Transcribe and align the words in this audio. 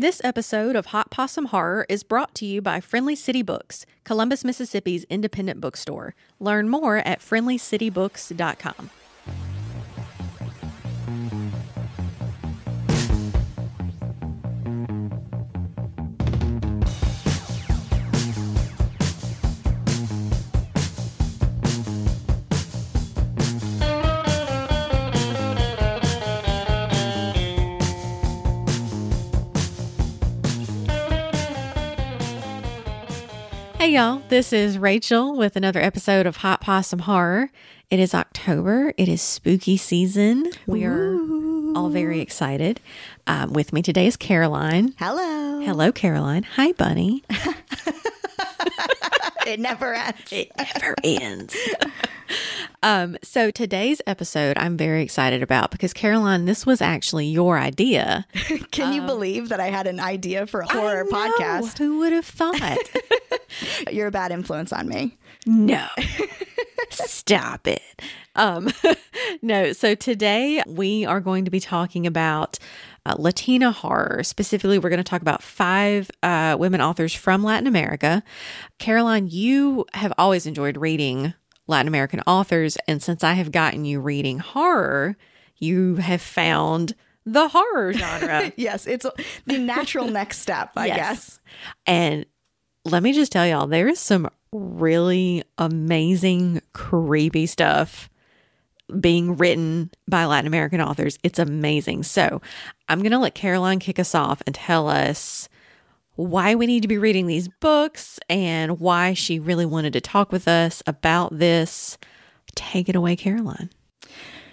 This 0.00 0.22
episode 0.24 0.76
of 0.76 0.86
Hot 0.86 1.10
Possum 1.10 1.48
Horror 1.48 1.84
is 1.90 2.04
brought 2.04 2.34
to 2.36 2.46
you 2.46 2.62
by 2.62 2.80
Friendly 2.80 3.14
City 3.14 3.42
Books, 3.42 3.84
Columbus, 4.02 4.46
Mississippi's 4.46 5.04
independent 5.10 5.60
bookstore. 5.60 6.14
Learn 6.38 6.70
more 6.70 7.06
at 7.06 7.20
friendlycitybooks.com. 7.20 8.88
Hey 33.90 33.96
y'all, 33.96 34.22
this 34.28 34.52
is 34.52 34.78
Rachel 34.78 35.36
with 35.36 35.56
another 35.56 35.80
episode 35.80 36.24
of 36.24 36.36
Hot 36.36 36.60
Possum 36.60 37.00
Horror. 37.00 37.50
It 37.90 37.98
is 37.98 38.14
October, 38.14 38.94
it 38.96 39.08
is 39.08 39.20
spooky 39.20 39.76
season. 39.76 40.52
We 40.64 40.84
are 40.84 41.16
all 41.74 41.88
very 41.88 42.20
excited. 42.20 42.78
Um, 43.26 43.52
with 43.52 43.72
me 43.72 43.82
today 43.82 44.06
is 44.06 44.16
Caroline. 44.16 44.94
Hello. 44.96 45.58
Hello, 45.58 45.90
Caroline. 45.90 46.44
Hi, 46.54 46.70
Bunny. 46.70 47.24
It 49.46 49.60
never 49.60 49.94
ends. 49.94 50.32
It 50.32 50.52
never 50.56 50.94
ends. 51.02 51.56
um, 52.82 53.16
so 53.22 53.50
today's 53.50 54.00
episode 54.06 54.58
I'm 54.58 54.76
very 54.76 55.02
excited 55.02 55.42
about 55.42 55.70
because 55.70 55.92
Caroline, 55.92 56.44
this 56.44 56.66
was 56.66 56.80
actually 56.80 57.26
your 57.26 57.58
idea. 57.58 58.26
Can 58.70 58.92
you 58.92 59.02
believe 59.02 59.48
that 59.48 59.60
I 59.60 59.66
had 59.66 59.86
an 59.86 60.00
idea 60.00 60.46
for 60.46 60.60
a 60.60 60.72
horror 60.72 61.04
podcast? 61.04 61.78
Who 61.78 61.98
would 61.98 62.12
have 62.12 62.26
thought? 62.26 62.78
You're 63.90 64.08
a 64.08 64.12
bad 64.12 64.32
influence 64.32 64.72
on 64.72 64.88
me. 64.88 65.18
No. 65.46 65.86
Stop 66.90 67.66
it. 67.66 67.82
Um, 68.36 68.70
no, 69.42 69.72
so 69.72 69.94
today 69.94 70.62
we 70.66 71.04
are 71.04 71.20
going 71.20 71.44
to 71.44 71.50
be 71.50 71.60
talking 71.60 72.06
about 72.06 72.58
uh, 73.06 73.14
Latina 73.18 73.72
horror. 73.72 74.22
Specifically, 74.22 74.78
we're 74.78 74.90
going 74.90 74.98
to 74.98 75.04
talk 75.04 75.22
about 75.22 75.42
five 75.42 76.10
uh, 76.22 76.56
women 76.58 76.80
authors 76.80 77.14
from 77.14 77.42
Latin 77.42 77.66
America. 77.66 78.22
Caroline, 78.78 79.28
you 79.28 79.86
have 79.94 80.12
always 80.18 80.46
enjoyed 80.46 80.76
reading 80.76 81.34
Latin 81.66 81.88
American 81.88 82.20
authors. 82.26 82.76
And 82.88 83.02
since 83.02 83.22
I 83.24 83.34
have 83.34 83.52
gotten 83.52 83.84
you 83.84 84.00
reading 84.00 84.38
horror, 84.38 85.16
you 85.58 85.96
have 85.96 86.20
found 86.22 86.94
the 87.24 87.48
horror 87.48 87.92
genre. 87.92 88.52
Yes, 88.56 88.86
it's 88.86 89.06
the 89.46 89.58
natural 89.58 90.08
next 90.10 90.38
step, 90.40 90.72
I 90.76 90.86
Yes. 90.86 90.96
guess. 90.96 91.40
And 91.86 92.26
let 92.84 93.02
me 93.02 93.12
just 93.12 93.30
tell 93.30 93.46
y'all, 93.46 93.66
there 93.66 93.88
is 93.88 94.00
some 94.00 94.28
really 94.52 95.44
amazing, 95.58 96.60
creepy 96.72 97.46
stuff 97.46 98.08
being 98.98 99.36
written 99.36 99.90
by 100.08 100.24
Latin 100.24 100.46
American 100.46 100.80
authors. 100.80 101.18
It's 101.22 101.38
amazing. 101.38 102.02
So 102.04 102.40
I'm 102.88 103.00
going 103.00 103.12
to 103.12 103.18
let 103.18 103.34
Caroline 103.34 103.78
kick 103.78 103.98
us 103.98 104.14
off 104.14 104.42
and 104.46 104.54
tell 104.54 104.88
us 104.88 105.48
why 106.16 106.54
we 106.54 106.66
need 106.66 106.82
to 106.82 106.88
be 106.88 106.98
reading 106.98 107.26
these 107.26 107.48
books 107.48 108.18
and 108.28 108.78
why 108.80 109.14
she 109.14 109.38
really 109.38 109.66
wanted 109.66 109.92
to 109.94 110.00
talk 110.00 110.32
with 110.32 110.46
us 110.46 110.82
about 110.86 111.38
this. 111.38 111.96
Take 112.54 112.88
it 112.88 112.96
away, 112.96 113.16
Caroline. 113.16 113.70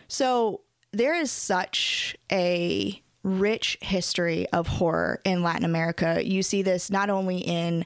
So 0.08 0.62
there 0.94 1.16
is 1.16 1.32
such 1.32 2.16
a 2.32 3.02
rich 3.24 3.78
history 3.82 4.48
of 4.54 4.68
horror 4.68 5.20
in 5.26 5.44
Latin 5.44 5.66
America. 5.66 6.22
You 6.24 6.42
see 6.44 6.62
this 6.62 6.90
not 6.90 7.10
only 7.10 7.40
in 7.40 7.86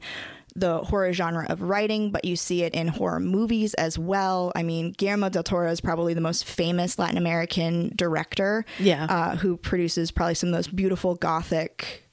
the 0.55 0.80
horror 0.80 1.13
genre 1.13 1.45
of 1.49 1.61
writing, 1.61 2.11
but 2.11 2.25
you 2.25 2.35
see 2.35 2.63
it 2.63 2.73
in 2.73 2.88
horror 2.88 3.19
movies 3.19 3.73
as 3.75 3.97
well. 3.97 4.52
I 4.55 4.63
mean, 4.63 4.91
Guillermo 4.91 5.30
del 5.30 5.44
Toro 5.44 5.72
is 5.72 5.81
probably 5.81 6.13
the 6.13 6.22
most 6.22 6.45
famous 6.45 7.00
Latin 7.00 7.17
American 7.17 7.91
director. 7.95 8.66
Yeah. 8.79 9.06
Uh, 9.06 9.35
who 9.35 9.57
produces 9.57 10.11
probably 10.11 10.35
some 10.35 10.50
of 10.50 10.56
those 10.56 10.67
beautiful 10.67 11.16
gothic 11.16 12.07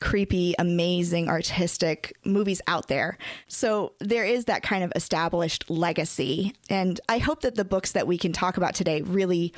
creepy, 0.00 0.54
amazing, 0.58 1.28
artistic 1.28 2.16
movies 2.24 2.60
out 2.66 2.88
there. 2.88 3.18
So 3.48 3.92
there 4.00 4.24
is 4.24 4.46
that 4.46 4.62
kind 4.62 4.82
of 4.82 4.92
established 4.96 5.68
legacy. 5.70 6.54
And 6.70 6.98
I 7.08 7.18
hope 7.18 7.42
that 7.42 7.54
the 7.54 7.64
books 7.64 7.92
that 7.92 8.06
we 8.06 8.16
can 8.18 8.32
talk 8.32 8.56
about 8.56 8.74
today 8.74 9.02
really 9.02 9.52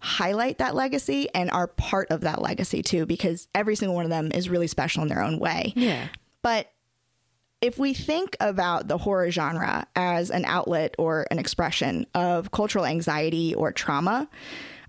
highlight 0.00 0.58
that 0.58 0.74
legacy 0.74 1.28
and 1.34 1.50
are 1.50 1.66
part 1.66 2.10
of 2.10 2.22
that 2.22 2.42
legacy 2.42 2.82
too, 2.82 3.06
because 3.06 3.48
every 3.54 3.76
single 3.76 3.94
one 3.94 4.04
of 4.04 4.10
them 4.10 4.30
is 4.32 4.48
really 4.48 4.66
special 4.66 5.02
in 5.02 5.08
their 5.08 5.22
own 5.22 5.38
way. 5.38 5.72
Yeah. 5.76 6.08
But 6.42 6.70
if 7.64 7.78
we 7.78 7.94
think 7.94 8.36
about 8.40 8.88
the 8.88 8.98
horror 8.98 9.30
genre 9.30 9.86
as 9.96 10.30
an 10.30 10.44
outlet 10.44 10.94
or 10.98 11.26
an 11.30 11.38
expression 11.38 12.06
of 12.14 12.50
cultural 12.50 12.84
anxiety 12.84 13.54
or 13.54 13.72
trauma, 13.72 14.28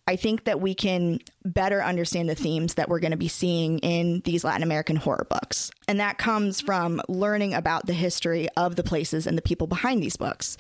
I 0.10 0.18
think 0.18 0.44
that 0.44 0.60
we 0.60 0.76
can 0.76 1.20
better 1.46 1.82
understand 1.82 2.28
the 2.28 2.36
themes 2.36 2.74
that 2.74 2.90
we're 2.90 3.00
going 3.00 3.12
to 3.12 3.18
be 3.18 3.30
seeing 3.30 3.80
in 3.80 4.20
these 4.26 4.44
Latin 4.44 4.62
American 4.62 4.98
horror 4.98 5.26
books. 5.30 5.72
And 5.88 6.02
that 6.02 6.18
comes 6.18 6.60
from 6.60 7.02
learning 7.08 7.54
about 7.54 7.86
the 7.86 7.94
history 7.94 8.50
of 8.58 8.76
the 8.76 8.84
places 8.84 9.26
and 9.26 9.38
the 9.38 9.42
people 9.42 9.68
behind 9.68 10.04
these 10.04 10.18
books. 10.18 10.58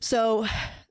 So, 0.00 0.46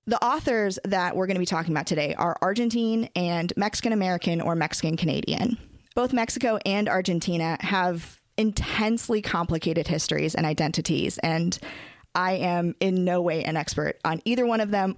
the 0.08 0.22
authors 0.22 0.80
that 0.84 1.16
we're 1.16 1.28
going 1.28 1.36
to 1.36 1.40
be 1.40 1.46
talking 1.46 1.74
about 1.74 1.86
today 1.86 2.16
are 2.16 2.36
Argentine 2.42 3.08
and 3.16 3.54
Mexican 3.56 3.94
American 3.94 4.42
or 4.42 4.56
Mexican 4.56 4.98
Canadian. 4.98 5.60
Both 5.94 6.12
Mexico 6.12 6.58
and 6.66 6.90
Argentina 6.90 7.56
have 7.60 8.20
intensely 8.38 9.22
complicated 9.22 9.88
histories 9.88 10.36
and 10.36 10.46
identities, 10.46 11.18
and 11.20 11.58
I 12.16 12.34
am 12.34 12.76
in 12.80 13.04
no 13.04 13.22
way 13.22 13.44
an 13.44 13.58
expert 13.58 14.00
on 14.06 14.22
either 14.26 14.46
one 14.46 14.62
of 14.62 14.72
them. 14.72 14.98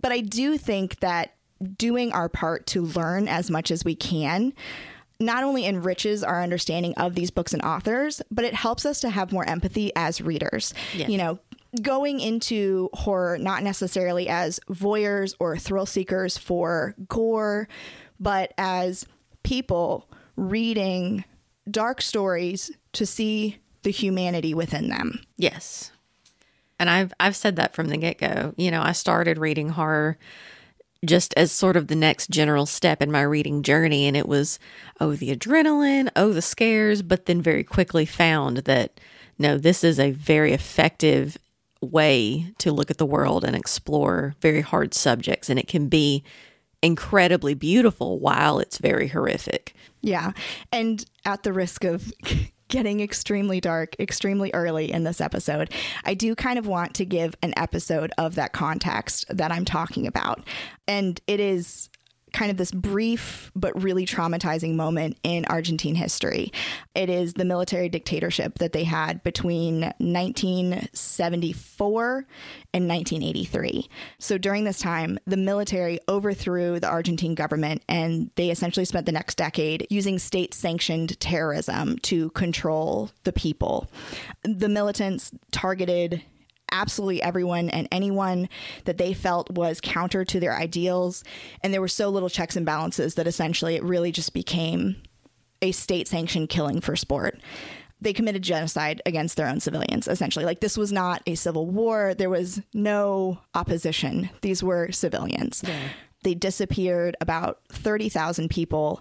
But 0.00 0.12
I 0.12 0.20
do 0.20 0.58
think 0.58 1.00
that 1.00 1.34
doing 1.76 2.12
our 2.12 2.28
part 2.28 2.66
to 2.68 2.82
learn 2.82 3.28
as 3.28 3.50
much 3.50 3.70
as 3.70 3.84
we 3.84 3.94
can 3.94 4.52
not 5.20 5.44
only 5.44 5.64
enriches 5.64 6.24
our 6.24 6.42
understanding 6.42 6.94
of 6.96 7.14
these 7.14 7.30
books 7.30 7.52
and 7.52 7.62
authors, 7.62 8.20
but 8.30 8.44
it 8.44 8.54
helps 8.54 8.84
us 8.84 9.00
to 9.00 9.10
have 9.10 9.32
more 9.32 9.48
empathy 9.48 9.92
as 9.94 10.20
readers. 10.20 10.74
Yeah. 10.94 11.06
You 11.06 11.18
know, 11.18 11.38
going 11.80 12.20
into 12.20 12.90
horror 12.92 13.38
not 13.38 13.62
necessarily 13.62 14.28
as 14.28 14.60
voyeurs 14.68 15.34
or 15.38 15.56
thrill 15.56 15.86
seekers 15.86 16.36
for 16.36 16.94
gore, 17.08 17.68
but 18.18 18.52
as 18.58 19.06
people 19.42 20.10
reading 20.36 21.24
dark 21.70 22.02
stories 22.02 22.70
to 22.92 23.06
see 23.06 23.58
the 23.82 23.90
humanity 23.90 24.54
within 24.54 24.88
them. 24.88 25.20
Yes. 25.36 25.90
And 26.78 26.90
I've 26.90 27.12
I've 27.20 27.36
said 27.36 27.56
that 27.56 27.74
from 27.74 27.88
the 27.88 27.96
get-go. 27.96 28.54
You 28.56 28.70
know, 28.70 28.82
I 28.82 28.92
started 28.92 29.38
reading 29.38 29.70
horror 29.70 30.18
just 31.04 31.34
as 31.36 31.50
sort 31.50 31.76
of 31.76 31.88
the 31.88 31.96
next 31.96 32.30
general 32.30 32.64
step 32.66 33.02
in 33.02 33.10
my 33.10 33.22
reading 33.22 33.62
journey 33.62 34.06
and 34.06 34.16
it 34.16 34.28
was 34.28 34.58
oh 35.00 35.14
the 35.14 35.34
adrenaline, 35.34 36.10
oh 36.14 36.32
the 36.32 36.42
scares, 36.42 37.02
but 37.02 37.26
then 37.26 37.42
very 37.42 37.64
quickly 37.64 38.06
found 38.06 38.58
that 38.58 39.00
no, 39.38 39.58
this 39.58 39.82
is 39.82 39.98
a 39.98 40.12
very 40.12 40.52
effective 40.52 41.36
way 41.80 42.52
to 42.58 42.70
look 42.70 42.90
at 42.90 42.98
the 42.98 43.06
world 43.06 43.44
and 43.44 43.56
explore 43.56 44.34
very 44.40 44.60
hard 44.60 44.94
subjects 44.94 45.50
and 45.50 45.58
it 45.58 45.66
can 45.66 45.88
be 45.88 46.22
incredibly 46.82 47.54
beautiful 47.54 48.18
while 48.18 48.58
it's 48.58 48.78
very 48.78 49.08
horrific. 49.08 49.74
Yeah. 50.02 50.32
And 50.72 51.04
at 51.24 51.44
the 51.44 51.52
risk 51.52 51.84
of 51.84 52.12
getting 52.68 53.00
extremely 53.00 53.60
dark 53.60 53.94
extremely 54.00 54.50
early 54.54 54.90
in 54.90 55.04
this 55.04 55.20
episode, 55.20 55.72
I 56.04 56.14
do 56.14 56.34
kind 56.34 56.58
of 56.58 56.66
want 56.66 56.94
to 56.94 57.04
give 57.04 57.34
an 57.42 57.54
episode 57.56 58.12
of 58.18 58.34
that 58.34 58.52
context 58.52 59.26
that 59.28 59.52
I'm 59.52 59.64
talking 59.64 60.06
about. 60.06 60.46
And 60.88 61.20
it 61.26 61.38
is 61.38 61.88
kind 62.32 62.50
of 62.50 62.56
this 62.56 62.72
brief 62.72 63.52
but 63.54 63.82
really 63.82 64.06
traumatizing 64.06 64.74
moment 64.74 65.18
in 65.22 65.44
Argentine 65.46 65.94
history. 65.94 66.52
It 66.94 67.10
is 67.10 67.34
the 67.34 67.44
military 67.44 67.88
dictatorship 67.88 68.58
that 68.58 68.72
they 68.72 68.82
had 68.84 69.22
between 69.22 69.92
1974 69.98 72.26
and 72.74 72.88
1983. 72.88 73.88
So 74.18 74.38
during 74.38 74.64
this 74.64 74.78
time, 74.78 75.18
the 75.26 75.36
military 75.36 76.00
overthrew 76.08 76.80
the 76.80 76.88
Argentine 76.88 77.34
government 77.34 77.82
and 77.88 78.30
they 78.36 78.50
essentially 78.50 78.86
spent 78.86 79.06
the 79.06 79.12
next 79.12 79.36
decade 79.36 79.86
using 79.90 80.18
state 80.18 80.54
sanctioned 80.54 81.20
terrorism 81.20 81.98
to 81.98 82.30
control 82.30 83.10
the 83.24 83.32
people. 83.32 83.90
The 84.42 84.68
militants 84.68 85.30
targeted 85.50 86.22
absolutely 86.72 87.22
everyone 87.22 87.70
and 87.70 87.86
anyone 87.92 88.48
that 88.84 88.98
they 88.98 89.14
felt 89.14 89.50
was 89.50 89.80
counter 89.80 90.24
to 90.24 90.40
their 90.40 90.56
ideals. 90.56 91.22
And 91.62 91.72
there 91.72 91.80
were 91.80 91.88
so 91.88 92.08
little 92.08 92.30
checks 92.30 92.56
and 92.56 92.66
balances 92.66 93.14
that 93.14 93.26
essentially 93.26 93.76
it 93.76 93.84
really 93.84 94.10
just 94.10 94.32
became 94.32 94.96
a 95.60 95.70
state 95.72 96.08
sanctioned 96.08 96.48
killing 96.48 96.80
for 96.80 96.96
sport. 96.96 97.40
They 98.00 98.12
committed 98.12 98.42
genocide 98.42 99.00
against 99.06 99.36
their 99.36 99.46
own 99.46 99.60
civilians, 99.60 100.08
essentially. 100.08 100.44
Like, 100.44 100.58
this 100.58 100.76
was 100.76 100.90
not 100.90 101.22
a 101.24 101.36
civil 101.36 101.66
war. 101.68 102.14
There 102.14 102.30
was 102.30 102.60
no 102.74 103.38
opposition. 103.54 104.28
These 104.40 104.60
were 104.60 104.90
civilians. 104.90 105.62
They 106.24 106.34
disappeared 106.34 107.16
about 107.20 107.60
30,000 107.70 108.50
people, 108.50 109.00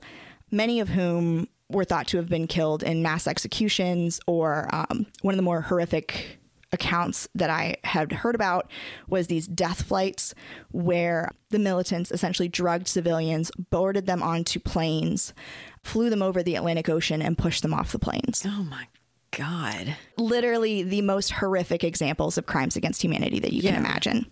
many 0.51 0.79
of 0.79 0.89
whom 0.89 1.47
were 1.69 1.85
thought 1.85 2.07
to 2.09 2.17
have 2.17 2.29
been 2.29 2.45
killed 2.47 2.83
in 2.83 3.01
mass 3.01 3.25
executions, 3.25 4.19
or 4.27 4.67
um, 4.73 5.07
one 5.21 5.33
of 5.33 5.37
the 5.37 5.43
more 5.43 5.61
horrific 5.61 6.40
accounts 6.73 7.27
that 7.35 7.49
I 7.49 7.75
had 7.83 8.11
heard 8.11 8.35
about 8.35 8.69
was 9.07 9.27
these 9.27 9.47
death 9.47 9.81
flights 9.83 10.33
where 10.71 11.31
the 11.49 11.59
militants 11.59 12.11
essentially 12.11 12.47
drugged 12.47 12.87
civilians, 12.87 13.51
boarded 13.69 14.05
them 14.05 14.23
onto 14.23 14.59
planes, 14.59 15.33
flew 15.83 16.09
them 16.09 16.21
over 16.21 16.41
the 16.43 16.55
Atlantic 16.55 16.87
Ocean, 16.89 17.21
and 17.21 17.37
pushed 17.37 17.61
them 17.61 17.73
off 17.73 17.91
the 17.91 17.99
planes. 17.99 18.43
Oh 18.47 18.63
my 18.63 18.87
God. 19.31 19.95
Literally 20.17 20.83
the 20.83 21.01
most 21.01 21.31
horrific 21.31 21.83
examples 21.83 22.37
of 22.37 22.45
crimes 22.45 22.75
against 22.75 23.01
humanity 23.03 23.39
that 23.39 23.53
you 23.53 23.61
Yeah. 23.61 23.71
can 23.75 23.79
imagine. 23.85 24.25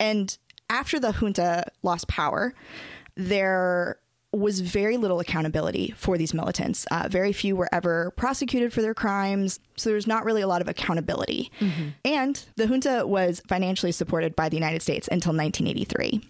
And 0.00 0.36
after 0.70 1.00
the 1.00 1.12
junta 1.12 1.64
lost 1.82 2.08
power, 2.08 2.54
there 3.16 3.98
was 4.32 4.60
very 4.60 4.98
little 4.98 5.20
accountability 5.20 5.94
for 5.96 6.18
these 6.18 6.34
militants. 6.34 6.86
Uh, 6.90 7.08
very 7.08 7.32
few 7.32 7.56
were 7.56 7.68
ever 7.72 8.12
prosecuted 8.16 8.72
for 8.72 8.82
their 8.82 8.94
crimes, 8.94 9.58
so 9.76 9.88
there's 9.88 10.06
not 10.06 10.24
really 10.24 10.42
a 10.42 10.46
lot 10.46 10.60
of 10.60 10.68
accountability. 10.68 11.50
And 12.04 12.44
the 12.56 12.66
junta 12.66 13.06
was 13.06 13.40
financially 13.48 13.92
supported 13.92 14.36
by 14.36 14.50
the 14.50 14.56
United 14.56 14.82
States 14.82 15.08
until 15.08 15.30
1983. 15.30 16.22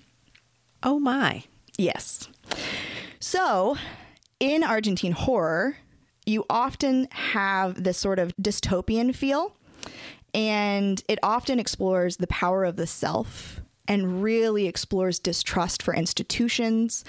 Oh 0.85 1.00
my. 1.00 1.43
Yes. 1.77 2.29
So, 3.19 3.77
in 4.39 4.62
Argentine 4.62 5.12
horror, 5.12 5.77
you 6.25 6.45
often 6.49 7.09
have 7.11 7.83
this 7.83 7.99
sort 7.99 8.21
of 8.21 8.33
dystopian 8.37 9.15
feel, 9.15 9.56
and 10.33 11.03
it 11.09 11.19
often 11.23 11.59
explores 11.59 12.19
the 12.19 12.27
power 12.29 12.65
of 12.65 12.77
the 12.77 12.87
self 12.87 13.61
and 13.89 14.23
really 14.23 14.67
explores 14.67 15.19
distrust 15.19 15.83
for 15.83 15.95
institutions. 15.95 17.05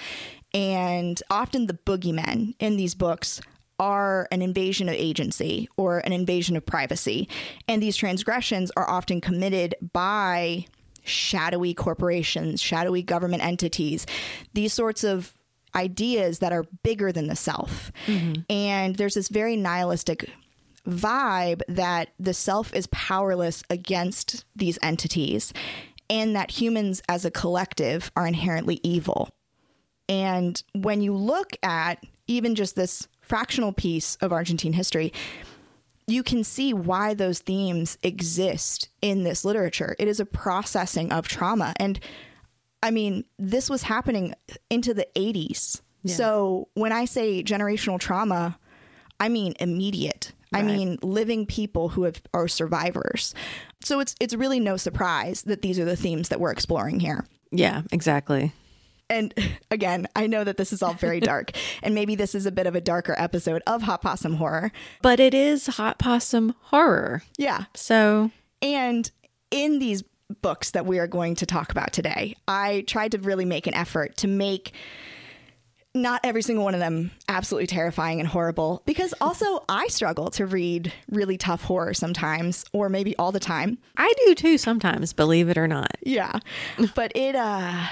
And 0.52 1.22
often 1.30 1.66
the 1.66 1.74
boogeymen 1.74 2.54
in 2.58 2.76
these 2.76 2.94
books 2.94 3.40
are 3.78 4.28
an 4.30 4.42
invasion 4.42 4.88
of 4.88 4.94
agency 4.94 5.68
or 5.76 5.98
an 6.00 6.12
invasion 6.12 6.56
of 6.56 6.66
privacy. 6.66 7.28
And 7.66 7.82
these 7.82 7.96
transgressions 7.96 8.70
are 8.76 8.88
often 8.88 9.20
committed 9.20 9.74
by 9.92 10.66
shadowy 11.02 11.72
corporations, 11.72 12.60
shadowy 12.60 13.02
government 13.02 13.42
entities, 13.42 14.06
these 14.52 14.72
sorts 14.72 15.02
of 15.02 15.32
ideas 15.74 16.40
that 16.40 16.52
are 16.52 16.64
bigger 16.82 17.10
than 17.10 17.28
the 17.28 17.36
self. 17.36 17.90
Mm-hmm. 18.06 18.42
And 18.50 18.96
there's 18.96 19.14
this 19.14 19.28
very 19.28 19.56
nihilistic 19.56 20.28
vibe 20.86 21.62
that 21.68 22.10
the 22.18 22.34
self 22.34 22.74
is 22.74 22.86
powerless 22.88 23.62
against 23.70 24.44
these 24.56 24.78
entities 24.82 25.52
and 26.08 26.34
that 26.34 26.50
humans 26.50 27.02
as 27.08 27.24
a 27.24 27.30
collective 27.30 28.10
are 28.16 28.26
inherently 28.26 28.80
evil. 28.82 29.30
And 30.10 30.62
when 30.74 31.00
you 31.00 31.14
look 31.14 31.52
at 31.62 32.04
even 32.26 32.54
just 32.54 32.76
this 32.76 33.08
fractional 33.22 33.72
piece 33.72 34.16
of 34.16 34.32
Argentine 34.32 34.72
history, 34.72 35.12
you 36.08 36.24
can 36.24 36.42
see 36.42 36.74
why 36.74 37.14
those 37.14 37.38
themes 37.38 37.96
exist 38.02 38.88
in 39.00 39.22
this 39.22 39.44
literature. 39.44 39.94
It 39.98 40.08
is 40.08 40.18
a 40.18 40.26
processing 40.26 41.12
of 41.12 41.28
trauma. 41.28 41.72
And 41.76 42.00
I 42.82 42.90
mean, 42.90 43.24
this 43.38 43.70
was 43.70 43.84
happening 43.84 44.34
into 44.68 44.92
the 44.92 45.06
80s. 45.14 45.80
So 46.06 46.68
when 46.74 46.92
I 46.92 47.04
say 47.04 47.42
generational 47.44 48.00
trauma, 48.00 48.58
I 49.20 49.28
mean 49.28 49.54
immediate. 49.60 50.32
I 50.52 50.62
mean 50.62 50.98
living 51.02 51.46
people 51.46 51.90
who 51.90 52.04
have, 52.04 52.20
are 52.34 52.48
survivors. 52.48 53.34
So 53.84 54.00
it's 54.00 54.16
it's 54.18 54.34
really 54.34 54.58
no 54.58 54.76
surprise 54.76 55.42
that 55.42 55.62
these 55.62 55.78
are 55.78 55.84
the 55.84 55.94
themes 55.94 56.30
that 56.30 56.40
we're 56.40 56.50
exploring 56.50 57.00
here. 57.00 57.24
Yeah, 57.52 57.82
exactly. 57.92 58.52
And 59.10 59.34
again, 59.70 60.06
I 60.16 60.26
know 60.26 60.44
that 60.44 60.56
this 60.56 60.72
is 60.72 60.82
all 60.82 60.94
very 60.94 61.20
dark, 61.20 61.50
and 61.82 61.94
maybe 61.94 62.14
this 62.14 62.34
is 62.34 62.46
a 62.46 62.52
bit 62.52 62.66
of 62.66 62.74
a 62.74 62.80
darker 62.80 63.14
episode 63.18 63.62
of 63.66 63.82
Hot 63.82 64.00
Possum 64.00 64.34
Horror. 64.36 64.72
But 65.02 65.20
it 65.20 65.34
is 65.34 65.66
hot 65.66 65.98
possum 65.98 66.54
horror. 66.60 67.22
Yeah, 67.36 67.64
So, 67.74 68.30
And 68.62 69.10
in 69.50 69.78
these 69.78 70.04
books 70.42 70.70
that 70.70 70.86
we 70.86 70.98
are 70.98 71.08
going 71.08 71.34
to 71.36 71.46
talk 71.46 71.70
about 71.72 71.92
today, 71.92 72.36
I 72.46 72.84
tried 72.86 73.12
to 73.12 73.18
really 73.18 73.44
make 73.44 73.66
an 73.66 73.74
effort 73.74 74.16
to 74.18 74.28
make 74.28 74.72
not 75.92 76.20
every 76.22 76.42
single 76.42 76.64
one 76.64 76.74
of 76.74 76.78
them 76.78 77.10
absolutely 77.28 77.66
terrifying 77.66 78.20
and 78.20 78.28
horrible 78.28 78.80
because 78.86 79.12
also 79.20 79.64
I 79.68 79.88
struggle 79.88 80.30
to 80.32 80.46
read 80.46 80.92
really 81.10 81.36
tough 81.36 81.64
horror 81.64 81.94
sometimes 81.94 82.64
or 82.72 82.88
maybe 82.88 83.16
all 83.16 83.32
the 83.32 83.40
time. 83.40 83.78
I 83.96 84.12
do 84.26 84.34
too 84.36 84.56
sometimes, 84.56 85.12
believe 85.12 85.48
it 85.48 85.58
or 85.58 85.66
not. 85.66 85.96
Yeah. 86.02 86.38
But 86.94 87.10
it 87.16 87.34
uh 87.34 87.86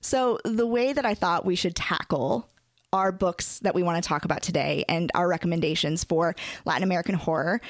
so 0.00 0.38
the 0.44 0.66
way 0.66 0.92
that 0.92 1.04
I 1.04 1.14
thought 1.14 1.44
we 1.44 1.56
should 1.56 1.76
tackle 1.76 2.48
our 2.92 3.12
books 3.12 3.60
that 3.60 3.74
we 3.74 3.82
want 3.82 4.02
to 4.02 4.08
talk 4.08 4.24
about 4.24 4.42
today 4.42 4.84
and 4.88 5.10
our 5.14 5.28
recommendations 5.28 6.02
for 6.04 6.34
Latin 6.64 6.82
American 6.82 7.14
horror 7.14 7.60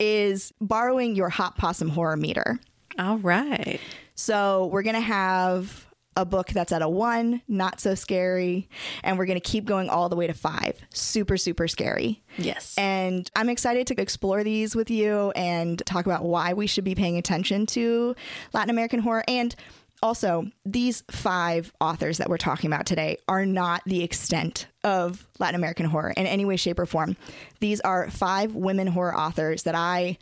is 0.00 0.52
borrowing 0.60 1.14
your 1.14 1.28
hot 1.28 1.56
possum 1.56 1.88
horror 1.88 2.16
meter. 2.16 2.58
All 2.98 3.18
right. 3.18 3.80
So 4.14 4.66
we're 4.66 4.82
going 4.82 4.96
to 4.96 5.00
have 5.00 5.86
a 6.16 6.24
book 6.24 6.48
that's 6.48 6.72
at 6.72 6.80
a 6.80 6.88
one, 6.88 7.42
not 7.46 7.78
so 7.78 7.94
scary, 7.94 8.68
and 9.04 9.18
we're 9.18 9.26
going 9.26 9.38
to 9.38 9.48
keep 9.48 9.66
going 9.66 9.90
all 9.90 10.08
the 10.08 10.16
way 10.16 10.26
to 10.26 10.32
five, 10.32 10.74
super, 10.92 11.36
super 11.36 11.68
scary. 11.68 12.22
Yes. 12.38 12.74
And 12.78 13.30
I'm 13.36 13.50
excited 13.50 13.86
to 13.88 14.00
explore 14.00 14.42
these 14.42 14.74
with 14.74 14.90
you 14.90 15.30
and 15.32 15.84
talk 15.84 16.06
about 16.06 16.24
why 16.24 16.54
we 16.54 16.66
should 16.66 16.84
be 16.84 16.94
paying 16.94 17.18
attention 17.18 17.66
to 17.66 18.16
Latin 18.54 18.70
American 18.70 19.00
horror. 19.00 19.24
And 19.28 19.54
also, 20.02 20.50
these 20.64 21.02
five 21.10 21.72
authors 21.80 22.18
that 22.18 22.28
we're 22.28 22.36
talking 22.38 22.72
about 22.72 22.86
today 22.86 23.18
are 23.28 23.46
not 23.46 23.82
the 23.86 24.02
extent 24.02 24.66
of 24.84 25.26
Latin 25.38 25.54
American 25.56 25.86
horror 25.86 26.12
in 26.16 26.26
any 26.26 26.44
way, 26.44 26.56
shape, 26.56 26.78
or 26.78 26.86
form. 26.86 27.16
These 27.60 27.80
are 27.80 28.10
five 28.10 28.54
women 28.54 28.86
horror 28.86 29.16
authors 29.16 29.64
that 29.64 29.74
I 29.74 30.18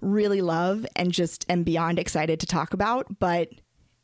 really 0.00 0.40
love 0.40 0.86
and 0.96 1.12
just 1.12 1.44
am 1.48 1.62
beyond 1.62 1.98
excited 1.98 2.40
to 2.40 2.46
talk 2.46 2.72
about. 2.74 3.18
But 3.18 3.50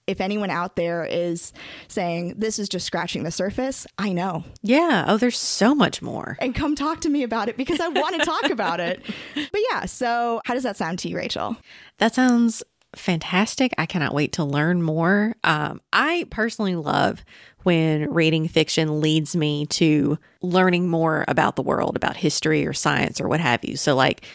if 0.07 0.21
anyone 0.21 0.51
out 0.51 0.77
there 0.77 1.05
is 1.05 1.53
saying 1.89 2.35
this 2.37 2.59
is 2.59 2.69
just 2.69 2.85
scratching 2.85 3.23
the 3.23 3.31
surface, 3.31 3.87
I 3.97 4.13
know. 4.13 4.45
yeah. 4.61 5.07
Oh, 5.09 5.17
there's 5.17 5.39
so 5.39 5.75
much 5.75 6.03
more. 6.03 6.37
And 6.41 6.55
come 6.55 6.75
talk 6.75 7.01
to 7.03 7.09
me 7.09 7.23
about 7.23 7.49
it 7.49 7.57
because 7.57 7.81
I 7.81 7.89
want 7.89 8.19
to 8.21 8.25
talk 8.27 8.51
about 8.51 8.81
it. 8.81 9.03
But 9.35 9.61
yeah, 9.71 9.85
so 9.87 10.41
how 10.45 10.55
does 10.55 10.65
that 10.65 10.77
sound 10.77 10.99
to 11.01 11.09
you, 11.09 11.17
Rachel? 11.17 11.57
That 11.99 12.15
sounds 12.15 12.63
fantastic. 12.97 13.73
I 13.79 13.87
cannot 13.87 14.15
wait 14.15 14.33
to 14.33 14.45
learn 14.45 14.83
more. 14.83 15.35
Um, 15.45 15.81
I 15.93 16.27
personally 16.31 16.77
love 16.77 17.25
when 17.63 18.11
reading 18.13 18.49
fiction 18.49 19.01
leads 19.01 19.35
me 19.35 19.67
to 19.67 20.19
learning 20.43 20.89
more 20.89 21.25
about 21.29 21.57
the 21.57 21.63
world, 21.63 21.97
about 21.97 22.17
history 22.17 22.67
or 22.67 22.73
science 22.73 23.21
or 23.21 23.29
what 23.29 23.41
have 23.41 23.65
you. 23.65 23.77
So, 23.77 23.95
like, 23.95 24.27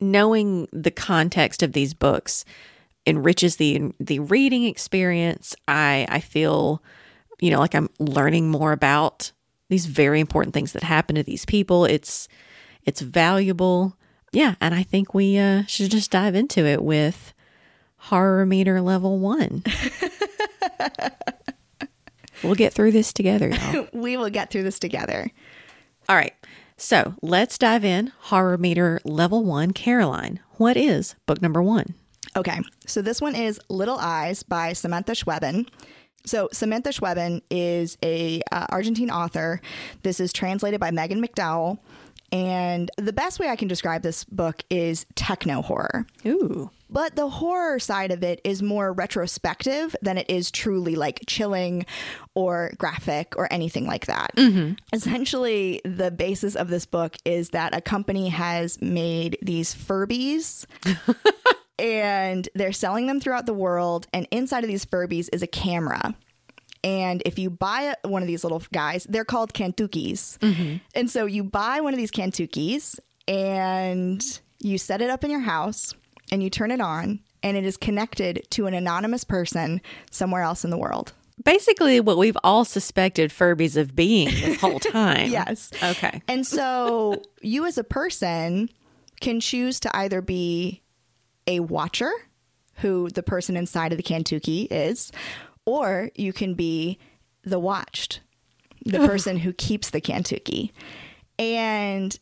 knowing 0.00 0.68
the 0.72 0.90
context 0.90 1.62
of 1.62 1.72
these 1.72 1.94
books 1.94 2.44
enriches 3.06 3.56
the 3.56 3.92
the 3.98 4.20
reading 4.20 4.64
experience. 4.64 5.54
I 5.66 6.06
I 6.08 6.20
feel, 6.20 6.82
you 7.40 7.50
know, 7.50 7.58
like 7.58 7.74
I'm 7.74 7.88
learning 7.98 8.50
more 8.50 8.72
about 8.72 9.32
these 9.68 9.86
very 9.86 10.20
important 10.20 10.54
things 10.54 10.72
that 10.72 10.82
happen 10.82 11.16
to 11.16 11.22
these 11.22 11.44
people. 11.44 11.84
It's 11.84 12.28
it's 12.84 13.00
valuable. 13.00 13.96
Yeah, 14.32 14.54
and 14.60 14.74
I 14.74 14.82
think 14.82 15.14
we 15.14 15.38
uh, 15.38 15.64
should 15.66 15.90
just 15.90 16.10
dive 16.10 16.34
into 16.34 16.64
it 16.64 16.82
with 16.82 17.34
horror 18.02 18.44
meter 18.44 18.80
level 18.80 19.18
one. 19.18 19.62
we'll 22.42 22.54
get 22.54 22.72
through 22.72 22.92
this 22.92 23.12
together, 23.12 23.50
y'all. 23.50 23.88
We 23.92 24.16
will 24.16 24.30
get 24.30 24.50
through 24.50 24.64
this 24.64 24.78
together. 24.78 25.30
All 26.08 26.16
right. 26.16 26.34
So 26.76 27.14
let's 27.22 27.58
dive 27.58 27.84
in. 27.84 28.12
Horror 28.22 28.58
meter 28.58 29.00
level 29.04 29.44
one, 29.44 29.72
Caroline. 29.72 30.40
What 30.52 30.76
is 30.76 31.14
book 31.26 31.40
number 31.40 31.62
one? 31.62 31.94
Okay, 32.34 32.60
so 32.86 33.02
this 33.02 33.20
one 33.20 33.36
is 33.36 33.60
Little 33.68 33.98
Eyes 33.98 34.42
by 34.42 34.72
Samanta 34.72 35.12
Schweblin. 35.14 35.68
So 36.24 36.48
Samanta 36.48 36.88
Schweblin 36.88 37.42
is 37.50 37.98
a 38.02 38.40
uh, 38.50 38.66
Argentine 38.68 39.10
author. 39.10 39.60
This 40.02 40.20
is 40.20 40.32
translated 40.32 40.80
by 40.80 40.90
Megan 40.90 41.24
McDowell, 41.24 41.78
and 42.32 42.90
the 42.96 43.12
best 43.12 43.38
way 43.38 43.48
I 43.48 43.56
can 43.56 43.68
describe 43.68 44.02
this 44.02 44.24
book 44.24 44.62
is 44.70 45.04
techno 45.14 45.60
horror. 45.60 46.06
Ooh. 46.24 46.70
But 46.88 47.14
the 47.14 47.28
horror 47.28 47.78
side 47.78 48.10
of 48.10 48.22
it 48.22 48.40
is 48.44 48.62
more 48.62 48.92
retrospective 48.92 49.94
than 50.02 50.18
it 50.18 50.28
is 50.28 50.50
truly 50.50 50.94
like 50.94 51.20
chilling 51.26 51.86
or 52.34 52.72
graphic 52.78 53.34
or 53.36 53.50
anything 53.52 53.86
like 53.86 54.06
that. 54.06 54.32
Essentially, 54.92 55.80
the 55.84 56.10
basis 56.10 56.54
of 56.54 56.68
this 56.68 56.84
book 56.84 57.16
is 57.24 57.50
that 57.50 57.74
a 57.74 57.80
company 57.80 58.28
has 58.28 58.80
made 58.80 59.38
these 59.42 59.74
Furbies. 59.74 60.66
and 61.78 62.48
they're 62.54 62.72
selling 62.72 63.06
them 63.06 63.20
throughout 63.20 63.46
the 63.46 63.54
world. 63.54 64.06
And 64.12 64.26
inside 64.30 64.64
of 64.64 64.68
these 64.68 64.84
Furbies 64.84 65.28
is 65.32 65.42
a 65.42 65.46
camera. 65.46 66.14
And 66.84 67.22
if 67.24 67.38
you 67.38 67.48
buy 67.50 67.94
one 68.02 68.22
of 68.22 68.28
these 68.28 68.42
little 68.44 68.62
guys, 68.72 69.06
they're 69.08 69.24
called 69.24 69.52
Kentukis. 69.54 70.38
Mm-hmm. 70.38 70.76
And 70.94 71.10
so 71.10 71.26
you 71.26 71.44
buy 71.44 71.80
one 71.80 71.94
of 71.94 71.98
these 71.98 72.10
Kentukis 72.10 72.98
and 73.28 74.40
you 74.58 74.78
set 74.78 75.00
it 75.00 75.08
up 75.10 75.22
in 75.24 75.30
your 75.30 75.40
house 75.40 75.94
and 76.30 76.42
you 76.42 76.50
turn 76.50 76.70
it 76.70 76.80
on, 76.80 77.20
and 77.42 77.56
it 77.56 77.64
is 77.64 77.76
connected 77.76 78.46
to 78.50 78.66
an 78.66 78.74
anonymous 78.74 79.22
person 79.22 79.80
somewhere 80.10 80.42
else 80.42 80.64
in 80.64 80.70
the 80.70 80.78
world. 80.78 81.12
basically 81.44 82.00
what 82.00 82.16
we've 82.16 82.36
all 82.44 82.64
suspected 82.64 83.30
Furbies 83.30 83.76
of 83.76 83.94
being 83.94 84.28
this 84.28 84.60
whole 84.60 84.80
time. 84.80 85.30
Yes. 85.30 85.70
Okay. 85.82 86.22
And 86.28 86.46
so 86.46 87.22
you 87.42 87.66
as 87.66 87.78
a 87.78 87.84
person 87.84 88.68
can 89.20 89.40
choose 89.40 89.78
to 89.80 89.96
either 89.96 90.20
be 90.22 90.82
a 91.46 91.60
watcher, 91.60 92.12
who 92.76 93.08
the 93.10 93.22
person 93.22 93.56
inside 93.56 93.92
of 93.92 93.98
the 93.98 94.02
Kentuki 94.02 94.66
is, 94.70 95.12
or 95.66 96.10
you 96.14 96.32
can 96.32 96.54
be 96.54 96.98
the 97.44 97.58
watched, 97.58 98.20
the 98.84 98.98
person 99.06 99.38
who 99.38 99.52
keeps 99.52 99.90
the 99.90 100.00
Kentuki. 100.00 100.70
And 101.38 102.18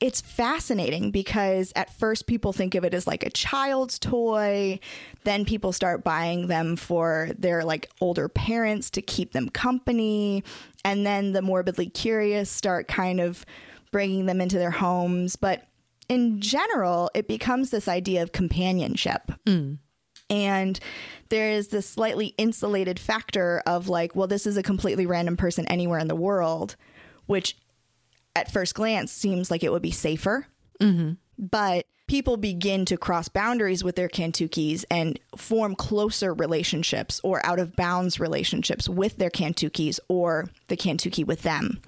it's 0.00 0.20
fascinating 0.20 1.10
because 1.10 1.72
at 1.76 1.96
first 1.98 2.26
people 2.26 2.52
think 2.52 2.74
of 2.74 2.84
it 2.84 2.92
as 2.92 3.06
like 3.06 3.22
a 3.22 3.30
child's 3.30 3.98
toy. 3.98 4.78
Then 5.24 5.44
people 5.44 5.72
start 5.72 6.04
buying 6.04 6.48
them 6.48 6.76
for 6.76 7.30
their 7.38 7.64
like 7.64 7.88
older 8.00 8.28
parents 8.28 8.90
to 8.90 9.02
keep 9.02 9.32
them 9.32 9.48
company. 9.48 10.44
And 10.84 11.06
then 11.06 11.32
the 11.32 11.42
morbidly 11.42 11.88
curious 11.88 12.50
start 12.50 12.88
kind 12.88 13.20
of 13.20 13.46
bringing 13.92 14.26
them 14.26 14.40
into 14.40 14.58
their 14.58 14.72
homes. 14.72 15.36
But 15.36 15.68
in 16.08 16.40
general, 16.40 17.10
it 17.14 17.28
becomes 17.28 17.70
this 17.70 17.88
idea 17.88 18.22
of 18.22 18.32
companionship. 18.32 19.32
Mm. 19.46 19.78
And 20.30 20.80
there 21.28 21.50
is 21.50 21.68
this 21.68 21.88
slightly 21.88 22.28
insulated 22.38 22.98
factor 22.98 23.62
of 23.66 23.88
like, 23.88 24.16
well, 24.16 24.26
this 24.26 24.46
is 24.46 24.56
a 24.56 24.62
completely 24.62 25.06
random 25.06 25.36
person 25.36 25.66
anywhere 25.66 25.98
in 25.98 26.08
the 26.08 26.16
world, 26.16 26.76
which 27.26 27.56
at 28.34 28.50
first 28.50 28.74
glance 28.74 29.12
seems 29.12 29.50
like 29.50 29.62
it 29.62 29.70
would 29.70 29.82
be 29.82 29.90
safer. 29.90 30.46
Mm-hmm. 30.80 31.12
But 31.38 31.86
people 32.06 32.36
begin 32.36 32.84
to 32.84 32.98
cross 32.98 33.28
boundaries 33.28 33.82
with 33.82 33.96
their 33.96 34.08
Kentukis 34.08 34.84
and 34.90 35.18
form 35.36 35.74
closer 35.74 36.34
relationships 36.34 37.20
or 37.24 37.44
out 37.46 37.58
of 37.58 37.74
bounds 37.76 38.20
relationships 38.20 38.88
with 38.88 39.16
their 39.16 39.30
Kentukis 39.30 39.98
or 40.08 40.50
the 40.68 40.76
Kentuki 40.76 41.26
with 41.26 41.42
them. 41.42 41.80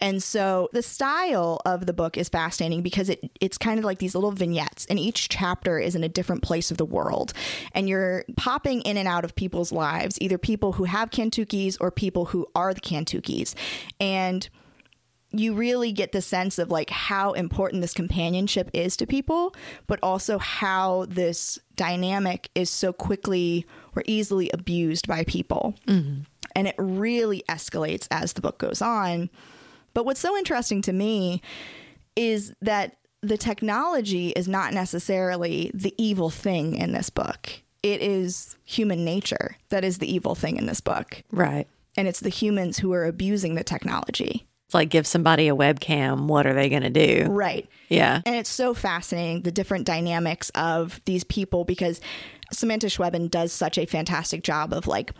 And 0.00 0.22
so 0.22 0.68
the 0.72 0.82
style 0.82 1.60
of 1.64 1.86
the 1.86 1.94
book 1.94 2.18
is 2.18 2.28
fascinating 2.28 2.82
because 2.82 3.08
it 3.08 3.30
it's 3.40 3.56
kind 3.56 3.78
of 3.78 3.84
like 3.86 3.98
these 3.98 4.14
little 4.14 4.32
vignettes 4.32 4.84
and 4.86 4.98
each 4.98 5.30
chapter 5.30 5.78
is 5.78 5.94
in 5.94 6.04
a 6.04 6.08
different 6.08 6.42
place 6.42 6.70
of 6.70 6.76
the 6.76 6.84
world. 6.84 7.32
And 7.72 7.88
you're 7.88 8.24
popping 8.36 8.82
in 8.82 8.98
and 8.98 9.08
out 9.08 9.24
of 9.24 9.34
people's 9.34 9.72
lives, 9.72 10.18
either 10.20 10.36
people 10.36 10.72
who 10.72 10.84
have 10.84 11.10
Kentukis 11.10 11.78
or 11.80 11.90
people 11.90 12.26
who 12.26 12.46
are 12.54 12.74
the 12.74 12.80
Kantukis. 12.82 13.54
And 13.98 14.48
you 15.40 15.54
really 15.54 15.92
get 15.92 16.12
the 16.12 16.20
sense 16.20 16.58
of 16.58 16.70
like 16.70 16.90
how 16.90 17.32
important 17.32 17.82
this 17.82 17.94
companionship 17.94 18.70
is 18.72 18.96
to 18.96 19.06
people, 19.06 19.54
but 19.86 19.98
also 20.02 20.38
how 20.38 21.06
this 21.08 21.58
dynamic 21.76 22.50
is 22.54 22.70
so 22.70 22.92
quickly 22.92 23.66
or 23.96 24.02
easily 24.06 24.50
abused 24.50 25.06
by 25.06 25.24
people. 25.24 25.74
Mm-hmm. 25.86 26.22
And 26.56 26.68
it 26.68 26.74
really 26.78 27.42
escalates 27.48 28.06
as 28.10 28.34
the 28.34 28.40
book 28.40 28.58
goes 28.58 28.80
on. 28.80 29.30
But 29.92 30.04
what's 30.04 30.20
so 30.20 30.36
interesting 30.36 30.82
to 30.82 30.92
me 30.92 31.42
is 32.16 32.52
that 32.60 32.96
the 33.22 33.38
technology 33.38 34.28
is 34.30 34.46
not 34.46 34.74
necessarily 34.74 35.70
the 35.72 35.94
evil 35.96 36.30
thing 36.30 36.76
in 36.76 36.92
this 36.92 37.10
book. 37.10 37.62
It 37.82 38.02
is 38.02 38.56
human 38.64 39.04
nature 39.04 39.56
that 39.70 39.84
is 39.84 39.98
the 39.98 40.12
evil 40.12 40.34
thing 40.34 40.56
in 40.56 40.66
this 40.66 40.80
book. 40.80 41.22
Right. 41.32 41.66
And 41.96 42.06
it's 42.08 42.20
the 42.20 42.28
humans 42.28 42.78
who 42.78 42.92
are 42.92 43.04
abusing 43.04 43.54
the 43.54 43.64
technology. 43.64 44.46
Like 44.74 44.90
give 44.90 45.06
somebody 45.06 45.48
a 45.48 45.56
webcam, 45.56 46.26
what 46.26 46.46
are 46.46 46.54
they 46.54 46.68
going 46.68 46.82
to 46.82 46.90
do? 46.90 47.26
Right. 47.30 47.68
Yeah. 47.88 48.20
And 48.26 48.34
it's 48.34 48.50
so 48.50 48.74
fascinating 48.74 49.42
the 49.42 49.52
different 49.52 49.86
dynamics 49.86 50.50
of 50.54 51.00
these 51.04 51.24
people 51.24 51.64
because 51.64 52.00
Samanta 52.52 52.86
Schweblin 52.86 53.30
does 53.30 53.52
such 53.52 53.78
a 53.78 53.86
fantastic 53.86 54.42
job 54.42 54.72
of 54.72 54.86
like 54.86 55.12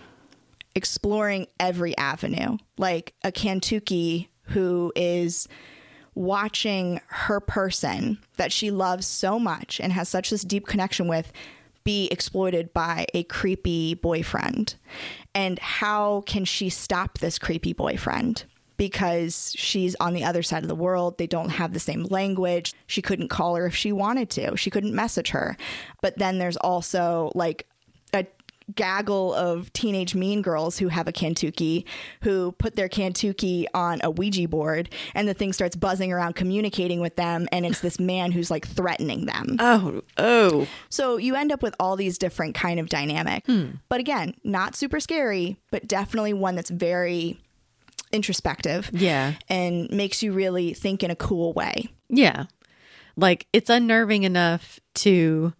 exploring 0.74 1.46
every 1.60 1.96
avenue. 1.96 2.58
Like 2.76 3.14
a 3.22 3.30
Kentuki 3.30 4.28
who 4.48 4.92
is 4.94 5.48
watching 6.14 7.00
her 7.06 7.40
person 7.40 8.18
that 8.36 8.52
she 8.52 8.70
loves 8.70 9.06
so 9.06 9.38
much 9.38 9.80
and 9.80 9.92
has 9.92 10.08
such 10.08 10.30
this 10.30 10.42
deep 10.42 10.66
connection 10.66 11.08
with 11.08 11.32
be 11.82 12.08
exploited 12.10 12.72
by 12.72 13.06
a 13.14 13.22
creepy 13.24 13.94
boyfriend. 13.94 14.74
And 15.34 15.58
how 15.58 16.22
can 16.22 16.44
she 16.44 16.70
stop 16.70 17.18
this 17.18 17.38
creepy 17.38 17.72
boyfriend? 17.72 18.44
Because 18.76 19.52
she's 19.56 19.94
on 20.00 20.14
the 20.14 20.24
other 20.24 20.42
side 20.42 20.62
of 20.62 20.68
the 20.68 20.74
world. 20.74 21.18
They 21.18 21.26
don't 21.26 21.50
have 21.50 21.72
the 21.72 21.80
same 21.80 22.04
language. 22.04 22.74
She 22.86 23.02
couldn't 23.02 23.28
call 23.28 23.54
her 23.54 23.66
if 23.66 23.76
she 23.76 23.92
wanted 23.92 24.30
to. 24.30 24.56
She 24.56 24.70
couldn't 24.70 24.94
message 24.94 25.30
her. 25.30 25.56
But 26.02 26.18
then 26.18 26.38
there's 26.38 26.56
also 26.56 27.30
like 27.34 27.66
a 28.12 28.26
gaggle 28.74 29.34
of 29.34 29.72
teenage 29.72 30.14
mean 30.14 30.42
girls 30.42 30.78
who 30.78 30.88
have 30.88 31.06
a 31.06 31.12
Kentuki 31.12 31.84
who 32.22 32.52
put 32.52 32.76
their 32.76 32.88
Kentuki 32.88 33.66
on 33.74 34.00
a 34.02 34.10
Ouija 34.10 34.48
board 34.48 34.90
and 35.14 35.28
the 35.28 35.34
thing 35.34 35.52
starts 35.52 35.76
buzzing 35.76 36.12
around 36.12 36.34
communicating 36.34 37.00
with 37.00 37.16
them 37.16 37.46
and 37.52 37.66
it's 37.66 37.80
this 37.80 38.00
man 38.00 38.32
who's 38.32 38.50
like 38.50 38.66
threatening 38.66 39.26
them. 39.26 39.56
Oh, 39.58 40.02
oh. 40.16 40.66
So 40.88 41.16
you 41.16 41.34
end 41.34 41.52
up 41.52 41.62
with 41.62 41.74
all 41.78 41.96
these 41.96 42.16
different 42.18 42.54
kind 42.54 42.80
of 42.80 42.88
dynamic. 42.88 43.44
Hmm. 43.46 43.72
But 43.88 44.00
again, 44.00 44.34
not 44.44 44.74
super 44.76 45.00
scary, 45.00 45.58
but 45.70 45.86
definitely 45.86 46.32
one 46.32 46.54
that's 46.54 46.70
very 46.70 47.38
introspective 48.14 48.90
Yeah. 48.92 49.34
and 49.48 49.90
makes 49.90 50.22
you 50.22 50.32
really 50.32 50.72
think 50.72 51.02
in 51.02 51.10
a 51.10 51.16
cool 51.16 51.52
way. 51.52 51.88
Yeah. 52.08 52.44
Like 53.16 53.46
it's 53.52 53.70
unnerving 53.70 54.22
enough 54.22 54.80
to 54.94 55.52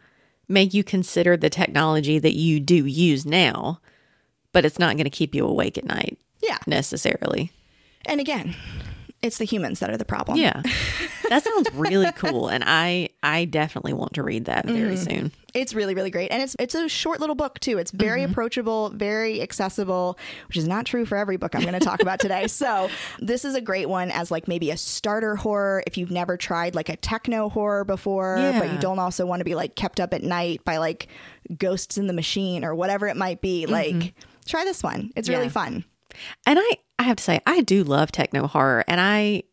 make 0.48 0.74
you 0.74 0.84
consider 0.84 1.36
the 1.36 1.50
technology 1.50 2.18
that 2.18 2.34
you 2.34 2.60
do 2.60 2.86
use 2.86 3.24
now, 3.26 3.80
but 4.52 4.64
it's 4.64 4.78
not 4.78 4.94
going 4.96 5.04
to 5.04 5.10
keep 5.10 5.34
you 5.34 5.46
awake 5.46 5.76
at 5.78 5.84
night 5.84 6.18
Yeah. 6.42 6.58
necessarily. 6.66 7.50
And 8.06 8.20
again, 8.20 8.54
it's 9.22 9.38
the 9.38 9.44
humans 9.46 9.80
that 9.80 9.90
are 9.90 9.96
the 9.96 10.04
problem. 10.04 10.38
Yeah. 10.38 10.62
that 11.28 11.42
sounds 11.42 11.70
really 11.72 12.12
cool 12.16 12.48
and 12.48 12.62
I 12.66 13.08
I 13.22 13.46
definitely 13.46 13.94
want 13.94 14.14
to 14.14 14.22
read 14.22 14.44
that 14.46 14.66
very 14.66 14.96
mm. 14.96 14.98
soon. 14.98 15.32
It's 15.54 15.72
really, 15.72 15.94
really 15.94 16.10
great. 16.10 16.32
And 16.32 16.42
it's 16.42 16.56
it's 16.58 16.74
a 16.74 16.88
short 16.88 17.20
little 17.20 17.36
book 17.36 17.60
too. 17.60 17.78
It's 17.78 17.92
very 17.92 18.22
mm-hmm. 18.22 18.32
approachable, 18.32 18.90
very 18.90 19.40
accessible, 19.40 20.18
which 20.48 20.56
is 20.56 20.66
not 20.66 20.84
true 20.84 21.06
for 21.06 21.16
every 21.16 21.36
book 21.36 21.54
I'm 21.54 21.62
going 21.62 21.74
to 21.74 21.80
talk 21.80 22.02
about 22.02 22.20
today. 22.20 22.46
So 22.64 22.88
this 23.18 23.44
is 23.44 23.54
a 23.54 23.60
great 23.60 23.88
one 23.88 24.10
as 24.10 24.30
like 24.30 24.48
maybe 24.48 24.70
a 24.70 24.76
starter 24.76 25.36
horror 25.36 25.82
if 25.86 25.98
you've 25.98 26.10
never 26.10 26.36
tried 26.36 26.74
like 26.74 26.88
a 26.88 26.96
techno 26.96 27.48
horror 27.48 27.84
before, 27.84 28.36
but 28.58 28.72
you 28.72 28.78
don't 28.78 28.98
also 28.98 29.26
want 29.26 29.40
to 29.40 29.44
be 29.44 29.54
like 29.54 29.74
kept 29.74 30.00
up 30.00 30.14
at 30.14 30.22
night 30.22 30.64
by 30.64 30.78
like 30.78 31.08
ghosts 31.58 31.98
in 31.98 32.06
the 32.06 32.12
machine 32.12 32.64
or 32.64 32.74
whatever 32.74 33.06
it 33.06 33.16
might 33.16 33.40
be. 33.40 33.64
Mm-hmm. 33.64 33.72
Like 33.72 34.14
try 34.46 34.64
this 34.64 34.82
one. 34.82 35.12
It's 35.16 35.28
really 35.28 35.48
fun. 35.48 35.84
And 36.46 36.58
I 36.58 36.78
I 36.98 37.04
have 37.04 37.16
to 37.16 37.22
say 37.22 37.40
I 37.46 37.60
do 37.60 37.84
love 37.84 38.12
techno 38.12 38.46
horror 38.46 38.84
and 38.86 39.00
I 39.00 39.44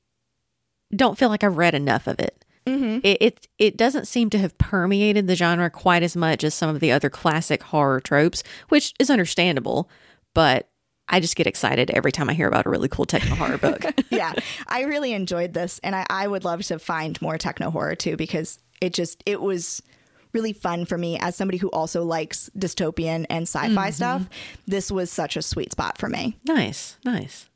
don't 0.95 1.17
feel 1.17 1.29
like 1.29 1.43
I've 1.43 1.57
read 1.57 1.73
enough 1.73 2.07
of 2.07 2.19
it. 2.19 2.45
Mm-hmm. 2.71 2.99
It, 3.03 3.17
it 3.21 3.47
it 3.57 3.77
doesn't 3.77 4.07
seem 4.07 4.29
to 4.31 4.37
have 4.37 4.57
permeated 4.57 5.27
the 5.27 5.35
genre 5.35 5.69
quite 5.69 6.03
as 6.03 6.15
much 6.15 6.43
as 6.43 6.53
some 6.53 6.69
of 6.69 6.79
the 6.79 6.91
other 6.91 7.09
classic 7.09 7.63
horror 7.63 7.99
tropes, 7.99 8.43
which 8.69 8.93
is 8.99 9.09
understandable. 9.09 9.89
But 10.33 10.69
I 11.07 11.19
just 11.19 11.35
get 11.35 11.45
excited 11.45 11.91
every 11.91 12.11
time 12.11 12.29
I 12.29 12.33
hear 12.33 12.47
about 12.47 12.65
a 12.65 12.69
really 12.69 12.87
cool 12.87 13.05
techno 13.05 13.35
horror 13.35 13.57
book. 13.57 13.83
yeah, 14.09 14.33
I 14.67 14.83
really 14.83 15.13
enjoyed 15.13 15.53
this, 15.53 15.79
and 15.83 15.95
I, 15.95 16.05
I 16.09 16.27
would 16.27 16.45
love 16.45 16.63
to 16.63 16.79
find 16.79 17.21
more 17.21 17.37
techno 17.37 17.69
horror 17.69 17.95
too 17.95 18.15
because 18.15 18.59
it 18.79 18.93
just 18.93 19.21
it 19.25 19.41
was 19.41 19.81
really 20.33 20.53
fun 20.53 20.85
for 20.85 20.97
me 20.97 21.19
as 21.19 21.35
somebody 21.35 21.57
who 21.57 21.67
also 21.69 22.05
likes 22.05 22.49
dystopian 22.57 23.25
and 23.29 23.43
sci-fi 23.43 23.67
mm-hmm. 23.67 23.91
stuff. 23.91 24.29
This 24.65 24.89
was 24.89 25.11
such 25.11 25.35
a 25.35 25.41
sweet 25.41 25.73
spot 25.73 25.97
for 25.97 26.07
me. 26.07 26.37
nice, 26.45 26.97
nice. 27.03 27.49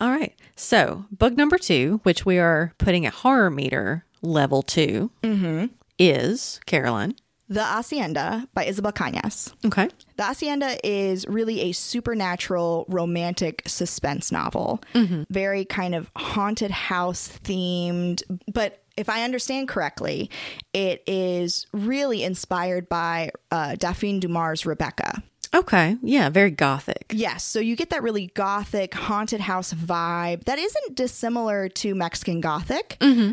All 0.00 0.10
right, 0.10 0.34
so 0.56 1.06
book 1.10 1.34
number 1.34 1.58
two, 1.58 2.00
which 2.02 2.24
we 2.26 2.38
are 2.38 2.72
putting 2.78 3.06
at 3.06 3.12
horror 3.12 3.50
meter 3.50 4.04
level 4.22 4.62
2 4.62 5.10
mm-hmm. 5.22 5.66
is 5.98 6.60
Caroline. 6.66 7.14
The 7.50 7.64
Hacienda 7.64 8.46
by 8.52 8.66
Isabel 8.66 8.92
Cañas. 8.92 9.54
Okay. 9.64 9.88
The 10.16 10.24
Hacienda 10.24 10.76
is 10.86 11.26
really 11.26 11.62
a 11.62 11.72
supernatural 11.72 12.84
romantic 12.88 13.62
suspense 13.66 14.30
novel. 14.30 14.82
Mm-hmm. 14.94 15.22
Very 15.30 15.64
kind 15.64 15.94
of 15.94 16.10
haunted 16.14 16.70
house 16.70 17.38
themed, 17.42 18.22
but 18.52 18.82
if 18.98 19.08
I 19.08 19.22
understand 19.22 19.68
correctly, 19.68 20.28
it 20.74 21.02
is 21.06 21.66
really 21.72 22.22
inspired 22.22 22.88
by 22.88 23.30
uh, 23.50 23.76
Daphne 23.76 24.18
du 24.18 24.28
Maurier's 24.28 24.66
Rebecca. 24.66 25.22
Okay. 25.54 25.96
Yeah, 26.02 26.28
very 26.28 26.50
gothic. 26.50 27.06
Yes, 27.10 27.44
so 27.44 27.58
you 27.58 27.76
get 27.76 27.90
that 27.90 28.02
really 28.02 28.26
gothic 28.34 28.92
haunted 28.92 29.40
house 29.40 29.72
vibe 29.72 30.44
that 30.44 30.58
isn't 30.58 30.96
dissimilar 30.96 31.68
to 31.70 31.94
Mexican 31.94 32.40
Gothic. 32.40 32.98
Mm-hmm. 33.00 33.32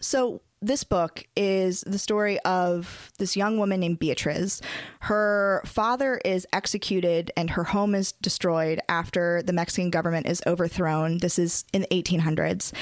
So 0.00 0.42
this 0.60 0.82
book 0.82 1.24
is 1.36 1.82
the 1.82 1.98
story 1.98 2.38
of 2.40 3.12
this 3.18 3.36
young 3.36 3.58
woman 3.58 3.80
named 3.80 4.00
Beatriz. 4.00 4.60
Her 5.00 5.62
father 5.64 6.20
is 6.24 6.46
executed 6.52 7.30
and 7.36 7.50
her 7.50 7.64
home 7.64 7.94
is 7.94 8.12
destroyed 8.12 8.80
after 8.88 9.42
the 9.42 9.52
Mexican 9.52 9.90
government 9.90 10.26
is 10.26 10.42
overthrown. 10.46 11.18
This 11.18 11.38
is 11.38 11.64
in 11.72 11.82
the 11.82 11.88
1800s. 11.88 12.72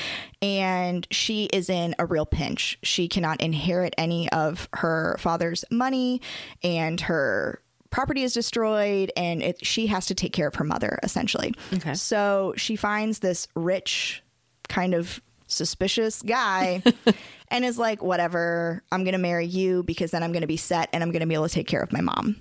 And 0.41 1.07
she 1.11 1.47
is 1.47 1.69
in 1.69 1.95
a 1.99 2.07
real 2.07 2.27
pinch. 2.27 2.79
She 2.83 3.09
cannot 3.09 3.43
inherit 3.43 3.95
any 3.99 4.31
of 4.33 4.69
her 4.75 5.17
father's 5.19 5.65
money 5.71 6.23
and 6.63 7.01
her 7.03 7.61
property 7.91 8.23
is 8.23 8.33
destroyed 8.33 9.13
and 9.17 9.43
it, 9.43 9.65
she 9.65 9.87
has 9.87 10.07
to 10.07 10.15
take 10.15 10.33
care 10.33 10.49
of 10.49 10.55
her 10.57 10.65
mother 10.65 10.99
essentially. 11.03 11.55
Okay. 11.75 11.95
So 11.95 12.55
she 12.57 12.77
finds 12.77 13.19
this 13.19 13.49
rich, 13.55 14.23
kind 14.69 14.95
of 14.95 15.21
suspicious 15.47 16.23
guy 16.23 16.83
and 17.49 17.65
is 17.65 17.79
like, 17.79 18.03
whatever, 18.03 18.83
I'm 18.91 19.05
going 19.05 19.13
to 19.13 19.19
marry 19.19 19.47
you 19.47 19.83
because 19.83 20.11
then 20.11 20.23
I'm 20.23 20.33
going 20.33 20.43
to 20.43 20.47
be 20.47 20.57
set 20.57 20.89
and 20.93 21.03
I'm 21.03 21.11
going 21.11 21.21
to 21.21 21.27
be 21.27 21.35
able 21.35 21.49
to 21.49 21.55
take 21.55 21.67
care 21.67 21.83
of 21.83 21.93
my 21.93 22.01
mom 22.01 22.37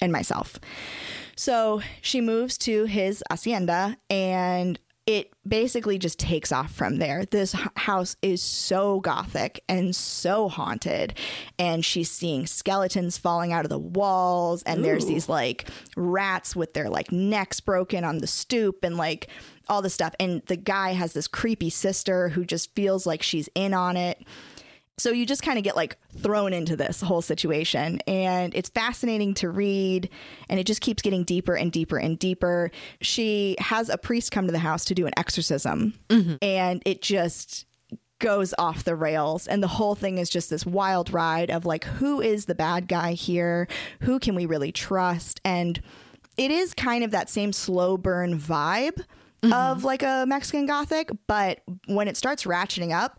and 0.00 0.12
myself. 0.12 0.58
So 1.36 1.82
she 2.02 2.20
moves 2.20 2.58
to 2.58 2.84
his 2.84 3.22
hacienda 3.30 3.96
and 4.10 4.78
it 5.08 5.32
basically 5.48 5.98
just 5.98 6.18
takes 6.18 6.52
off 6.52 6.70
from 6.70 6.98
there. 6.98 7.24
This 7.24 7.54
house 7.76 8.14
is 8.20 8.42
so 8.42 9.00
gothic 9.00 9.64
and 9.66 9.96
so 9.96 10.50
haunted. 10.50 11.14
And 11.58 11.82
she's 11.82 12.10
seeing 12.10 12.46
skeletons 12.46 13.16
falling 13.16 13.50
out 13.50 13.64
of 13.64 13.70
the 13.70 13.78
walls. 13.78 14.62
And 14.64 14.84
there's 14.84 15.06
these 15.06 15.26
like 15.26 15.66
rats 15.96 16.54
with 16.54 16.74
their 16.74 16.90
like 16.90 17.10
necks 17.10 17.58
broken 17.58 18.04
on 18.04 18.18
the 18.18 18.26
stoop 18.26 18.84
and 18.84 18.98
like 18.98 19.28
all 19.66 19.80
this 19.80 19.94
stuff. 19.94 20.14
And 20.20 20.42
the 20.44 20.56
guy 20.56 20.92
has 20.92 21.14
this 21.14 21.26
creepy 21.26 21.70
sister 21.70 22.28
who 22.28 22.44
just 22.44 22.74
feels 22.74 23.06
like 23.06 23.22
she's 23.22 23.48
in 23.54 23.72
on 23.72 23.96
it. 23.96 24.22
So 24.98 25.10
you 25.10 25.24
just 25.24 25.42
kind 25.42 25.58
of 25.58 25.64
get 25.64 25.76
like 25.76 25.96
thrown 26.18 26.52
into 26.52 26.76
this 26.76 27.00
whole 27.00 27.22
situation. 27.22 28.00
And 28.06 28.54
it's 28.54 28.68
fascinating 28.68 29.34
to 29.34 29.48
read. 29.48 30.10
And 30.48 30.60
it 30.60 30.64
just 30.64 30.80
keeps 30.80 31.02
getting 31.02 31.24
deeper 31.24 31.54
and 31.54 31.72
deeper 31.72 31.96
and 31.96 32.18
deeper. 32.18 32.70
She 33.00 33.56
has 33.58 33.88
a 33.88 33.96
priest 33.96 34.32
come 34.32 34.46
to 34.46 34.52
the 34.52 34.58
house 34.58 34.84
to 34.86 34.94
do 34.94 35.06
an 35.06 35.12
exorcism. 35.16 35.94
Mm-hmm. 36.08 36.36
And 36.42 36.82
it 36.84 37.00
just 37.00 37.64
goes 38.18 38.52
off 38.58 38.84
the 38.84 38.96
rails. 38.96 39.46
And 39.46 39.62
the 39.62 39.68
whole 39.68 39.94
thing 39.94 40.18
is 40.18 40.28
just 40.28 40.50
this 40.50 40.66
wild 40.66 41.12
ride 41.12 41.50
of 41.50 41.64
like, 41.64 41.84
who 41.84 42.20
is 42.20 42.46
the 42.46 42.54
bad 42.54 42.88
guy 42.88 43.12
here? 43.12 43.68
Who 44.00 44.18
can 44.18 44.34
we 44.34 44.46
really 44.46 44.72
trust? 44.72 45.40
And 45.44 45.80
it 46.36 46.50
is 46.50 46.74
kind 46.74 47.04
of 47.04 47.12
that 47.12 47.30
same 47.30 47.52
slow 47.52 47.96
burn 47.96 48.38
vibe 48.38 49.04
mm-hmm. 49.42 49.52
of 49.52 49.84
like 49.84 50.02
a 50.02 50.24
Mexican 50.26 50.66
Gothic, 50.66 51.10
but 51.26 51.60
when 51.86 52.08
it 52.08 52.16
starts 52.16 52.44
ratcheting 52.44 52.92
up, 52.92 53.18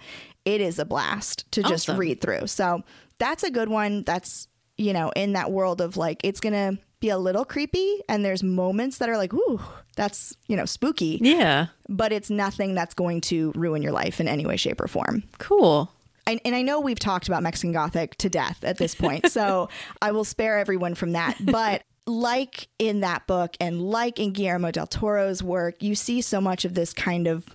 it 0.56 0.62
is 0.62 0.80
a 0.80 0.86
blast 0.86 1.50
to 1.54 1.62
just 1.64 1.90
Awesome. 1.90 1.98
read 1.98 2.22
through. 2.22 2.48
So 2.48 2.84
that's 3.18 3.44
a 3.44 3.52
good 3.52 3.70
one. 3.70 4.04
That's, 4.04 4.48
you 4.78 4.94
know, 4.94 5.12
in 5.16 5.34
that 5.34 5.52
world 5.52 5.82
of 5.82 5.98
like, 5.98 6.22
it's 6.24 6.40
going 6.40 6.54
to 6.54 6.82
be 7.00 7.10
a 7.10 7.18
little 7.18 7.46
creepy 7.46 8.02
and 8.10 8.26
there's 8.26 8.44
moments 8.44 8.98
that 8.98 9.10
are 9.10 9.18
like, 9.18 9.34
ooh, 9.34 9.60
that's, 9.96 10.36
you 10.48 10.56
know, 10.58 10.66
spooky, 10.66 11.18
Yeah. 11.22 11.68
but 11.88 12.12
it's 12.12 12.30
nothing 12.30 12.76
that's 12.76 12.94
going 12.94 13.22
to 13.22 13.52
ruin 13.56 13.82
your 13.82 13.92
life 13.94 14.20
in 14.20 14.28
any 14.28 14.46
way, 14.46 14.58
shape, 14.58 14.82
or 14.82 14.88
form. 14.88 15.24
Cool. 15.38 15.90
And, 16.28 16.40
and 16.46 16.54
I 16.56 16.62
know 16.62 16.80
we've 16.80 17.00
talked 17.00 17.28
about 17.28 17.42
Mexican 17.42 17.72
Gothic 17.72 18.16
to 18.18 18.30
death 18.30 18.64
at 18.64 18.78
this 18.78 18.96
point, 18.96 19.32
so 19.32 19.70
I 20.02 20.12
will 20.12 20.24
spare 20.26 20.60
everyone 20.60 20.94
from 20.96 21.14
that. 21.14 21.38
But 21.42 21.84
like 22.06 22.68
in 22.80 23.00
that 23.02 23.28
book 23.28 23.56
and 23.62 23.82
like 23.82 24.20
in 24.20 24.34
Guillermo 24.34 24.72
del 24.72 24.88
Toro's 24.88 25.42
work, 25.42 25.82
you 25.82 25.96
see 25.96 26.22
so 26.22 26.40
much 26.42 26.66
of 26.66 26.74
this 26.74 26.94
kind 26.94 27.28
of 27.28 27.46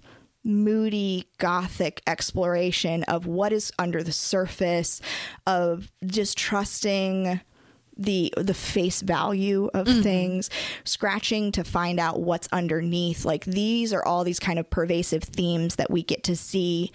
moody 0.45 1.27
gothic 1.39 2.03
exploration 2.07 3.03
of 3.05 3.27
what 3.27 3.53
is 3.53 3.73
under 3.79 4.03
the 4.03 4.13
surface 4.13 5.01
of 5.47 5.91
just 6.05 6.37
trusting 6.37 7.41
the 7.97 8.33
the 8.37 8.53
face 8.55 9.01
value 9.03 9.71
of 9.73 9.87
things 9.87 10.51
scratching 10.85 11.53
to 11.53 11.63
find 11.63 12.01
out 12.01 12.21
what's 12.21 12.49
underneath 12.53 13.25
like 13.25 13.45
these 13.45 13.93
are 13.93 14.05
all 14.05 14.25
these 14.25 14.41
kind 14.41 14.59
of 14.59 14.69
pervasive 14.69 15.23
themes 15.23 15.77
that 15.77 15.91
we 15.91 16.03
get 16.03 16.25
to 16.25 16.35
see 16.35 16.91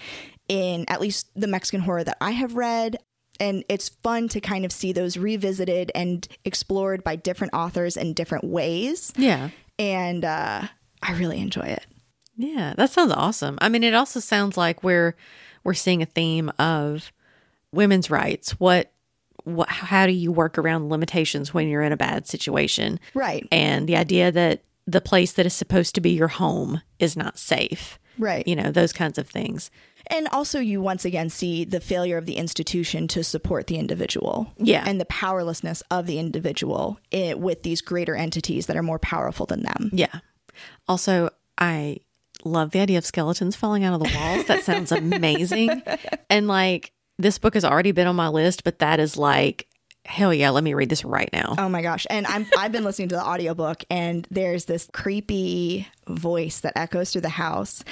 in 0.49 0.83
at 0.89 0.99
least 0.99 1.27
the 1.35 1.47
Mexican 1.47 1.79
horror 1.79 2.03
that 2.03 2.17
I 2.19 2.31
have 2.31 2.55
read 2.55 2.97
and 3.39 3.63
it's 3.69 3.87
fun 3.87 4.27
to 4.27 4.41
kind 4.41 4.65
of 4.65 4.71
see 4.73 4.91
those 4.91 5.15
revisited 5.15 5.89
and 5.95 6.27
explored 6.43 7.01
by 7.01 7.15
different 7.15 7.53
authors 7.53 7.95
in 7.95 8.13
different 8.13 8.43
ways 8.43 9.13
Yeah. 9.15 9.49
and 9.79 10.25
uh 10.25 10.67
I 11.01 11.13
really 11.13 11.39
enjoy 11.39 11.61
it. 11.61 11.85
Yeah, 12.39 12.73
that 12.77 12.89
sounds 12.89 13.11
awesome. 13.11 13.57
I 13.59 13.67
mean, 13.67 13.83
it 13.83 13.93
also 13.93 14.21
sounds 14.21 14.55
like 14.55 14.81
we're 14.81 15.13
we're 15.65 15.73
seeing 15.73 16.01
a 16.01 16.05
theme 16.05 16.49
of 16.57 17.11
women's 17.73 18.09
rights. 18.09 18.51
What 18.59 18.93
what 19.43 19.67
how 19.67 20.07
do 20.07 20.13
you 20.13 20.31
work 20.31 20.57
around 20.57 20.89
limitations 20.89 21.53
when 21.53 21.67
you're 21.67 21.81
in 21.81 21.91
a 21.91 21.97
bad 21.97 22.27
situation? 22.27 22.97
Right. 23.13 23.45
And 23.51 23.89
the 23.89 23.97
idea 23.97 24.31
that 24.31 24.63
the 24.87 25.01
place 25.01 25.33
that 25.33 25.45
is 25.45 25.53
supposed 25.53 25.95
to 25.95 26.01
be 26.01 26.11
your 26.11 26.29
home 26.29 26.81
is 26.97 27.17
not 27.17 27.37
safe. 27.37 27.99
Right. 28.17 28.47
You 28.47 28.55
know, 28.55 28.71
those 28.71 28.93
kinds 28.93 29.17
of 29.17 29.27
things. 29.27 29.69
And 30.07 30.29
also, 30.29 30.59
you 30.59 30.81
once 30.81 31.03
again 31.03 31.29
see 31.29 31.65
the 31.65 31.81
failure 31.81 32.17
of 32.17 32.25
the 32.25 32.37
institution 32.37 33.07
to 33.09 33.23
support 33.23 33.67
the 33.67 33.77
individual. 33.77 34.53
Yeah. 34.57 34.83
And 34.87 34.99
the 34.99 35.05
powerlessness 35.05 35.83
of 35.91 36.07
the 36.07 36.19
individual 36.19 36.99
i 37.13 37.33
with 37.33 37.63
these 37.63 37.81
greater 37.81 38.15
entities 38.15 38.67
that 38.67 38.77
are 38.77 38.83
more 38.83 38.97
powerful 38.97 39.45
than 39.45 39.63
them. 39.63 39.89
Yeah. 39.91 40.21
Also, 40.87 41.29
I 41.57 41.99
love 42.45 42.71
the 42.71 42.79
idea 42.79 42.97
of 42.97 43.05
skeletons 43.05 43.55
falling 43.55 43.83
out 43.83 43.93
of 43.93 43.99
the 43.99 44.17
walls. 44.17 44.45
That 44.45 44.63
sounds 44.63 44.91
amazing. 44.91 45.81
and 46.29 46.47
like 46.47 46.91
this 47.17 47.37
book 47.37 47.53
has 47.53 47.65
already 47.65 47.91
been 47.91 48.07
on 48.07 48.15
my 48.15 48.29
list, 48.29 48.63
but 48.63 48.79
that 48.79 48.99
is 48.99 49.17
like 49.17 49.67
hell 50.09 50.33
yeah, 50.33 50.49
let 50.49 50.63
me 50.63 50.73
read 50.73 50.89
this 50.89 51.05
right 51.05 51.29
now. 51.31 51.53
Oh 51.59 51.69
my 51.69 51.83
gosh. 51.83 52.07
And 52.09 52.25
I'm, 52.25 52.47
I've 52.57 52.71
been 52.71 52.83
listening 52.83 53.09
to 53.09 53.15
the 53.15 53.23
audiobook, 53.23 53.83
and 53.91 54.27
there's 54.31 54.65
this 54.65 54.89
creepy 54.91 55.87
voice 56.07 56.61
that 56.61 56.73
echoes 56.75 57.11
through 57.11 57.21
the 57.21 57.29
house, 57.29 57.83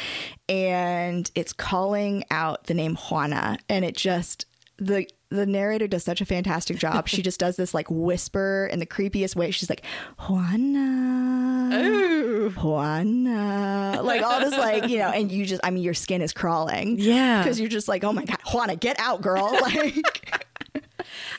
and 0.50 1.30
it's 1.36 1.54
calling 1.54 2.24
out 2.32 2.64
the 2.64 2.74
name 2.74 2.96
Juana. 2.96 3.60
And 3.70 3.86
it 3.86 3.96
just, 3.96 4.47
the, 4.78 5.08
the 5.30 5.46
narrator 5.46 5.88
does 5.88 6.04
such 6.04 6.22
a 6.22 6.26
fantastic 6.26 6.78
job. 6.78 7.08
She 7.08 7.22
just 7.22 7.40
does 7.40 7.56
this 7.56 7.74
like 7.74 7.88
whisper 7.90 8.70
in 8.72 8.80
the 8.80 8.86
creepiest 8.86 9.36
way. 9.36 9.52
She's 9.52 9.70
like, 9.70 9.84
Juana. 10.28 11.70
Ooh. 11.84 12.50
Juana. 12.52 14.00
Like 14.04 14.22
all 14.22 14.40
this, 14.40 14.58
like, 14.58 14.88
you 14.90 15.00
know, 15.00 15.10
and 15.10 15.32
you 15.32 15.46
just, 15.46 15.62
I 15.64 15.72
mean, 15.72 15.84
your 15.84 15.94
skin 15.94 16.22
is 16.22 16.34
crawling. 16.34 16.98
Yeah. 17.00 17.44
Because 17.44 17.60
you're 17.60 17.70
just 17.70 17.88
like, 17.88 18.04
oh 18.04 18.14
my 18.14 18.26
God, 18.26 18.40
Juana, 18.54 18.76
get 18.76 19.00
out, 19.00 19.22
girl. 19.22 19.58
Like, 19.68 20.46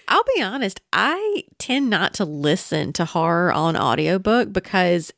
I'll 0.06 0.24
be 0.36 0.42
honest, 0.42 0.80
I 0.92 1.44
tend 1.58 1.90
not 1.90 2.14
to 2.14 2.24
listen 2.24 2.92
to 2.94 3.04
horror 3.04 3.52
on 3.52 3.76
audiobook 3.76 4.52
because 4.52 5.12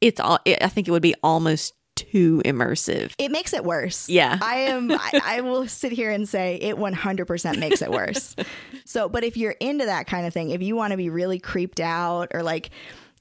it's 0.00 0.20
all 0.20 0.38
it, 0.44 0.62
I 0.62 0.68
think 0.68 0.88
it 0.88 0.90
would 0.90 1.02
be 1.02 1.14
almost 1.22 1.74
too 1.98 2.42
immersive. 2.44 3.12
it 3.18 3.30
makes 3.30 3.52
it 3.52 3.64
worse. 3.64 4.08
Yeah. 4.08 4.38
I 4.40 4.56
am, 4.60 4.92
I, 4.92 5.20
I 5.24 5.40
will 5.40 5.66
sit 5.66 5.92
here 5.92 6.10
and 6.10 6.28
say 6.28 6.56
it 6.56 6.76
100% 6.76 7.58
makes 7.58 7.82
it 7.82 7.90
worse. 7.90 8.34
so, 8.84 9.08
but 9.08 9.24
if 9.24 9.36
you're 9.36 9.56
into 9.60 9.84
that 9.86 10.06
kind 10.06 10.26
of 10.26 10.32
thing, 10.32 10.50
if 10.50 10.62
you 10.62 10.76
want 10.76 10.92
to 10.92 10.96
be 10.96 11.10
really 11.10 11.38
creeped 11.38 11.80
out 11.80 12.28
or 12.32 12.42
like, 12.42 12.70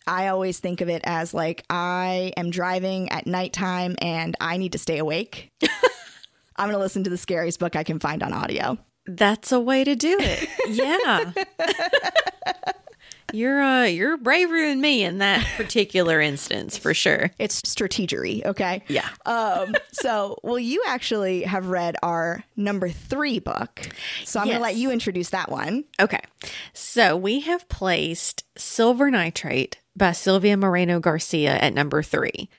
I 0.06 0.28
always 0.28 0.60
think 0.60 0.82
of 0.82 0.90
it 0.90 1.02
as 1.04 1.34
like, 1.34 1.63
I 1.70 2.32
am 2.38 2.50
driving 2.50 3.10
at 3.10 3.28
nighttime 3.28 3.96
and 4.02 4.36
I 4.40 4.58
need 4.58 4.72
to 4.72 4.78
stay 4.78 5.00
awake. 5.00 5.52
I'm 6.56 6.68
going 6.68 6.72
to 6.72 6.80
listen 6.80 7.04
to 7.04 7.10
the 7.10 7.18
scariest 7.18 7.60
book 7.60 7.76
I 7.76 7.84
can 7.84 8.00
find 8.00 8.24
on 8.24 8.34
audio. 8.34 8.78
That's 9.06 9.52
a 9.52 9.60
way 9.60 9.84
to 9.84 9.96
do 9.96 10.18
it. 10.20 10.50
Yeah. 10.70 11.32
you're 13.34 13.62
uh 13.62 13.84
you're 13.84 14.18
braver 14.18 14.58
than 14.58 14.82
me 14.82 15.04
in 15.04 15.20
that 15.20 15.46
particular 15.58 16.20
instance 16.22 16.78
for 16.78 16.94
sure. 16.94 17.32
It's 17.40 17.62
strategery, 17.62 18.46
okay? 18.46 18.84
Yeah. 18.88 19.08
Um, 19.26 19.76
so, 19.92 20.38
well, 20.44 20.60
you 20.60 20.84
actually 20.88 21.44
have 21.44 21.68
read 21.68 21.96
our 22.04 22.44
number 22.56 22.90
three 22.90 23.40
book. 23.40 23.90
So 24.24 24.40
I'm 24.40 24.48
going 24.48 24.58
to 24.58 24.63
let 24.63 24.76
you 24.76 24.92
introduce 24.92 25.30
that 25.30 25.50
one. 25.50 25.86
Okay. 26.00 26.22
So 26.74 27.16
we 27.18 27.42
have 27.42 27.68
placed 27.70 28.44
Silver 28.58 29.12
Nitrate 29.12 29.80
by 29.96 30.12
Silvia 30.12 30.56
Moreno 30.56 31.00
Garcia 31.00 31.58
at 31.58 31.74
number 31.74 32.04
3 32.04 32.50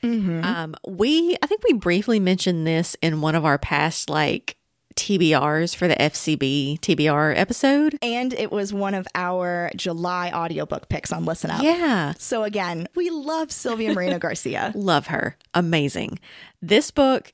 Um, 0.45 0.75
we, 0.87 1.37
I 1.41 1.47
think 1.47 1.63
we 1.65 1.75
briefly 1.75 2.19
mentioned 2.19 2.67
this 2.67 2.97
in 3.01 3.21
one 3.21 3.37
of 3.37 3.45
our 3.45 3.59
past 3.59 4.11
like 4.11 4.57
TBRs 4.99 5.77
for 5.77 5.87
the 5.87 5.95
FCB 5.95 6.81
TBR 6.81 7.37
episode. 7.37 7.97
And 8.03 8.33
it 8.33 8.51
was 8.51 8.73
one 8.75 8.95
of 8.95 9.07
our 9.15 9.71
July 9.77 10.31
audiobook 10.33 10.89
picks 10.89 11.13
on 11.13 11.25
Listen 11.25 11.51
Up. 11.51 11.63
Yeah. 11.63 12.15
So 12.19 12.43
again, 12.43 12.89
we 12.97 13.09
love 13.09 13.53
Silvia 13.53 13.95
Moreno 13.95 14.19
Garcia. 14.21 14.73
Love 14.75 15.07
her. 15.07 15.37
Amazing. 15.55 16.19
This 16.61 16.91
book, 16.91 17.33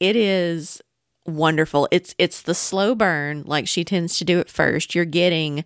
it 0.00 0.16
is 0.16 0.82
wonderful. 1.26 1.88
It's 1.90 2.14
it's 2.18 2.42
the 2.42 2.54
slow 2.54 2.94
burn 2.94 3.44
like 3.46 3.68
she 3.68 3.84
tends 3.84 4.18
to 4.18 4.24
do 4.24 4.40
at 4.40 4.50
first. 4.50 4.94
You're 4.94 5.04
getting 5.04 5.64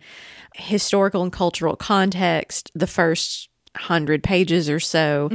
historical 0.55 1.23
and 1.23 1.33
cultural 1.33 1.77
context 1.77 2.71
the 2.75 2.87
first 2.87 3.50
hundred 3.77 4.23
pages 4.23 4.69
or 4.69 4.81
so. 4.81 5.29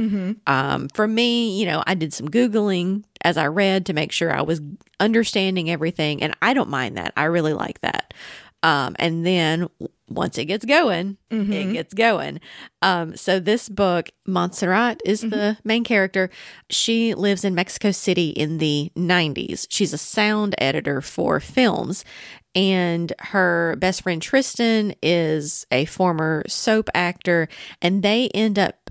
Um, 0.46 0.88
for 0.90 1.06
me, 1.08 1.58
you 1.58 1.66
know, 1.66 1.82
I 1.86 1.94
did 1.94 2.12
some 2.12 2.28
googling 2.28 3.04
as 3.22 3.36
I 3.36 3.46
read 3.46 3.86
to 3.86 3.92
make 3.92 4.12
sure 4.12 4.32
I 4.34 4.42
was 4.42 4.60
understanding 5.00 5.70
everything, 5.70 6.22
and 6.22 6.36
I 6.42 6.54
don't 6.54 6.68
mind 6.70 6.96
that. 6.96 7.12
I 7.16 7.24
really 7.24 7.54
like 7.54 7.80
that. 7.80 8.14
Um, 8.62 8.96
and 8.98 9.24
then 9.24 9.68
once 10.08 10.38
it 10.38 10.46
gets 10.46 10.64
going, 10.64 11.16
it 11.52 11.72
gets 11.72 11.94
going. 11.94 12.40
Um, 12.82 13.16
so 13.16 13.38
this 13.38 13.68
book, 13.68 14.08
Montserrat 14.26 15.00
is 15.04 15.20
the 15.20 15.56
main 15.64 15.84
character. 15.84 16.30
She 16.70 17.14
lives 17.14 17.44
in 17.44 17.54
Mexico 17.54 17.90
City 17.90 18.30
in 18.30 18.58
the 18.58 18.90
90s. 18.96 19.66
She's 19.68 19.92
a 19.92 19.98
sound 19.98 20.54
editor 20.58 21.00
for 21.00 21.38
films. 21.38 22.04
And 22.56 23.12
her 23.18 23.76
best 23.78 24.02
friend 24.02 24.20
Tristan 24.20 24.94
is 25.02 25.66
a 25.70 25.84
former 25.84 26.42
soap 26.48 26.88
actor. 26.94 27.48
And 27.82 28.02
they 28.02 28.28
end 28.28 28.58
up 28.58 28.90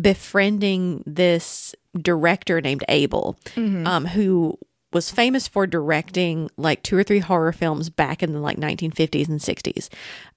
befriending 0.00 1.02
this 1.06 1.74
director 1.98 2.60
named 2.60 2.84
Abel, 2.88 3.38
um, 3.86 4.04
who 4.04 4.58
was 4.92 5.10
famous 5.10 5.48
for 5.48 5.66
directing 5.66 6.50
like 6.56 6.82
two 6.82 6.96
or 6.96 7.02
three 7.02 7.18
horror 7.18 7.52
films 7.52 7.90
back 7.90 8.22
in 8.22 8.32
the 8.32 8.38
like 8.38 8.58
1950s 8.58 9.28
and 9.28 9.40
60s. 9.40 9.88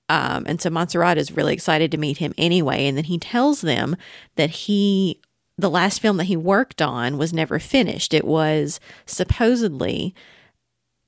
Um, 0.08 0.46
and 0.48 0.62
so 0.62 0.70
Montserrat 0.70 1.18
is 1.18 1.32
really 1.32 1.54
excited 1.54 1.92
to 1.92 1.98
meet 1.98 2.18
him 2.18 2.34
anyway. 2.38 2.88
And 2.88 2.98
then 2.98 3.04
he 3.04 3.20
tells 3.20 3.62
them 3.62 3.96
that 4.38 4.50
he, 4.50 5.22
the 5.58 5.70
last 5.70 6.00
film 6.00 6.18
that 6.18 6.26
he 6.26 6.38
worked 6.38 6.82
on 6.82 7.18
was 7.18 7.32
never 7.32 7.60
finished. 7.60 8.13
It 8.13 8.26
was 8.26 8.80
supposedly 9.06 10.15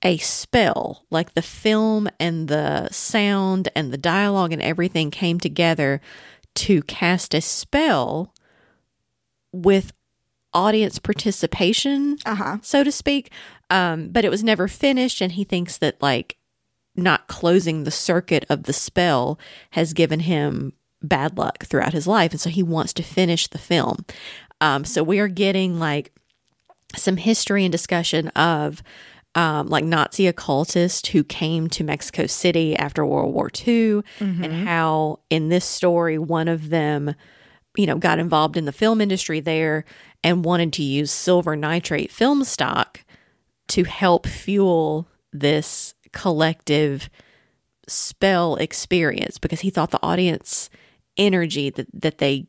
a 0.04 0.18
spell, 0.18 1.06
like 1.12 1.34
the 1.34 1.42
film 1.42 2.10
and 2.20 2.48
the 2.48 2.90
sound 2.92 3.70
and 3.76 3.92
the 3.94 3.98
dialogue 3.98 4.52
and 4.52 4.62
everything 4.62 5.12
came 5.12 5.40
together 5.40 6.02
to 6.56 6.82
cast 6.84 7.34
a 7.34 7.42
spell 7.42 8.34
with 9.52 9.94
audience 10.54 11.00
participation, 11.00 12.18
Uh-huh. 12.26 12.58
so 12.62 12.84
to 12.84 12.92
speak. 12.92 13.32
Um, 13.70 14.10
but 14.10 14.26
it 14.26 14.30
was 14.30 14.44
never 14.44 14.68
finished, 14.68 15.22
and 15.22 15.32
he 15.34 15.44
thinks 15.44 15.78
that 15.78 16.02
like 16.02 16.38
not 16.96 17.28
closing 17.28 17.84
the 17.84 17.92
circuit 17.92 18.46
of 18.50 18.64
the 18.64 18.74
spell 18.74 19.40
has 19.72 19.94
given 19.94 20.22
him 20.22 20.74
bad 21.02 21.38
luck 21.38 21.66
throughout 21.66 21.94
his 21.94 22.06
life, 22.08 22.32
and 22.32 22.42
so 22.42 22.50
he 22.50 22.64
wants 22.64 22.92
to 22.94 23.04
finish 23.04 23.48
the 23.48 23.58
film. 23.58 24.06
Um, 24.60 24.84
so 24.84 25.04
we 25.04 25.20
are 25.20 25.30
getting 25.30 25.80
like 25.80 26.12
some 26.98 27.16
history 27.18 27.64
and 27.64 27.72
discussion 27.72 28.28
of 28.30 28.84
um, 29.36 29.68
like 29.68 29.86
Nazi 29.86 30.28
occultists 30.28 31.10
who 31.10 31.24
came 31.24 31.68
to 31.70 31.84
Mexico 31.84 32.26
City 32.28 32.76
after 32.76 33.06
World 33.06 33.34
War 33.34 33.50
II, 33.66 34.02
and 34.44 34.68
how 34.68 35.20
in 35.30 35.50
this 35.50 35.66
story, 35.66 36.18
one 36.18 36.48
of 36.48 36.70
them, 36.70 37.16
you 37.78 37.86
know, 37.86 37.98
got 37.98 38.20
involved 38.20 38.58
in 38.58 38.66
the 38.66 38.72
film 38.72 39.00
industry 39.00 39.40
there 39.40 39.86
and 40.24 40.44
wanted 40.44 40.74
to 40.74 40.84
use 40.84 41.12
silver 41.12 41.56
nitrate 41.56 42.12
film 42.12 42.44
stock 42.44 43.04
to 43.70 43.86
help 43.86 44.28
fuel 44.28 45.08
this 45.32 45.94
collective 46.12 47.10
spell 47.88 48.56
experience 48.58 49.38
because 49.38 49.62
he 49.62 49.70
thought 49.70 49.92
the 49.92 50.04
audience 50.04 50.70
energy 51.18 51.70
that, 51.70 51.88
that 51.94 52.18
they 52.18 52.48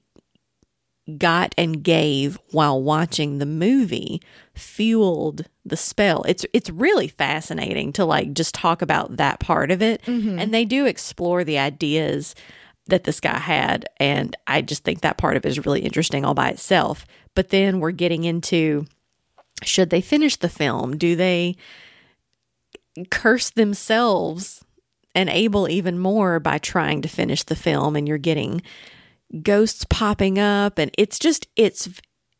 got 1.18 1.54
and 1.58 1.82
gave 1.82 2.38
while 2.50 2.80
watching 2.80 3.38
the 3.38 3.46
movie 3.46 4.22
fueled 4.54 5.46
the 5.64 5.76
spell. 5.76 6.22
It's 6.24 6.46
it's 6.52 6.70
really 6.70 7.08
fascinating 7.08 7.92
to 7.94 8.04
like 8.04 8.32
just 8.32 8.54
talk 8.54 8.82
about 8.82 9.16
that 9.16 9.40
part 9.40 9.70
of 9.70 9.82
it. 9.82 10.02
Mm-hmm. 10.02 10.38
And 10.38 10.54
they 10.54 10.64
do 10.64 10.86
explore 10.86 11.44
the 11.44 11.58
ideas 11.58 12.34
that 12.86 13.04
this 13.04 13.20
guy 13.20 13.38
had 13.38 13.86
and 13.98 14.36
I 14.46 14.60
just 14.60 14.84
think 14.84 15.00
that 15.00 15.18
part 15.18 15.36
of 15.36 15.44
it 15.44 15.48
is 15.48 15.64
really 15.64 15.80
interesting 15.80 16.24
all 16.24 16.34
by 16.34 16.50
itself. 16.50 17.06
But 17.34 17.50
then 17.50 17.80
we're 17.80 17.92
getting 17.92 18.24
into 18.24 18.86
should 19.64 19.90
they 19.90 20.00
finish 20.00 20.36
the 20.36 20.48
film? 20.48 20.96
Do 20.96 21.16
they 21.16 21.56
curse 23.10 23.50
themselves 23.50 24.64
and 25.14 25.28
Abel 25.28 25.68
even 25.68 25.98
more 25.98 26.40
by 26.40 26.58
trying 26.58 27.02
to 27.02 27.08
finish 27.08 27.42
the 27.42 27.56
film 27.56 27.96
and 27.96 28.06
you're 28.06 28.18
getting 28.18 28.62
ghosts 29.42 29.86
popping 29.88 30.38
up 30.38 30.78
and 30.78 30.90
it's 30.98 31.18
just 31.18 31.48
it's 31.56 31.88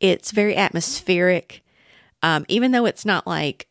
it's 0.00 0.30
very 0.30 0.56
atmospheric. 0.56 1.62
Um 2.22 2.44
even 2.48 2.72
though 2.72 2.86
it's 2.86 3.04
not 3.04 3.26
like 3.26 3.68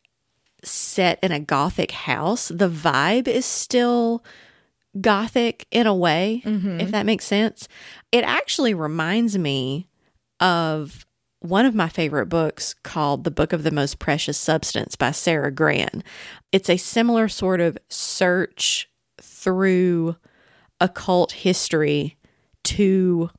set 0.64 1.20
in 1.24 1.32
a 1.32 1.40
gothic 1.40 1.92
house 1.92 2.50
the 2.50 2.70
vibe 2.70 3.28
is 3.28 3.46
still 3.46 4.24
gothic 5.00 5.66
in 5.72 5.88
a 5.88 5.96
way 5.96 6.42
if 6.82 6.92
that 6.92 7.06
makes 7.06 7.26
sense. 7.26 7.68
It 8.12 8.24
actually 8.24 8.74
reminds 8.74 9.38
me 9.38 9.88
of 10.40 11.06
one 11.40 11.66
of 11.66 11.74
my 11.74 11.90
favorite 11.90 12.28
books 12.28 12.76
called 12.84 13.24
The 13.24 13.32
Book 13.32 13.52
of 13.52 13.64
the 13.64 13.72
Most 13.72 13.98
Precious 13.98 14.38
Substance 14.38 14.96
by 14.96 15.12
Sara 15.12 15.52
Gran. 15.52 16.04
It's 16.52 16.70
a 16.70 16.78
similar 16.78 17.28
sort 17.28 17.60
of 17.62 17.78
search 17.90 18.90
through 19.20 20.16
occult 20.80 21.32
history 21.32 22.18
to 22.64 23.30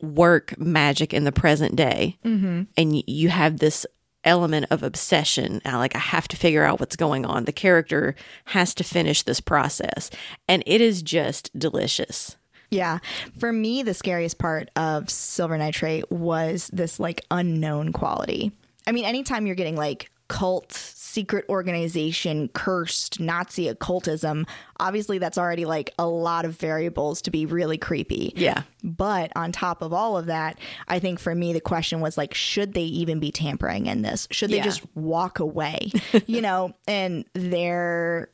work 0.00 0.58
magic 0.58 1.14
in 1.14 1.24
the 1.24 1.32
present 1.32 1.76
day. 1.76 2.18
Mm-hmm. 2.24 2.62
And 2.76 3.02
you 3.06 3.28
have 3.28 3.58
this 3.58 3.86
element 4.24 4.66
of 4.70 4.82
obsession. 4.82 5.60
Like, 5.64 5.94
I 5.94 6.00
have 6.00 6.28
to 6.28 6.36
figure 6.36 6.64
out 6.64 6.80
what's 6.80 6.96
going 6.96 7.24
on. 7.24 7.44
The 7.44 7.52
character 7.52 8.14
has 8.46 8.74
to 8.74 8.84
finish 8.84 9.22
this 9.22 9.40
process. 9.40 10.10
And 10.48 10.62
it 10.66 10.80
is 10.80 11.02
just 11.02 11.56
delicious. 11.58 12.36
Yeah. 12.70 12.98
For 13.38 13.52
me, 13.52 13.82
the 13.82 13.94
scariest 13.94 14.38
part 14.38 14.70
of 14.76 15.10
silver 15.10 15.58
nitrate 15.58 16.10
was 16.10 16.70
this 16.72 16.98
like 16.98 17.24
unknown 17.30 17.92
quality. 17.92 18.52
I 18.86 18.92
mean, 18.92 19.04
anytime 19.04 19.46
you're 19.46 19.54
getting 19.54 19.76
like 19.76 20.10
cult, 20.28 20.72
secret 21.12 21.44
organization, 21.48 22.48
cursed 22.48 23.20
Nazi 23.20 23.68
occultism, 23.68 24.46
obviously 24.80 25.18
that's 25.18 25.36
already 25.38 25.64
like 25.64 25.92
a 25.98 26.06
lot 26.06 26.44
of 26.44 26.56
variables 26.56 27.22
to 27.22 27.30
be 27.30 27.44
really 27.46 27.78
creepy. 27.78 28.32
Yeah. 28.34 28.62
But 28.82 29.30
on 29.36 29.52
top 29.52 29.82
of 29.82 29.92
all 29.92 30.16
of 30.16 30.26
that, 30.26 30.58
I 30.88 30.98
think 30.98 31.18
for 31.20 31.34
me, 31.34 31.52
the 31.52 31.60
question 31.60 32.00
was 32.00 32.16
like, 32.16 32.34
should 32.34 32.72
they 32.72 32.82
even 32.84 33.20
be 33.20 33.30
tampering 33.30 33.86
in 33.86 34.02
this? 34.02 34.26
Should 34.30 34.50
they 34.50 34.56
Yeah. 34.56 34.64
just 34.64 34.82
walk 34.96 35.38
away? 35.38 35.90
you 36.26 36.40
know, 36.40 36.72
and 36.88 37.24
their 37.34 38.30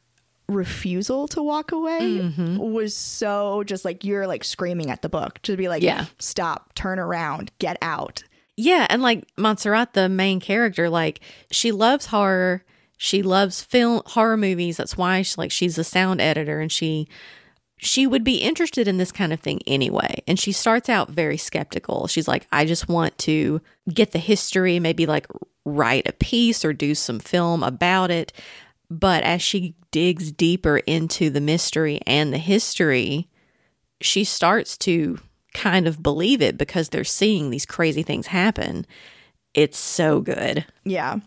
refusal 0.48 1.28
to 1.28 1.42
walk 1.42 1.72
away 1.72 2.00
Mm-hmm. 2.00 2.56
was 2.56 2.96
so 2.96 3.62
just 3.64 3.84
like 3.84 4.02
you're 4.04 4.26
like 4.26 4.44
screaming 4.44 4.90
at 4.90 5.02
the 5.02 5.08
book 5.10 5.38
to 5.42 5.56
be 5.56 5.68
like, 5.68 5.82
Yeah. 5.82 6.06
stop, 6.18 6.72
turn 6.74 6.98
around, 6.98 7.50
get 7.58 7.76
out. 7.82 8.22
Yeah, 8.60 8.88
and 8.90 9.02
like 9.02 9.22
Montserrat, 9.36 9.92
the 9.92 10.08
main 10.08 10.40
character, 10.40 10.90
like 10.90 11.20
she 11.52 11.70
loves 11.70 12.06
horror. 12.06 12.64
She 12.96 13.22
loves 13.22 13.62
film 13.62 14.02
horror 14.04 14.36
movies. 14.36 14.78
That's 14.78 14.96
why 14.96 15.22
she 15.22 15.36
like 15.38 15.52
she's 15.52 15.78
a 15.78 15.84
sound 15.84 16.20
editor 16.20 16.58
and 16.58 16.70
she 16.70 17.06
she 17.76 18.04
would 18.04 18.24
be 18.24 18.38
interested 18.38 18.88
in 18.88 18.96
this 18.96 19.12
kind 19.12 19.32
of 19.32 19.38
thing 19.38 19.60
anyway. 19.68 20.24
And 20.26 20.40
she 20.40 20.50
starts 20.50 20.88
out 20.88 21.08
very 21.08 21.36
skeptical. 21.36 22.08
She's 22.08 22.26
like, 22.26 22.48
I 22.50 22.64
just 22.64 22.88
want 22.88 23.16
to 23.18 23.60
get 23.94 24.10
the 24.10 24.18
history, 24.18 24.80
maybe 24.80 25.06
like 25.06 25.28
write 25.64 26.08
a 26.08 26.12
piece 26.12 26.64
or 26.64 26.72
do 26.72 26.96
some 26.96 27.20
film 27.20 27.62
about 27.62 28.10
it. 28.10 28.32
But 28.90 29.22
as 29.22 29.40
she 29.40 29.76
digs 29.92 30.32
deeper 30.32 30.78
into 30.78 31.30
the 31.30 31.40
mystery 31.40 32.00
and 32.08 32.32
the 32.32 32.38
history, 32.38 33.28
she 34.00 34.24
starts 34.24 34.76
to 34.78 35.20
kind 35.54 35.86
of 35.86 36.02
believe 36.02 36.42
it 36.42 36.58
because 36.58 36.88
they're 36.88 37.04
seeing 37.04 37.50
these 37.50 37.66
crazy 37.66 38.02
things 38.02 38.28
happen. 38.28 38.86
It's 39.54 39.78
so 39.78 40.20
good. 40.20 40.64
Yeah. 40.84 41.18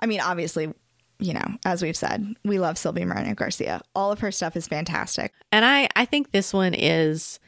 I 0.00 0.06
mean, 0.06 0.20
obviously, 0.20 0.72
you 1.18 1.34
know, 1.34 1.46
as 1.64 1.82
we've 1.82 1.96
said, 1.96 2.34
we 2.44 2.58
love 2.58 2.78
Silvia 2.78 3.06
Moreno 3.06 3.34
Garcia. 3.34 3.80
All 3.94 4.12
of 4.12 4.20
her 4.20 4.32
stuff 4.32 4.56
is 4.56 4.66
fantastic. 4.66 5.32
And 5.52 5.64
I, 5.64 5.88
I 5.94 6.04
think 6.04 6.30
this 6.30 6.52
one 6.52 6.74
is 6.74 7.38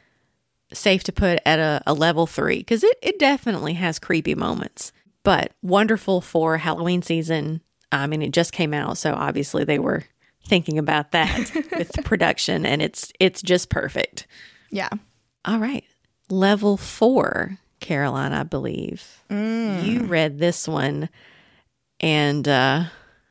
safe 0.73 1.05
to 1.05 1.13
put 1.13 1.41
at 1.47 1.59
a, 1.59 1.83
a 1.87 1.95
level 1.95 2.27
three 2.27 2.59
because 2.59 2.85
it, 2.85 2.97
it 3.03 3.19
definitely 3.19 3.75
has 3.75 3.99
creepy 3.99 4.35
moments, 4.35 4.93
but 5.23 5.53
wonderful 5.63 6.21
for 6.21 6.59
Halloween 6.59 7.03
season. 7.03 7.63
I 7.93 8.07
mean, 8.07 8.23
it 8.23 8.33
just 8.33 8.53
came 8.53 8.75
out, 8.75 8.99
so 8.99 9.15
obviously 9.15 9.65
they 9.65 9.79
were 9.79 10.05
thinking 10.45 10.79
about 10.79 11.13
that 11.13 11.51
with 11.73 11.93
production, 12.05 12.67
and 12.67 12.83
it's 12.83 13.13
it's 13.21 13.43
just 13.43 13.71
perfect. 13.71 14.27
Yeah. 14.71 14.91
All 15.47 15.59
right. 15.59 15.85
Level 16.29 16.77
four, 16.77 17.59
Caroline, 17.81 18.33
I 18.33 18.43
believe. 18.43 19.23
You 19.31 20.05
read 20.05 20.39
this 20.39 20.67
one 20.67 21.09
and 22.01 22.47
uh, 22.49 22.85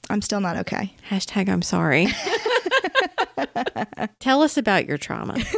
I'm 0.10 0.22
still 0.22 0.40
not 0.40 0.58
okay. 0.58 0.94
hashtag 1.10 1.50
I'm 1.50 1.62
sorry. 1.62 2.08
Tell 4.20 4.42
us 4.42 4.58
about 4.58 4.86
your 4.86 4.98
trauma. 4.98 5.38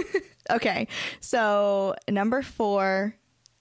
Okay. 0.50 0.88
So, 1.20 1.94
number 2.10 2.42
four 2.42 3.14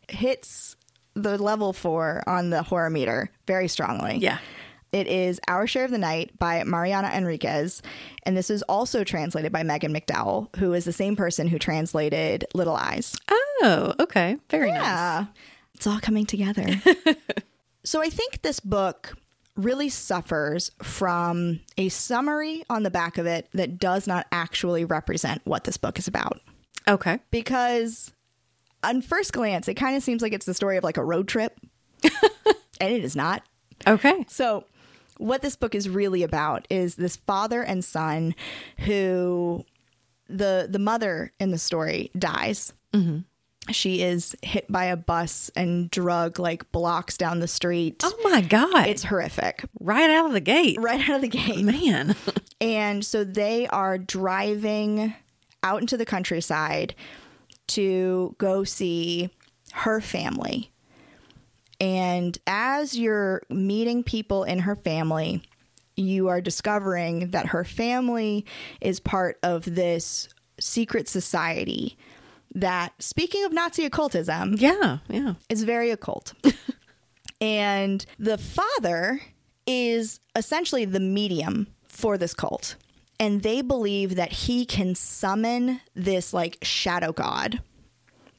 hits 0.09 0.77
the 1.15 1.37
level 1.37 1.73
four 1.73 2.23
on 2.29 2.51
the 2.51 2.63
horror 2.63 2.91
meter 2.91 3.29
very 3.47 3.67
strongly. 3.67 4.19
Yeah. 4.19 4.39
It 4.97 5.09
is 5.09 5.39
Our 5.47 5.67
Share 5.67 5.85
of 5.85 5.91
the 5.91 5.99
Night 5.99 6.39
by 6.39 6.65
Mariana 6.65 7.11
Enriquez. 7.15 7.83
And 8.23 8.35
this 8.35 8.49
is 8.49 8.63
also 8.63 9.05
translated 9.05 9.53
by 9.53 9.63
Megan 9.63 9.93
McDowell, 9.93 10.57
who 10.57 10.73
is 10.73 10.87
the 10.87 10.93
same 10.93 11.17
person 11.17 11.49
who 11.49 11.59
translated 11.59 12.47
Little 12.55 12.77
Eyes. 12.77 13.15
Oh, 13.29 13.93
okay. 14.01 14.39
Very 14.49 14.73
nice. 14.73 15.27
It's 15.75 15.87
all 15.87 16.01
coming 16.01 16.25
together. 16.25 16.67
so 17.85 18.01
I 18.01 18.09
think 18.09 18.41
this 18.41 18.59
book 18.59 19.13
really 19.55 19.91
suffers 19.91 20.71
from 20.83 21.61
a 21.77 21.91
summary 21.91 22.65
on 22.71 22.83
the 22.83 22.91
back 22.91 23.19
of 23.19 23.27
it 23.27 23.49
that 23.53 23.79
does 23.79 24.07
not 24.07 24.27
actually 24.33 24.87
represent 24.87 25.43
what 25.45 25.65
this 25.65 25.77
book 25.77 25.99
is 25.99 26.09
about. 26.09 26.41
Okay. 26.89 27.19
Because 27.31 28.15
on 28.83 29.03
first 29.03 29.35
glance, 29.35 29.69
it 29.69 29.75
kind 29.75 29.95
of 29.95 30.03
seems 30.03 30.23
like 30.23 30.33
it's 30.33 30.47
the 30.47 30.55
story 30.55 30.79
of 30.79 30.85
like 30.85 30.97
a 30.97 31.05
road 31.05 31.29
trip, 31.29 31.61
and 32.03 32.93
it 32.93 33.05
is 33.05 33.15
not. 33.15 33.43
Okay. 33.87 34.25
So, 34.29 34.65
what 35.19 35.43
this 35.43 35.57
book 35.57 35.75
is 35.75 35.89
really 35.89 36.23
about 36.23 36.67
is 36.71 36.97
this 36.97 37.17
father 37.17 37.63
and 37.63 37.85
son 37.85 38.35
who 38.79 39.65
the 40.29 40.67
the 40.71 40.79
mother 40.79 41.33
in 41.39 41.51
the 41.51 41.59
story 41.59 42.11
dies. 42.19 42.73
Mm-hmm. 42.93 43.21
She 43.73 44.01
is 44.03 44.37
hit 44.43 44.71
by 44.71 44.85
a 44.87 44.97
bus 44.97 45.51
and 45.57 45.91
drug 45.91 46.39
like 46.39 46.71
blocks 46.71 47.17
down 47.17 47.41
the 47.41 47.49
street. 47.49 48.03
Oh 48.05 48.17
my 48.23 48.41
God. 48.41 48.87
It's 48.87 49.03
horrific. 49.05 49.65
right 49.81 50.09
out 50.09 50.27
of 50.27 50.33
the 50.33 50.41
gate. 50.41 50.79
Right 50.81 51.01
out 51.09 51.17
of 51.17 51.23
the 51.23 51.29
gate. 51.29 51.65
Man. 51.65 52.15
And 52.59 53.05
so 53.05 53.23
they 53.23 53.67
are 53.69 53.99
driving 53.99 55.15
out 55.63 55.83
into 55.83 55.99
the 55.99 56.07
countryside 56.07 56.95
to 57.67 58.35
go 58.39 58.65
see 58.65 59.29
her 59.73 60.01
family. 60.01 60.71
And 61.81 62.37
as 62.47 62.97
you're 62.97 63.43
meeting 63.51 64.03
people 64.03 64.45
in 64.45 64.61
her 64.61 64.77
family, 64.77 65.43
you 65.97 66.29
are 66.29 66.41
discovering 66.41 67.31
that 67.31 67.47
her 67.47 67.65
family 67.65 68.47
is 68.81 69.01
part 69.01 69.39
of 69.43 69.65
this 69.65 70.29
secret 70.59 71.09
society 71.09 71.97
that, 72.55 72.93
speaking 72.99 73.45
of 73.45 73.53
Nazi 73.53 73.85
occultism, 73.85 74.55
yeah. 74.59 74.99
Yeah. 75.09 75.35
is 75.49 75.65
very 75.65 75.91
occult. 75.91 76.33
and 77.41 78.05
the 78.19 78.39
father 78.39 79.21
is 79.67 80.21
essentially 80.35 80.85
the 80.85 81.01
medium 81.01 81.67
for 81.89 82.17
this 82.17 82.35
cult. 82.35 82.77
And 83.19 83.43
they 83.43 83.63
believe 83.63 84.17
that 84.17 84.33
he 84.33 84.65
can 84.65 84.95
summon 84.95 85.81
this 85.95 86.33
like 86.33 86.59
shadow 86.63 87.13
god 87.13 87.61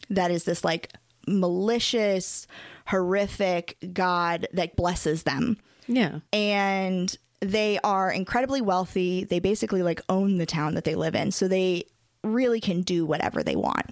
that 0.10 0.32
is 0.32 0.44
this 0.44 0.64
like 0.64 0.94
malicious, 1.28 2.48
horrific 2.88 3.78
god 3.94 4.48
that 4.54 4.76
blesses 4.76 5.24
them. 5.24 5.58
Yeah. 5.88 6.20
And 6.34 7.16
they 7.40 7.80
are 7.84 8.12
incredibly 8.12 8.62
wealthy. 8.62 9.24
They 9.24 9.40
basically 9.40 9.84
like 9.84 10.02
own 10.10 10.38
the 10.38 10.46
town 10.46 10.74
that 10.76 10.84
they 10.84 10.96
live 10.96 11.16
in. 11.16 11.32
So 11.32 11.48
they 11.48 11.86
really 12.24 12.60
can 12.60 12.82
do 12.82 13.06
whatever 13.06 13.44
they 13.44 13.56
want. 13.56 13.92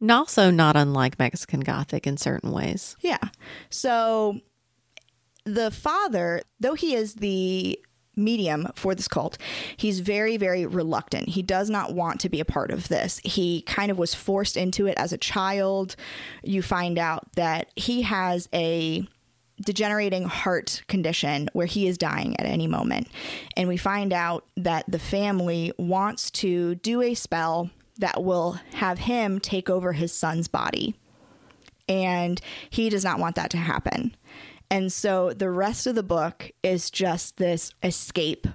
And 0.00 0.10
also 0.10 0.50
not 0.50 0.76
unlike 0.76 1.18
Mexican 1.18 1.60
Gothic 1.60 2.06
in 2.06 2.16
certain 2.16 2.50
ways. 2.50 2.96
Yeah. 3.00 3.20
So 3.70 4.40
the 5.44 5.70
father, 5.70 6.42
though 6.58 6.74
he 6.74 6.94
is 6.94 7.14
the 7.14 7.78
medium 8.16 8.68
for 8.74 8.94
this 8.94 9.08
cult, 9.08 9.38
he's 9.76 10.00
very, 10.00 10.36
very 10.36 10.66
reluctant. 10.66 11.30
He 11.30 11.42
does 11.42 11.70
not 11.70 11.94
want 11.94 12.20
to 12.20 12.28
be 12.28 12.40
a 12.40 12.44
part 12.44 12.70
of 12.70 12.88
this. 12.88 13.20
He 13.24 13.62
kind 13.62 13.90
of 13.90 13.98
was 13.98 14.14
forced 14.14 14.56
into 14.56 14.86
it 14.86 14.96
as 14.98 15.12
a 15.12 15.18
child. 15.18 15.96
You 16.42 16.62
find 16.62 16.98
out 16.98 17.32
that 17.34 17.70
he 17.76 18.02
has 18.02 18.48
a 18.52 19.06
degenerating 19.60 20.24
heart 20.24 20.82
condition 20.88 21.48
where 21.52 21.66
he 21.66 21.86
is 21.86 21.96
dying 21.98 22.38
at 22.40 22.46
any 22.46 22.66
moment. 22.66 23.08
And 23.56 23.68
we 23.68 23.76
find 23.76 24.12
out 24.12 24.44
that 24.56 24.84
the 24.88 24.98
family 24.98 25.72
wants 25.78 26.30
to 26.32 26.74
do 26.76 27.02
a 27.02 27.14
spell 27.14 27.70
that 27.98 28.24
will 28.24 28.58
have 28.74 28.98
him 28.98 29.38
take 29.38 29.70
over 29.70 29.92
his 29.92 30.12
son's 30.12 30.48
body 30.48 30.96
and 31.88 32.40
he 32.70 32.88
does 32.88 33.04
not 33.04 33.18
want 33.18 33.36
that 33.36 33.50
to 33.50 33.56
happen. 33.56 34.16
And 34.72 34.90
so 34.90 35.34
the 35.34 35.50
rest 35.50 35.86
of 35.86 35.94
the 35.94 36.02
book 36.02 36.50
is 36.62 36.90
just 36.90 37.36
this 37.36 37.74
escape. 37.82 38.46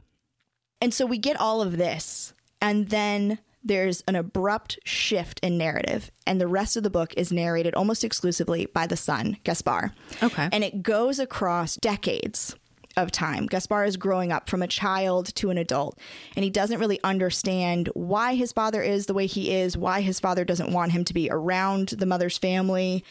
And 0.82 0.92
so 0.92 1.06
we 1.06 1.20
get 1.20 1.40
all 1.40 1.62
of 1.62 1.78
this, 1.78 2.34
and 2.60 2.90
then 2.90 3.38
there's 3.64 4.02
an 4.08 4.16
abrupt 4.16 4.80
shift 4.84 5.40
in 5.44 5.60
narrative, 5.60 6.10
and 6.26 6.42
the 6.42 6.48
rest 6.48 6.76
of 6.76 6.82
the 6.82 6.90
book 6.90 7.14
is 7.16 7.32
narrated 7.32 7.76
almost 7.76 8.04
exclusively 8.04 8.66
by 8.66 8.88
the 8.88 8.98
son, 8.98 9.38
Gaspar. 9.44 9.94
Okay. 10.24 10.50
And 10.52 10.64
it 10.64 10.82
goes 10.82 11.20
across 11.20 11.76
decades 11.76 12.56
of 12.96 13.12
time. 13.12 13.46
Gaspar 13.46 13.86
is 13.86 13.96
growing 13.96 14.32
up 14.32 14.50
from 14.50 14.64
a 14.64 14.68
child 14.68 15.36
to 15.36 15.52
an 15.52 15.60
adult, 15.60 16.00
and 16.36 16.44
he 16.44 16.50
doesn't 16.50 16.80
really 16.80 17.00
understand 17.04 17.90
why 17.94 18.34
his 18.34 18.52
father 18.52 18.82
is 18.82 19.06
the 19.06 19.14
way 19.14 19.28
he 19.28 19.52
is, 19.54 19.78
why 19.78 20.02
his 20.02 20.20
father 20.20 20.44
doesn't 20.44 20.72
want 20.72 20.94
him 20.94 21.04
to 21.04 21.14
be 21.14 21.30
around 21.30 21.90
the 21.90 22.08
mother's 22.08 22.40
family. 22.40 23.04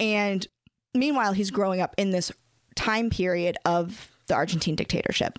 And 0.00 0.44
meanwhile, 0.92 1.34
he's 1.34 1.52
growing 1.52 1.80
up 1.80 1.94
in 1.96 2.10
this 2.10 2.32
time 2.78 3.10
period 3.10 3.58
of 3.64 4.16
the 4.28 4.34
Argentine 4.34 4.76
dictatorship. 4.76 5.38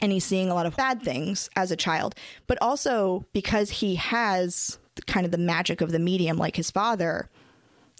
And 0.00 0.12
he's 0.12 0.24
seeing 0.24 0.50
a 0.50 0.54
lot 0.54 0.66
of 0.66 0.76
bad 0.76 1.02
things 1.02 1.50
as 1.56 1.70
a 1.70 1.76
child, 1.76 2.14
but 2.46 2.56
also 2.62 3.26
because 3.32 3.70
he 3.70 3.96
has 3.96 4.78
kind 5.06 5.26
of 5.26 5.32
the 5.32 5.38
magic 5.38 5.80
of 5.80 5.90
the 5.90 5.98
medium 5.98 6.38
like 6.38 6.56
his 6.56 6.70
father, 6.70 7.28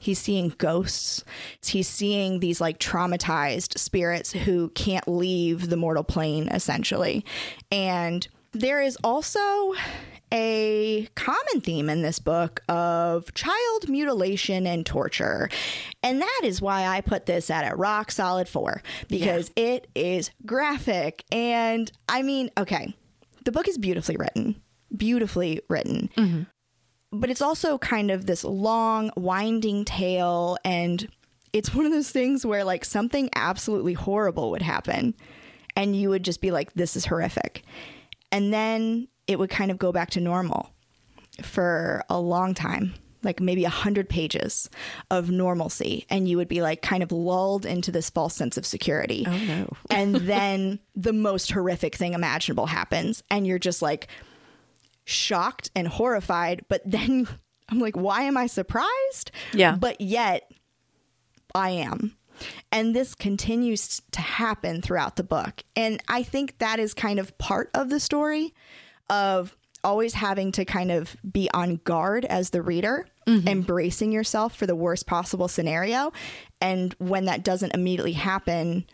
he's 0.01 0.19
seeing 0.19 0.55
ghosts. 0.57 1.25
He's 1.63 1.89
seeing 1.89 2.41
these 2.41 2.61
like 2.61 2.79
traumatized 2.79 3.77
spirits 3.77 4.33
who 4.33 4.69
can't 4.71 5.07
leave 5.09 5.69
the 5.69 5.77
mortal 5.77 6.05
plane, 6.05 6.49
essentially. 6.49 7.25
And 7.71 8.27
there 8.53 8.81
is 8.81 8.97
also 9.05 9.75
a 10.33 11.09
common 11.15 11.61
theme 11.61 11.91
in 11.91 12.03
this 12.03 12.19
book 12.19 12.63
of 12.69 13.33
child 13.35 13.89
mutilation 13.89 14.67
and 14.67 14.87
torture. 14.87 15.49
And 16.03 16.23
that 16.23 16.41
is 16.45 16.63
why 16.63 16.87
I 16.87 17.01
put 17.01 17.27
this 17.27 17.51
at 17.51 17.71
a 17.71 17.77
rock 17.77 18.11
solid 18.11 18.49
four 18.49 18.83
because 19.09 19.51
it 19.57 19.89
is 19.95 20.31
graphic. 20.47 21.25
And 21.33 21.91
I 22.09 22.23
mean, 22.23 22.51
okay, 22.57 22.95
the 23.45 23.53
book 23.53 23.69
is 23.69 23.79
beautifully 23.79 24.17
written, 24.17 24.61
beautifully 24.97 25.61
written 25.69 26.11
mm-hmm. 26.17 26.43
but 27.13 27.31
it's 27.31 27.43
also 27.43 27.79
kind 27.79 28.11
of 28.11 28.27
this 28.27 28.45
long 28.45 29.11
winding 29.17 29.85
tale 29.85 30.57
and 30.65 31.09
it's 31.53 31.75
one 31.75 31.87
of 31.87 31.93
those 31.93 32.11
things 32.11 32.45
where 32.45 32.65
like 32.65 32.85
something 32.85 33.29
absolutely 33.35 33.93
horrible 33.93 34.51
would 34.51 34.63
happen 34.63 35.15
and 35.77 35.95
you 35.95 36.09
would 36.09 36.25
just 36.25 36.41
be 36.41 36.51
like 36.51 36.73
this 36.75 36.97
is 36.97 37.07
horrific 37.07 37.63
and 38.33 38.53
then 38.53 39.09
it 39.31 39.39
would 39.39 39.51
kind 39.51 39.71
of 39.71 39.79
go 39.79 39.93
back 39.93 40.11
to 40.11 40.21
normal 40.21 40.71
for 41.43 42.03
a 42.11 42.19
long 42.19 42.53
time 42.53 42.95
like 43.23 43.41
maybe 43.41 43.65
a 43.65 43.71
hundred 43.71 44.09
pages 44.09 44.71
of 45.11 45.31
normalcy. 45.31 46.07
And 46.09 46.29
you 46.29 46.37
would 46.37 46.49
be 46.49 46.63
like 46.63 46.83
kind 46.83 47.03
of 47.03 47.13
lulled 47.13 47.67
into 47.67 47.93
this 47.93 48.11
false 48.11 48.35
sense 48.35 48.57
of 48.57 48.65
security. 48.65 49.27
Oh, 49.29 49.37
no. 49.37 49.77
and 49.91 50.17
then 50.17 50.79
the 50.95 51.13
most 51.13 51.51
horrific 51.51 51.95
thing 51.95 52.15
imaginable 52.15 52.67
happens 52.67 53.23
and 53.31 53.47
you're 53.47 53.59
just 53.59 53.83
like 53.83 54.09
shocked 55.05 55.71
and 55.75 55.87
horrified. 55.87 56.65
But 56.69 56.83
then 56.85 57.29
i'm 57.69 57.79
like 57.79 57.97
why 57.97 58.23
am 58.23 58.37
i 58.37 58.47
surprised? 58.47 59.31
Yeah. 59.53 59.77
but 59.77 60.01
yet 60.01 60.51
i 61.55 61.71
am. 61.71 62.17
And 62.73 62.97
this 62.97 63.15
continues 63.15 64.01
to 64.13 64.21
happen 64.23 64.81
throughout 64.81 65.17
the 65.17 65.23
book. 65.23 65.63
And 65.77 66.03
i 66.09 66.23
think 66.23 66.59
that 66.59 66.79
is 66.81 66.95
kind 66.95 67.19
of 67.19 67.37
part 67.39 67.71
of 67.75 67.91
the 67.91 68.01
story 68.01 68.55
of 69.11 69.55
always 69.85 70.15
having 70.15 70.53
to 70.53 70.65
kind 70.65 70.91
of 70.91 71.17
be 71.31 71.49
on 71.53 71.77
guard 71.85 72.25
as 72.27 72.51
the 72.51 72.63
reader 72.63 73.07
embracing 73.47 74.11
yourself 74.11 74.57
for 74.57 74.67
the 74.67 74.75
worst 74.75 75.07
possible 75.07 75.47
scenario 75.47 76.13
and 76.61 76.97
when 76.99 77.27
that 77.27 77.45
doesn't 77.45 77.73
immediately 77.75 78.13
happen 78.15 78.85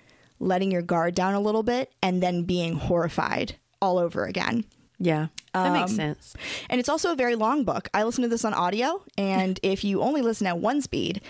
letting 0.41 0.71
your 0.71 0.83
guard 0.83 1.15
down 1.15 1.33
a 1.33 1.41
little 1.41 1.63
bit 1.63 1.91
and 2.03 2.23
then 2.23 2.43
being 2.43 2.75
horrified 2.75 3.57
all 3.81 3.97
over 3.99 4.27
again 4.27 4.63
Yeah. 4.99 5.29
That 5.55 5.73
makes 5.73 5.93
Um, 5.93 5.97
sense. 5.97 6.35
and 6.69 6.79
it's 6.79 6.89
also 6.91 7.13
a 7.13 7.17
very 7.17 7.35
long 7.35 7.65
book. 7.65 7.89
I 7.95 8.03
listen 8.05 8.23
to 8.23 8.29
this 8.29 8.45
on 8.45 8.53
audio, 8.53 9.03
and 9.17 9.59
if 9.63 9.85
you 9.85 10.03
only 10.03 10.21
listen 10.21 10.47
at 10.47 10.59
one 10.59 10.83
speed, 10.83 11.23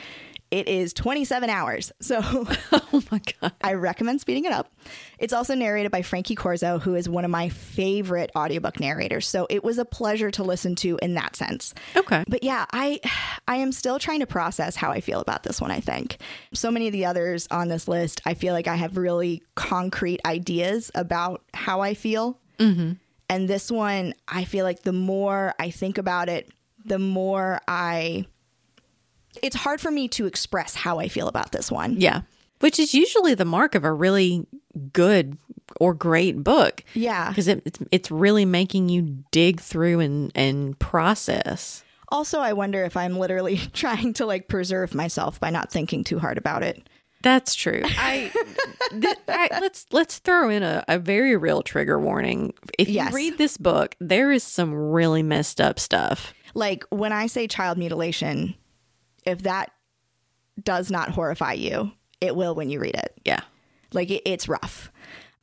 it 0.56 0.68
is 0.68 0.94
27 0.94 1.50
hours. 1.50 1.92
So 2.00 2.20
Oh 2.92 3.02
my 3.10 3.20
God. 3.40 3.52
I 3.62 3.74
recommend 3.74 4.22
speeding 4.22 4.46
it 4.46 4.52
up. 4.52 4.72
It's 5.18 5.34
also 5.34 5.54
narrated 5.54 5.92
by 5.92 6.00
Frankie 6.00 6.34
Corzo, 6.34 6.80
who 6.80 6.94
is 6.94 7.10
one 7.10 7.26
of 7.26 7.30
my 7.30 7.50
favorite 7.50 8.30
audiobook 8.34 8.80
narrators. 8.80 9.28
So 9.28 9.46
it 9.50 9.62
was 9.62 9.76
a 9.76 9.84
pleasure 9.84 10.30
to 10.30 10.42
listen 10.42 10.74
to 10.76 10.98
in 11.02 11.12
that 11.14 11.36
sense. 11.36 11.74
Okay. 11.94 12.24
But 12.26 12.42
yeah, 12.42 12.64
I 12.72 13.00
I 13.48 13.56
am 13.56 13.70
still 13.70 13.98
trying 13.98 14.20
to 14.20 14.26
process 14.26 14.76
how 14.76 14.90
I 14.90 15.00
feel 15.00 15.20
about 15.20 15.42
this 15.42 15.60
one, 15.60 15.70
I 15.70 15.80
think. 15.80 16.16
So 16.54 16.70
many 16.70 16.86
of 16.86 16.92
the 16.92 17.04
others 17.04 17.46
on 17.50 17.68
this 17.68 17.86
list, 17.86 18.22
I 18.24 18.32
feel 18.32 18.54
like 18.54 18.66
I 18.66 18.76
have 18.76 18.96
really 18.96 19.42
concrete 19.56 20.20
ideas 20.24 20.90
about 20.94 21.42
how 21.52 21.82
I 21.82 21.92
feel. 21.92 22.40
Mm-hmm. 22.58 22.92
And 23.28 23.48
this 23.48 23.70
one, 23.70 24.14
I 24.26 24.44
feel 24.44 24.64
like 24.64 24.84
the 24.84 24.92
more 24.92 25.52
I 25.58 25.70
think 25.70 25.98
about 25.98 26.30
it, 26.30 26.50
the 26.84 26.98
more 26.98 27.60
I 27.68 28.26
it's 29.42 29.56
hard 29.56 29.80
for 29.80 29.90
me 29.90 30.08
to 30.08 30.26
express 30.26 30.74
how 30.74 30.98
I 30.98 31.08
feel 31.08 31.28
about 31.28 31.52
this 31.52 31.70
one. 31.70 32.00
Yeah. 32.00 32.22
Which 32.60 32.78
is 32.78 32.94
usually 32.94 33.34
the 33.34 33.44
mark 33.44 33.74
of 33.74 33.84
a 33.84 33.92
really 33.92 34.46
good 34.92 35.36
or 35.80 35.92
great 35.94 36.42
book. 36.42 36.82
Yeah. 36.94 37.28
Because 37.28 37.48
it, 37.48 37.62
it's, 37.66 37.78
it's 37.92 38.10
really 38.10 38.44
making 38.46 38.88
you 38.88 39.24
dig 39.30 39.60
through 39.60 40.00
and, 40.00 40.32
and 40.34 40.78
process. 40.78 41.84
Also, 42.08 42.38
I 42.40 42.52
wonder 42.54 42.82
if 42.84 42.96
I'm 42.96 43.18
literally 43.18 43.56
trying 43.74 44.12
to 44.14 44.26
like 44.26 44.48
preserve 44.48 44.94
myself 44.94 45.38
by 45.40 45.50
not 45.50 45.70
thinking 45.70 46.04
too 46.04 46.18
hard 46.18 46.38
about 46.38 46.62
it. 46.62 46.88
That's 47.22 47.54
true. 47.54 47.82
I, 47.84 48.30
th- 48.92 49.16
I 49.28 49.48
let's 49.60 49.86
let's 49.90 50.18
throw 50.18 50.48
in 50.48 50.62
a, 50.62 50.84
a 50.86 50.98
very 50.98 51.36
real 51.36 51.62
trigger 51.62 51.98
warning. 51.98 52.54
If 52.78 52.88
Yes. 52.88 53.10
you 53.10 53.16
read 53.16 53.38
this 53.38 53.56
book, 53.56 53.96
there 53.98 54.30
is 54.30 54.44
some 54.44 54.72
really 54.72 55.22
messed 55.24 55.60
up 55.60 55.80
stuff. 55.80 56.32
Like 56.54 56.84
when 56.90 57.12
I 57.12 57.26
say 57.26 57.48
child 57.48 57.78
mutilation, 57.78 58.54
if 59.26 59.42
that 59.42 59.72
does 60.62 60.90
not 60.90 61.10
horrify 61.10 61.52
you, 61.52 61.92
it 62.20 62.34
will 62.34 62.54
when 62.54 62.70
you 62.70 62.80
read 62.80 62.94
it. 62.94 63.20
Yeah. 63.24 63.40
Like 63.92 64.10
it, 64.10 64.22
it's 64.24 64.48
rough. 64.48 64.90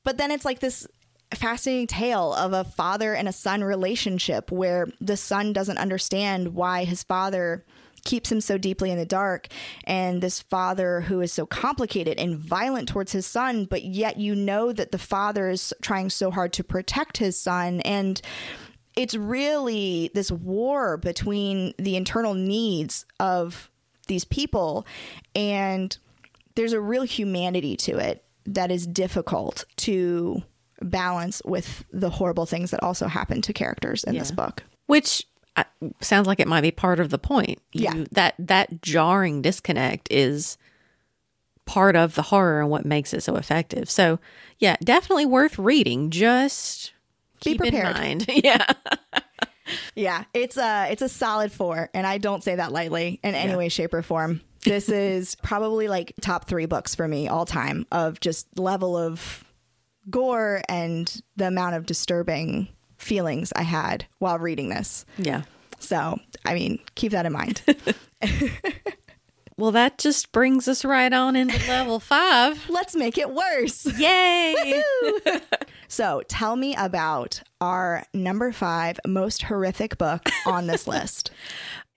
But 0.03 0.17
then 0.17 0.31
it's 0.31 0.45
like 0.45 0.59
this 0.59 0.87
fascinating 1.35 1.87
tale 1.87 2.33
of 2.33 2.53
a 2.53 2.63
father 2.63 3.13
and 3.13 3.27
a 3.27 3.33
son 3.33 3.63
relationship 3.63 4.51
where 4.51 4.87
the 5.01 5.17
son 5.17 5.53
doesn't 5.53 5.77
understand 5.77 6.53
why 6.53 6.83
his 6.83 7.03
father 7.03 7.65
keeps 8.03 8.31
him 8.31 8.41
so 8.41 8.57
deeply 8.57 8.91
in 8.91 8.97
the 8.97 9.05
dark 9.05 9.47
and 9.85 10.21
this 10.21 10.41
father 10.41 11.01
who 11.01 11.21
is 11.21 11.31
so 11.31 11.45
complicated 11.45 12.19
and 12.19 12.37
violent 12.37 12.87
towards 12.87 13.13
his 13.13 13.25
son 13.25 13.65
but 13.65 13.83
yet 13.83 14.19
you 14.19 14.35
know 14.35 14.73
that 14.73 14.91
the 14.91 14.97
father 14.97 15.49
is 15.49 15.73
trying 15.81 16.09
so 16.09 16.29
hard 16.29 16.51
to 16.51 16.65
protect 16.65 17.17
his 17.17 17.39
son 17.39 17.79
and 17.81 18.21
it's 18.97 19.15
really 19.15 20.11
this 20.13 20.31
war 20.31 20.97
between 20.97 21.73
the 21.79 21.95
internal 21.95 22.33
needs 22.33 23.05
of 23.21 23.71
these 24.07 24.25
people 24.25 24.85
and 25.35 25.97
there's 26.55 26.73
a 26.73 26.81
real 26.81 27.03
humanity 27.03 27.75
to 27.77 27.97
it 27.97 28.23
that 28.45 28.69
is 28.71 28.85
difficult 28.85 29.65
to 29.77 30.43
balance 30.81 31.41
with 31.45 31.85
the 31.91 32.09
horrible 32.09 32.45
things 32.45 32.71
that 32.71 32.83
also 32.83 33.07
happen 33.07 33.41
to 33.41 33.53
characters 33.53 34.03
in 34.03 34.15
this 34.17 34.31
book. 34.31 34.63
Which 34.87 35.25
uh, 35.55 35.63
sounds 36.01 36.27
like 36.27 36.39
it 36.39 36.47
might 36.47 36.61
be 36.61 36.71
part 36.71 36.99
of 36.99 37.09
the 37.09 37.17
point. 37.17 37.59
You- 37.71 37.83
Yeah. 37.83 38.03
That 38.11 38.35
that 38.39 38.81
jarring 38.81 39.41
disconnect 39.41 40.07
is 40.11 40.57
part 41.65 41.95
of 41.95 42.15
the 42.15 42.23
horror 42.23 42.59
and 42.61 42.69
what 42.69 42.85
makes 42.85 43.13
it 43.13 43.23
so 43.23 43.35
effective. 43.37 43.89
So, 43.89 44.19
yeah, 44.59 44.75
definitely 44.83 45.25
worth 45.25 45.57
reading. 45.57 46.09
Just 46.09 46.91
Be 47.43 47.51
keep 47.57 47.63
in 47.63 47.73
mind. 47.81 48.25
yeah. 48.43 48.73
Yeah, 49.95 50.23
it's 50.33 50.57
a 50.57 50.91
it's 50.91 51.01
a 51.01 51.09
solid 51.09 51.51
4 51.51 51.89
and 51.93 52.05
I 52.05 52.17
don't 52.17 52.43
say 52.43 52.55
that 52.55 52.71
lightly 52.71 53.19
in 53.23 53.33
any 53.35 53.51
Yeah. 53.51 53.57
way 53.57 53.69
shape 53.69 53.93
or 53.93 54.01
form. 54.01 54.41
This 54.63 54.89
is 54.89 55.35
probably 55.35 55.87
like 55.87 56.13
top 56.21 56.45
3 56.47 56.65
books 56.65 56.95
for 56.95 57.07
me 57.07 57.27
all 57.27 57.45
time 57.45 57.85
of 57.91 58.19
just 58.19 58.47
level 58.59 58.97
of 58.97 59.43
gore 60.09 60.61
and 60.67 61.21
the 61.37 61.47
amount 61.47 61.75
of 61.75 61.85
disturbing 61.85 62.67
feelings 62.97 63.53
I 63.55 63.63
had 63.63 64.05
while 64.19 64.37
reading 64.39 64.69
this. 64.69 65.05
Yeah. 65.17 65.43
So, 65.79 66.17
I 66.45 66.53
mean, 66.53 66.79
keep 66.95 67.11
that 67.11 67.25
in 67.25 67.33
mind. 67.33 67.61
Well, 69.63 69.71
that 69.71 69.97
just 69.97 70.33
brings 70.33 70.67
us 70.67 70.83
right 70.83 71.13
on 71.13 71.37
into 71.37 71.57
level 71.69 71.97
five. 72.01 72.69
Let's 72.69 72.97
make 72.97 73.17
it 73.17 73.33
worse. 73.33 73.85
Yay! 73.97 74.83
So 75.87 76.23
tell 76.27 76.55
me 76.57 76.75
about 76.75 77.43
our 77.61 78.03
number 78.13 78.51
five 78.51 78.99
most 79.07 79.43
horrific 79.43 79.97
book 79.97 80.27
on 80.45 80.67
this 80.67 80.85
list. 80.85 81.31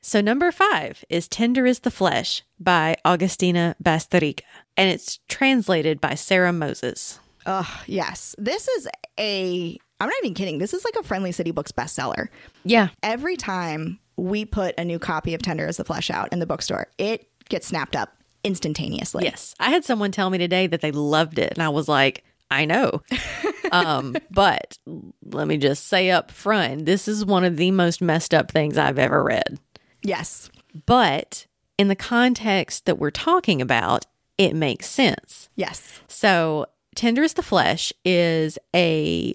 So, 0.00 0.20
number 0.20 0.52
five 0.52 1.04
is 1.08 1.26
Tender 1.26 1.66
is 1.66 1.80
the 1.80 1.90
Flesh 1.90 2.44
by 2.60 2.94
Agustina 3.04 3.74
Bazterrica, 3.82 4.42
and 4.76 4.88
it's 4.88 5.18
translated 5.28 6.00
by 6.00 6.14
Sarah 6.14 6.52
Moses. 6.52 7.18
Oh, 7.44 7.82
yes. 7.88 8.36
This 8.38 8.68
is 8.68 8.86
a, 9.18 9.76
I'm 9.98 10.08
not 10.08 10.14
even 10.22 10.34
kidding. 10.34 10.58
This 10.58 10.72
is 10.72 10.84
like 10.84 10.94
a 10.94 11.02
Friendly 11.02 11.32
City 11.32 11.50
Books 11.50 11.72
bestseller. 11.72 12.28
Yeah. 12.62 12.90
Every 13.02 13.36
time 13.36 13.98
we 14.16 14.44
put 14.44 14.76
a 14.78 14.84
new 14.84 15.00
copy 15.00 15.34
of 15.34 15.42
Tender 15.42 15.66
is 15.66 15.78
the 15.78 15.84
Flesh 15.84 16.08
out 16.08 16.32
in 16.32 16.38
the 16.38 16.46
bookstore, 16.46 16.86
it 16.98 17.28
gets 17.48 17.66
snapped 17.66 17.96
up 17.96 18.16
instantaneously. 18.44 19.24
Yes. 19.24 19.54
I 19.58 19.70
had 19.70 19.84
someone 19.84 20.12
tell 20.12 20.30
me 20.30 20.38
today 20.38 20.66
that 20.66 20.80
they 20.80 20.92
loved 20.92 21.38
it, 21.38 21.52
and 21.52 21.62
I 21.62 21.68
was 21.68 21.88
like, 21.88 22.24
I 22.50 22.64
know. 22.64 23.02
um, 23.72 24.16
but 24.30 24.78
let 25.24 25.48
me 25.48 25.56
just 25.56 25.88
say 25.88 26.10
up 26.10 26.30
front 26.30 26.86
this 26.86 27.08
is 27.08 27.24
one 27.24 27.44
of 27.44 27.56
the 27.56 27.70
most 27.72 28.00
messed 28.00 28.32
up 28.32 28.50
things 28.50 28.78
I've 28.78 28.98
ever 28.98 29.22
read. 29.22 29.58
Yes. 30.02 30.50
But 30.86 31.46
in 31.78 31.88
the 31.88 31.96
context 31.96 32.86
that 32.86 32.98
we're 32.98 33.10
talking 33.10 33.60
about, 33.60 34.06
it 34.38 34.54
makes 34.54 34.88
sense. 34.88 35.48
Yes. 35.56 36.00
So, 36.08 36.66
Tender 36.94 37.22
is 37.22 37.34
the 37.34 37.42
Flesh 37.42 37.92
is 38.04 38.58
a 38.74 39.34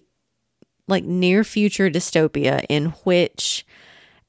like 0.88 1.04
near 1.04 1.44
future 1.44 1.90
dystopia 1.90 2.66
in 2.70 2.88
which 3.04 3.66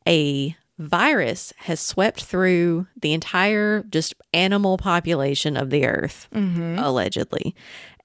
a 0.07 0.57
virus 0.79 1.53
has 1.59 1.81
swept 1.81 2.25
through 2.25 2.87
the 3.01 3.13
entire 3.13 3.83
just 3.85 4.15
animal 4.33 4.79
population 4.79 5.57
of 5.57 5.71
the 5.71 5.87
earth, 5.87 6.29
mm-hmm. 6.35 6.79
allegedly. 6.79 7.55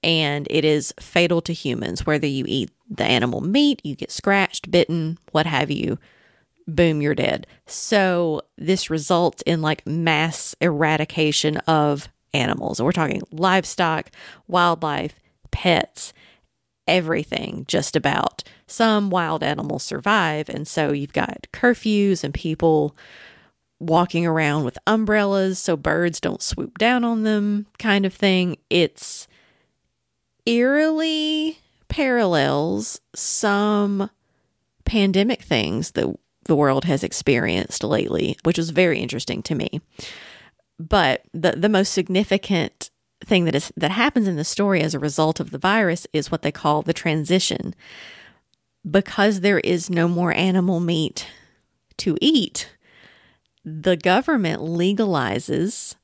And 0.03 0.47
it 0.49 0.63
is 0.63 0.93
fatal 0.99 1.41
to 1.41 1.53
humans. 1.53 2.05
Whether 2.05 2.27
you 2.27 2.45
eat 2.47 2.69
the 2.89 3.03
animal 3.03 3.41
meat, 3.41 3.81
you 3.83 3.95
get 3.95 4.11
scratched, 4.11 4.69
bitten, 4.69 5.17
what 5.31 5.45
have 5.45 5.71
you, 5.71 5.97
boom, 6.67 7.01
you're 7.01 7.15
dead. 7.15 7.47
So 7.65 8.41
this 8.57 8.89
results 8.89 9.41
in 9.45 9.61
like 9.61 9.87
mass 9.87 10.55
eradication 10.61 11.57
of 11.59 12.09
animals. 12.33 12.79
And 12.79 12.85
we're 12.85 12.91
talking 12.91 13.23
livestock, 13.31 14.11
wildlife, 14.47 15.15
pets, 15.51 16.13
everything 16.87 17.65
just 17.67 17.95
about. 17.95 18.43
Some 18.67 19.09
wild 19.09 19.43
animals 19.43 19.83
survive. 19.83 20.49
And 20.49 20.67
so 20.67 20.91
you've 20.91 21.13
got 21.13 21.47
curfews 21.53 22.23
and 22.23 22.33
people 22.33 22.95
walking 23.79 24.25
around 24.25 24.63
with 24.63 24.77
umbrellas 24.87 25.59
so 25.59 25.77
birds 25.77 26.19
don't 26.19 26.41
swoop 26.41 26.77
down 26.77 27.03
on 27.03 27.23
them, 27.23 27.67
kind 27.77 28.05
of 28.05 28.13
thing. 28.13 28.57
It's 28.69 29.27
eerily 30.45 31.59
parallels 31.87 32.99
some 33.13 34.09
pandemic 34.85 35.41
things 35.41 35.91
that 35.91 36.13
the 36.45 36.55
world 36.55 36.85
has 36.85 37.03
experienced 37.03 37.83
lately, 37.83 38.37
which 38.43 38.57
was 38.57 38.71
very 38.71 38.99
interesting 38.99 39.43
to 39.43 39.55
me. 39.55 39.81
But 40.79 41.23
the 41.33 41.51
the 41.51 41.69
most 41.69 41.91
significant 41.91 42.89
thing 43.23 43.45
that 43.45 43.55
is 43.55 43.71
that 43.75 43.91
happens 43.91 44.27
in 44.27 44.35
the 44.35 44.43
story 44.43 44.81
as 44.81 44.93
a 44.93 44.99
result 44.99 45.39
of 45.39 45.51
the 45.51 45.57
virus 45.57 46.07
is 46.13 46.31
what 46.31 46.41
they 46.41 46.51
call 46.51 46.81
the 46.81 46.93
transition. 46.93 47.73
Because 48.89 49.41
there 49.41 49.59
is 49.59 49.89
no 49.89 50.07
more 50.07 50.33
animal 50.33 50.79
meat 50.79 51.27
to 51.97 52.17
eat, 52.21 52.69
the 53.65 53.97
government 53.97 54.61
legalizes 54.61 55.95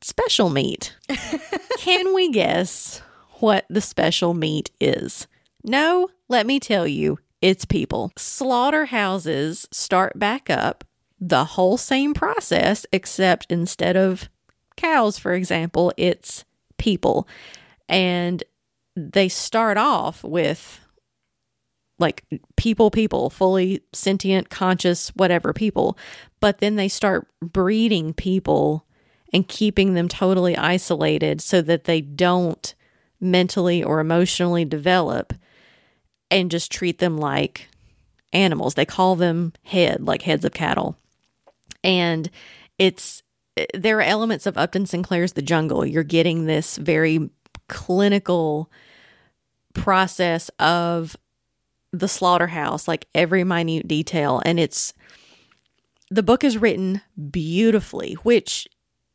special 0.00 0.50
meat. 0.50 0.96
Can 1.78 2.14
we 2.14 2.30
guess 2.30 3.02
what 3.40 3.66
the 3.68 3.80
special 3.80 4.34
meat 4.34 4.70
is? 4.80 5.28
No, 5.62 6.08
let 6.28 6.46
me 6.46 6.58
tell 6.58 6.86
you, 6.88 7.18
it's 7.40 7.64
people. 7.64 8.12
Slaughterhouses 8.16 9.68
start 9.70 10.18
back 10.18 10.50
up 10.50 10.84
the 11.20 11.44
whole 11.44 11.76
same 11.76 12.14
process, 12.14 12.84
except 12.92 13.46
instead 13.48 13.96
of 13.96 14.28
cows, 14.76 15.18
for 15.18 15.34
example, 15.34 15.92
it's 15.96 16.44
people. 16.78 17.28
And 17.88 18.42
they 18.96 19.28
start 19.28 19.76
off 19.76 20.22
with 20.22 20.80
like 21.98 22.24
people, 22.56 22.90
people, 22.90 23.30
fully 23.30 23.80
sentient, 23.92 24.50
conscious, 24.50 25.10
whatever 25.10 25.52
people. 25.52 25.96
But 26.40 26.58
then 26.58 26.76
they 26.76 26.88
start 26.88 27.28
breeding 27.40 28.12
people 28.12 28.84
and 29.32 29.48
keeping 29.48 29.94
them 29.94 30.08
totally 30.08 30.56
isolated 30.56 31.40
so 31.40 31.62
that 31.62 31.84
they 31.84 32.00
don't 32.00 32.74
mentally 33.20 33.82
or 33.82 34.00
emotionally 34.00 34.64
develop 34.64 35.32
and 36.30 36.50
just 36.50 36.72
treat 36.72 36.98
them 36.98 37.16
like 37.16 37.68
animals. 38.32 38.74
They 38.74 38.84
call 38.84 39.16
them 39.16 39.52
head, 39.62 40.02
like 40.02 40.22
heads 40.22 40.44
of 40.44 40.52
cattle. 40.52 40.96
And 41.84 42.30
it's 42.78 43.22
there 43.74 43.98
are 43.98 44.02
elements 44.02 44.46
of 44.46 44.56
Upton 44.56 44.86
Sinclair's 44.86 45.34
The 45.34 45.42
Jungle. 45.42 45.84
You're 45.84 46.02
getting 46.02 46.46
this 46.46 46.76
very 46.76 47.30
clinical 47.68 48.70
process 49.74 50.50
of 50.58 51.16
the 51.92 52.08
slaughterhouse, 52.08 52.88
like 52.88 53.06
every 53.14 53.44
minute 53.44 53.86
detail. 53.86 54.40
And 54.44 54.58
it's 54.58 54.94
the 56.10 56.22
book 56.22 56.44
is 56.44 56.58
written 56.58 57.02
beautifully, 57.30 58.14
which 58.22 58.68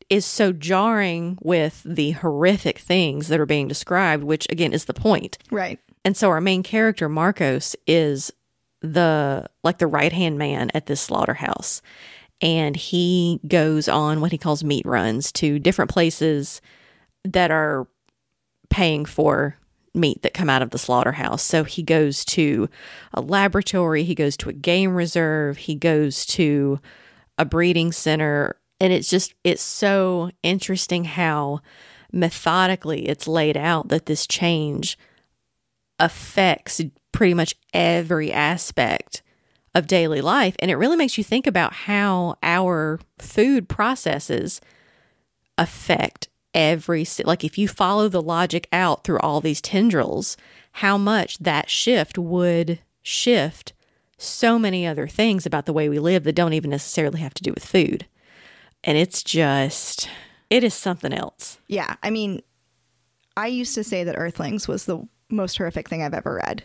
is 0.10 0.26
so 0.26 0.52
jarring 0.52 1.38
with 1.41 1.82
the 1.86 2.12
horrific 2.12 2.80
things 2.80 3.28
that 3.28 3.39
are 3.39 3.45
being 3.45 3.67
described, 3.67 4.23
which 4.23 4.47
again 4.50 4.73
is 4.73 4.86
the 4.86 4.93
point. 4.93 5.38
Right. 5.52 5.80
And 6.06 6.15
so 6.15 6.30
our 6.30 6.41
main 6.41 6.63
character, 6.63 7.10
Marcos, 7.10 7.76
is 7.86 8.32
the 8.82 9.47
like 9.63 9.80
the 9.80 9.88
right 9.88 10.13
hand 10.13 10.38
man 10.38 10.69
at 10.73 10.86
this 10.86 11.02
slaughterhouse. 11.02 11.82
And 12.41 12.76
he 12.76 13.39
goes 13.47 13.88
on 13.88 14.21
what 14.21 14.32
he 14.32 14.38
calls 14.38 14.63
meat 14.63 14.86
runs 14.86 15.32
to 15.34 15.60
different 15.60 15.92
places 15.92 16.62
that 17.23 17.52
are 17.52 17.88
paying 18.69 19.06
for 19.06 19.58
meat 19.94 20.21
that 20.21 20.33
come 20.33 20.50
out 20.50 20.62
of 20.62 20.69
the 20.69 20.77
slaughterhouse. 20.77 21.42
So 21.42 21.63
he 21.63 21.81
goes 21.81 22.23
to 22.25 22.69
a 23.13 23.21
laboratory, 23.21 24.04
he 24.04 24.15
goes 24.15 24.38
to 24.38 24.50
a 24.50 24.54
game 24.54 24.96
reserve, 24.96 25.58
he 25.58 25.75
goes 25.75 26.25
to 26.27 26.79
a 27.38 27.46
breeding 27.46 27.92
center. 27.92 28.58
And 28.79 28.94
it's 28.94 29.10
just, 29.10 29.33
it's 29.44 29.63
so 29.63 30.29
interesting 30.44 31.06
how 31.06 31.62
methodically 32.12 33.08
it's 33.08 33.27
laid 33.27 33.58
out 33.58 33.90
that 33.90 34.06
this 34.06 34.27
change 34.27 34.98
affects 36.00 36.79
pretty 37.12 37.33
much 37.33 37.56
every 37.73 38.31
aspect 38.31 39.23
of 39.78 39.86
daily 39.86 40.21
life. 40.21 40.56
And 40.60 40.71
it 40.71 40.75
really 40.75 40.98
makes 40.98 41.17
you 41.17 41.23
think 41.23 41.46
about 41.46 41.71
how 41.71 42.38
our 42.42 43.00
food 43.19 43.69
processes 43.69 44.60
affect 45.58 46.30
every, 46.54 47.06
like 47.23 47.44
if 47.44 47.58
you 47.60 47.67
follow 47.67 48.10
the 48.10 48.21
logic 48.21 48.67
out 48.73 49.04
through 49.04 49.19
all 49.19 49.40
these 49.40 49.62
tendrils, 49.62 50.36
how 50.73 50.98
much 50.98 51.38
that 51.38 51.69
shift 51.69 52.17
would 52.17 52.80
shift 53.04 53.73
so 54.17 54.58
many 54.58 54.88
other 54.88 55.08
things 55.08 55.46
about 55.46 55.67
the 55.67 55.73
way 55.73 55.88
we 55.90 56.00
live 56.00 56.23
that 56.23 56.34
don't 56.34 56.54
even 56.54 56.71
necessarily 56.71 57.19
have 57.19 57.36
to 57.36 57.44
do 57.44 57.54
with 57.54 57.63
food. 57.63 58.08
And 58.84 58.98
it's 58.98 59.21
just, 59.21 60.10
it 60.50 60.63
is 60.63 60.73
something 60.73 61.13
else. 61.13 61.60
Yeah. 61.67 61.98
I 62.02 62.10
mean, 62.10 62.42
I 63.36 63.46
used 63.48 63.75
to 63.75 63.84
say 63.84 64.04
that 64.04 64.17
Earthlings 64.17 64.67
was 64.67 64.86
the 64.86 65.08
most 65.30 65.58
horrific 65.58 65.88
thing 65.88 66.02
I've 66.02 66.15
ever 66.15 66.42
read. 66.44 66.63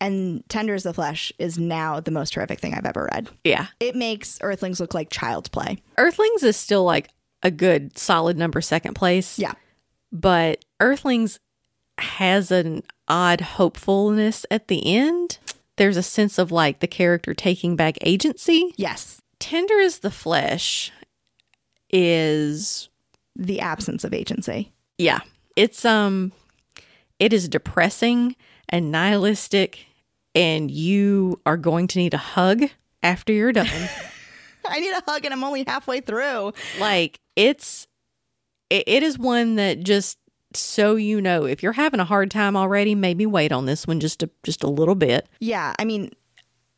And 0.00 0.42
Tender 0.48 0.74
is 0.74 0.82
the 0.84 0.94
Flesh 0.94 1.30
is 1.38 1.58
now 1.58 2.00
the 2.00 2.10
most 2.10 2.34
horrific 2.34 2.58
thing 2.60 2.72
I've 2.74 2.86
ever 2.86 3.08
read. 3.12 3.28
Yeah. 3.44 3.66
It 3.80 3.94
makes 3.94 4.38
Earthlings 4.40 4.80
look 4.80 4.94
like 4.94 5.10
child's 5.10 5.48
play. 5.50 5.78
Earthlings 5.98 6.42
is 6.42 6.56
still 6.56 6.84
like 6.84 7.10
a 7.42 7.50
good 7.50 7.98
solid 7.98 8.36
number 8.38 8.60
second 8.62 8.94
place. 8.94 9.38
Yeah. 9.38 9.52
But 10.10 10.64
Earthlings 10.80 11.38
has 11.98 12.50
an 12.50 12.82
odd 13.08 13.40
hopefulness 13.42 14.46
at 14.50 14.68
the 14.68 14.94
end. 14.96 15.38
There's 15.76 15.96
a 15.98 16.02
sense 16.02 16.38
of 16.38 16.50
like 16.50 16.80
the 16.80 16.86
character 16.86 17.34
taking 17.34 17.76
back 17.76 17.98
agency. 18.00 18.72
Yes. 18.76 19.20
Tender 19.38 19.74
is 19.78 19.98
the 19.98 20.10
Flesh 20.10 20.92
is 21.90 22.88
The 23.36 23.60
absence 23.60 24.04
of 24.04 24.14
agency. 24.14 24.72
yeah. 24.98 25.20
It's 25.56 25.84
um 25.84 26.32
it 27.18 27.32
is 27.34 27.48
depressing 27.48 28.36
and 28.68 28.90
nihilistic 28.90 29.86
and 30.34 30.70
you 30.70 31.40
are 31.46 31.56
going 31.56 31.86
to 31.88 31.98
need 31.98 32.14
a 32.14 32.18
hug 32.18 32.64
after 33.02 33.32
you're 33.32 33.52
done. 33.52 33.66
I 34.68 34.78
need 34.80 34.92
a 34.92 35.02
hug 35.06 35.24
and 35.24 35.32
I'm 35.34 35.42
only 35.42 35.64
halfway 35.66 36.00
through. 36.00 36.52
like 36.78 37.18
it's 37.36 37.86
it, 38.68 38.84
it 38.86 39.02
is 39.02 39.18
one 39.18 39.56
that 39.56 39.82
just 39.82 40.18
so 40.52 40.96
you 40.96 41.20
know 41.20 41.44
if 41.44 41.62
you're 41.62 41.72
having 41.72 42.00
a 42.00 42.04
hard 42.04 42.30
time 42.30 42.56
already 42.56 42.94
maybe 42.94 43.24
wait 43.24 43.52
on 43.52 43.66
this 43.66 43.86
one 43.86 44.00
just 44.00 44.22
a 44.22 44.30
just 44.42 44.62
a 44.64 44.68
little 44.68 44.94
bit 44.96 45.28
Yeah. 45.40 45.74
I 45.78 45.84
mean, 45.84 46.12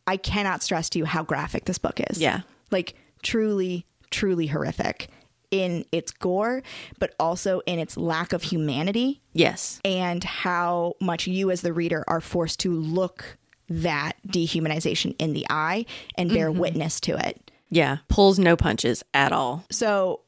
I 0.07 0.17
cannot 0.17 0.63
stress 0.63 0.89
to 0.91 0.99
you 0.99 1.05
how 1.05 1.23
graphic 1.23 1.65
this 1.65 1.79
book 1.79 2.01
is. 2.11 2.19
Yeah. 2.21 2.41
Like 2.71 2.95
truly, 3.23 3.87
truly 4.11 4.47
horrific 4.47 5.09
in 5.51 5.85
its 5.93 6.11
gore, 6.13 6.63
but 6.99 7.15
also 7.21 7.61
in 7.67 7.79
its 7.79 7.97
lack 7.97 8.33
of 8.33 8.43
humanity 8.43 9.21
yes 9.35 9.81
and 9.85 10.23
how 10.25 10.95
much 11.01 11.27
you 11.27 11.51
as 11.51 11.61
the 11.63 11.73
reader 11.73 12.05
are 12.09 12.21
forced 12.21 12.61
to 12.61 12.73
look 12.73 13.37
that 13.69 14.13
dehumanization 14.27 15.15
in 15.19 15.33
the 15.33 15.47
eye 15.51 15.87
and 16.17 16.31
bear 16.31 16.51
mm-hmm. 16.51 16.61
witness 16.61 17.01
to 17.01 17.17
it. 17.17 17.51
yeah 17.71 17.99
pulls 18.09 18.39
no 18.39 18.57
punches 18.57 19.03
at 19.15 19.33
all 19.33 19.65
So, 19.71 20.21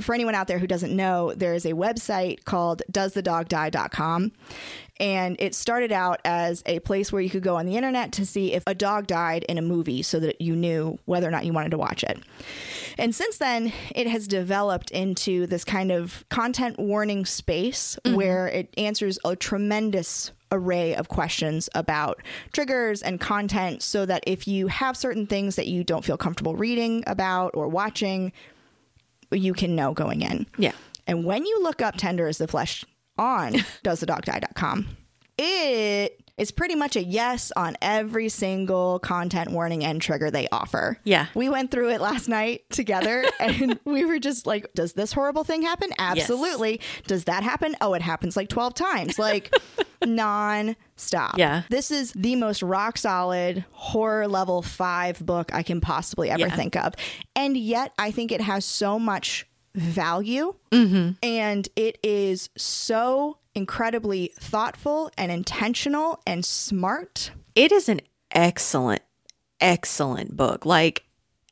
for 0.00 0.14
anyone 0.14 0.34
out 0.34 0.46
there 0.46 0.58
who 0.58 0.66
doesn't 0.66 0.94
know, 0.94 1.32
there 1.34 1.54
is 1.54 1.64
a 1.64 1.72
website 1.72 2.44
called 2.44 2.82
doesthedogdie.com. 2.92 4.32
And 4.98 5.36
it 5.38 5.54
started 5.54 5.92
out 5.92 6.20
as 6.24 6.62
a 6.66 6.78
place 6.80 7.12
where 7.12 7.20
you 7.20 7.30
could 7.30 7.42
go 7.42 7.56
on 7.56 7.66
the 7.66 7.76
internet 7.76 8.12
to 8.12 8.26
see 8.26 8.54
if 8.54 8.62
a 8.66 8.74
dog 8.74 9.06
died 9.06 9.44
in 9.44 9.58
a 9.58 9.62
movie 9.62 10.02
so 10.02 10.18
that 10.20 10.40
you 10.40 10.56
knew 10.56 10.98
whether 11.04 11.28
or 11.28 11.30
not 11.30 11.44
you 11.44 11.52
wanted 11.52 11.70
to 11.70 11.78
watch 11.78 12.02
it. 12.02 12.18
And 12.98 13.14
since 13.14 13.38
then, 13.38 13.72
it 13.94 14.06
has 14.06 14.26
developed 14.26 14.90
into 14.90 15.46
this 15.46 15.64
kind 15.64 15.92
of 15.92 16.24
content 16.30 16.78
warning 16.78 17.26
space 17.26 17.98
mm-hmm. 18.04 18.16
where 18.16 18.48
it 18.48 18.72
answers 18.78 19.18
a 19.24 19.36
tremendous 19.36 20.32
array 20.52 20.94
of 20.94 21.08
questions 21.08 21.68
about 21.74 22.22
triggers 22.52 23.02
and 23.02 23.20
content 23.20 23.82
so 23.82 24.06
that 24.06 24.22
if 24.26 24.46
you 24.46 24.68
have 24.68 24.96
certain 24.96 25.26
things 25.26 25.56
that 25.56 25.66
you 25.66 25.84
don't 25.84 26.04
feel 26.04 26.16
comfortable 26.16 26.54
reading 26.56 27.02
about 27.06 27.50
or 27.54 27.68
watching, 27.68 28.32
you 29.30 29.52
can 29.52 29.74
know 29.74 29.92
going 29.92 30.22
in. 30.22 30.46
yeah 30.56 30.72
And 31.06 31.24
when 31.24 31.44
you 31.44 31.62
look 31.62 31.82
up 31.82 31.96
Tender 31.96 32.28
is 32.28 32.38
the 32.38 32.48
Flesh 32.48 32.84
on 33.18 33.54
doesthedogdie.com, 33.84 34.86
it 35.38 36.20
is 36.38 36.50
pretty 36.50 36.74
much 36.74 36.96
a 36.96 37.02
yes 37.02 37.50
on 37.56 37.74
every 37.80 38.28
single 38.28 38.98
content 38.98 39.50
warning 39.50 39.82
and 39.82 40.02
trigger 40.02 40.30
they 40.30 40.46
offer. 40.52 40.98
Yeah. 41.02 41.26
We 41.34 41.48
went 41.48 41.70
through 41.70 41.90
it 41.92 42.00
last 42.02 42.28
night 42.28 42.68
together 42.68 43.24
and 43.40 43.78
we 43.86 44.04
were 44.04 44.18
just 44.18 44.46
like, 44.46 44.70
does 44.74 44.92
this 44.92 45.14
horrible 45.14 45.44
thing 45.44 45.62
happen? 45.62 45.90
Absolutely. 45.98 46.80
Does 47.06 47.24
that 47.24 47.42
happen? 47.42 47.74
Oh, 47.80 47.94
it 47.94 48.02
happens 48.02 48.36
like 48.36 48.50
12 48.50 48.74
times. 48.74 49.18
Like 49.18 49.54
non 50.04 50.76
stop. 50.96 51.38
Yeah. 51.38 51.62
This 51.70 51.90
is 51.90 52.12
the 52.12 52.36
most 52.36 52.62
rock 52.62 52.98
solid 52.98 53.64
horror 53.72 54.28
level 54.28 54.60
five 54.60 55.24
book 55.24 55.54
I 55.54 55.62
can 55.62 55.80
possibly 55.80 56.28
ever 56.28 56.40
Yeah. 56.40 56.54
think 56.56 56.76
of. 56.76 56.92
And 57.34 57.56
yet 57.56 57.92
I 57.98 58.10
think 58.10 58.30
it 58.30 58.42
has 58.42 58.66
so 58.66 58.98
much 58.98 59.46
value 59.76 60.54
Mm-hmm. 60.72 61.10
and 61.22 61.68
it 61.76 61.98
is 62.02 62.50
so 62.56 63.38
incredibly 63.54 64.32
thoughtful 64.38 65.10
and 65.16 65.30
intentional 65.30 66.20
and 66.26 66.44
smart. 66.44 67.30
it 67.54 67.70
is 67.72 67.88
an 67.88 68.00
excellent 68.32 69.02
excellent 69.60 70.36
book 70.36 70.66
like 70.66 71.04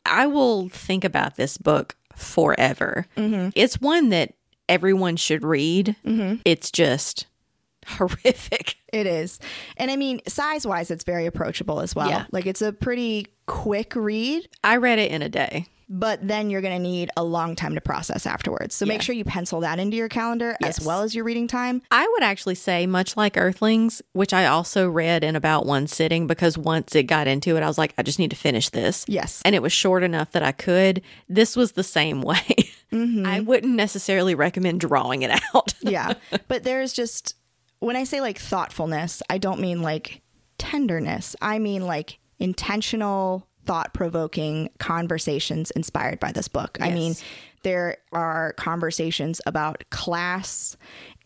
i 0.05 0.27
will 0.27 0.68
think 0.68 1.05
about 1.05 1.37
this 1.37 1.57
book 1.57 1.97
forever 2.16 3.07
it's 3.16 3.81
one 3.81 4.09
that 4.11 4.35
everyone 4.68 5.16
should 5.16 5.43
read 5.45 5.97
it's 6.45 6.70
just 6.70 7.27
horrific 7.87 8.77
It 8.93 9.07
is. 9.07 9.39
And 9.77 9.91
I 9.91 9.97
mean, 9.97 10.20
size 10.29 10.64
wise, 10.66 10.91
it's 10.91 11.03
very 11.05 11.27
approachable 11.27 11.81
as 11.81 11.95
well. 11.97 12.09
Yeah. 12.09 12.27
Like 12.31 12.47
it's 12.47 12.62
a 12.62 12.72
pretty 12.72 13.27
quick 13.47 13.95
read, 13.97 14.49
i 14.62 14.77
read 14.77 14.99
it 15.01 15.11
in 15.11 15.20
a 15.20 15.29
day 15.29 15.66
but 15.89 16.26
then 16.26 16.51
you're 16.51 16.61
going 16.61 16.74
to 16.76 16.82
need 16.82 17.11
a 17.16 17.22
long 17.24 17.55
time 17.57 17.74
to 17.74 17.80
process 17.80 18.26
afterwards. 18.26 18.74
So 18.74 18.87
make 18.87 19.03
sure 19.03 19.14
you 19.14 19.24
pencil 19.24 19.61
that 19.61 19.78
into 19.78 19.97
your 19.97 20.09
calendar 20.09 20.57
Yes. 20.61 20.78
as 20.78 20.87
well 20.87 21.03
as 21.03 21.14
your 21.14 21.24
reading 21.24 21.47
time. 21.49 21.82
I 21.91 22.07
would 22.12 22.22
actually 22.22 22.55
say, 22.55 22.87
much 22.87 23.16
like 23.16 23.37
Earthlings, 23.37 24.01
which 24.12 24.32
I 24.32 24.47
also 24.47 24.89
read 24.89 25.22
in 25.24 25.37
about 25.37 25.66
one 25.66 25.87
sitting 25.87 26.26
because 26.26 26.57
once 26.57 26.95
it 26.95 27.05
got 27.05 27.26
into 27.26 27.57
it, 27.57 27.62
I 27.62 27.66
was 27.66 27.78
like, 27.78 27.95
I 27.99 28.03
just 28.03 28.18
need 28.18 28.30
to 28.30 28.37
finish 28.37 28.68
this. 28.70 29.05
Yes. 29.09 29.43
And 29.45 29.55
it 29.55 29.62
was 29.62 29.72
short 29.72 30.03
enough 30.03 30.32
that 30.32 30.43
I 30.43 30.53
could. 30.53 31.03
This 31.28 31.57
was 31.57 31.72
the 31.72 31.82
same 31.85 32.22
way. 32.22 32.45
Mm-hmm. 32.93 33.26
I 33.26 33.41
wouldn't 33.41 33.74
necessarily 33.74 34.35
recommend 34.35 34.80
drawing 34.80 35.22
it 35.22 35.30
out. 35.55 35.74
yeah. 35.80 36.14
But 36.49 36.62
there's 36.64 36.93
just, 36.93 37.35
when 37.80 37.97
I 37.97 38.05
say 38.05 38.20
like 38.20 38.39
thoughtfulness, 38.39 39.22
I 39.28 39.39
don't 39.39 39.61
mean 39.61 39.82
like 39.82 40.22
tenderness. 40.59 41.35
I 41.43 41.59
mean 41.59 41.85
like 41.87 42.18
intentional, 42.39 43.47
thought 43.65 43.95
provoking 43.95 44.71
conversations 44.79 45.71
inspired 45.73 46.21
by 46.21 46.33
this 46.33 46.49
book. 46.49 46.79
I 46.81 46.91
mean, 46.91 47.15
there 47.62 47.97
are 48.12 48.53
conversations 48.55 49.41
about 49.47 49.85
class 49.91 50.77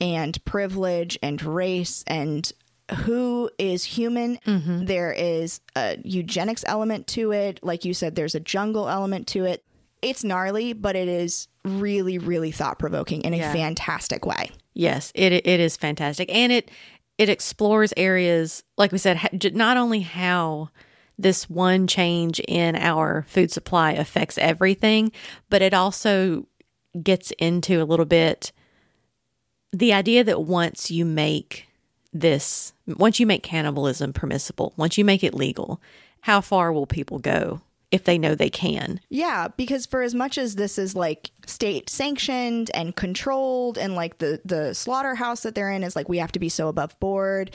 and 0.01 0.43
privilege 0.45 1.19
and 1.23 1.43
race 1.43 2.05
and 2.07 2.51
who 3.05 3.51
is 3.59 3.85
human. 3.85 4.39
Mm-hmm. 4.47 4.85
There 4.87 5.13
is 5.13 5.61
a 5.77 5.99
eugenics 6.05 6.65
element 6.67 7.07
to 7.09 7.33
it. 7.33 7.61
Like 7.63 7.85
you 7.85 7.93
said, 7.93 8.15
there's 8.15 8.35
a 8.35 8.41
jungle 8.41 8.89
element 8.89 9.27
to 9.29 9.45
it. 9.45 9.65
It's 10.01 10.23
gnarly, 10.23 10.73
but 10.73 10.95
it 10.97 11.09
is 11.09 11.49
really, 11.65 12.19
really 12.19 12.53
thought 12.53 12.79
provoking 12.79 13.23
in 13.23 13.35
a 13.35 13.39
Yeah. 13.39 13.53
fantastic 13.53 14.25
way. 14.25 14.51
Yes, 14.75 15.11
it 15.15 15.33
it 15.33 15.61
is 15.61 15.77
fantastic, 15.77 16.33
and 16.33 16.53
it 16.53 16.71
it 17.19 17.29
explores 17.29 17.93
areas 17.97 18.63
like 18.79 18.93
we 18.93 18.99
said, 18.99 19.19
not 19.55 19.77
only 19.77 20.01
how 20.01 20.71
this 21.19 21.51
one 21.51 21.87
change 21.87 22.41
in 22.47 22.77
our 22.77 23.25
food 23.29 23.51
supply 23.51 23.93
affects 23.93 24.39
everything, 24.39 25.13
but 25.51 25.63
it 25.63 25.75
also 25.75 26.47
gets 27.03 27.33
into 27.33 27.83
a 27.83 27.85
little 27.85 28.07
bit 28.07 28.53
the 29.73 29.93
idea 29.93 30.25
that 30.25 30.43
once 30.43 30.91
you 30.91 31.05
make 31.05 31.67
this, 32.13 32.73
once 32.87 33.21
you 33.21 33.27
make 33.27 33.43
cannibalism 33.43 34.13
permissible, 34.13 34.73
once 34.77 34.97
you 34.97 35.05
make 35.05 35.23
it 35.23 35.35
legal, 35.35 35.81
how 36.23 36.41
far 36.41 36.73
will 36.73 36.87
people 36.87 37.19
go 37.19 37.61
if 37.91 38.05
they 38.05 38.19
know 38.19 38.35
they 38.35 38.51
can? 38.51 39.01
Yeah, 39.09 39.49
because 39.57 39.87
for 39.87 40.03
as 40.03 40.15
much 40.15 40.39
as 40.39 40.55
this 40.55 40.79
is 40.79 40.95
like 40.95 41.31
state 41.47 41.91
sanctioned 41.91 42.71
and 42.75 42.97
controlled 42.97 43.79
and 43.79 43.95
like 43.95 44.19
the 44.19 44.41
the 44.45 44.75
slaughterhouse 44.75 45.43
that 45.43 45.55
they're 45.55 45.71
in 45.71 45.83
is 45.83 45.97
like 45.97 46.09
we 46.09 46.19
have 46.19 46.33
to 46.33 46.39
be 46.39 46.49
so 46.49 46.69
above 46.69 46.99
board, 47.01 47.51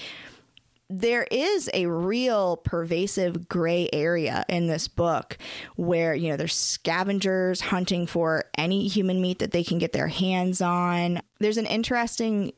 there 0.89 1.25
is 1.31 1.69
a 1.73 1.85
real 1.87 2.57
pervasive 2.57 3.47
gray 3.47 3.89
area 3.91 4.45
in 4.49 4.67
this 4.67 4.87
book 4.87 5.37
where, 5.75 6.13
you 6.13 6.29
know, 6.29 6.37
there's 6.37 6.53
scavengers 6.55 7.61
hunting 7.61 8.05
for 8.05 8.45
any 8.57 8.87
human 8.87 9.21
meat 9.21 9.39
that 9.39 9.51
they 9.51 9.63
can 9.63 9.79
get 9.79 9.93
their 9.93 10.07
hands 10.09 10.61
on. 10.61 11.21
There's 11.39 11.57
an 11.57 11.65
interesting 11.65 12.51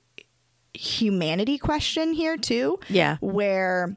humanity 0.73 1.57
question 1.57 2.13
here 2.13 2.37
too 2.37 2.79
Yeah. 2.89 3.17
where 3.21 3.95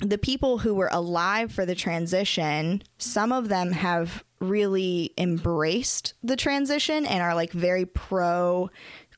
the 0.00 0.18
people 0.18 0.58
who 0.58 0.74
were 0.74 0.88
alive 0.92 1.52
for 1.52 1.66
the 1.66 1.74
transition, 1.74 2.82
some 2.98 3.32
of 3.32 3.48
them 3.48 3.72
have 3.72 4.24
really 4.40 5.12
embraced 5.16 6.12
the 6.22 6.36
transition 6.36 7.06
and 7.06 7.22
are 7.22 7.34
like 7.34 7.52
very 7.52 7.86
pro 7.86 8.70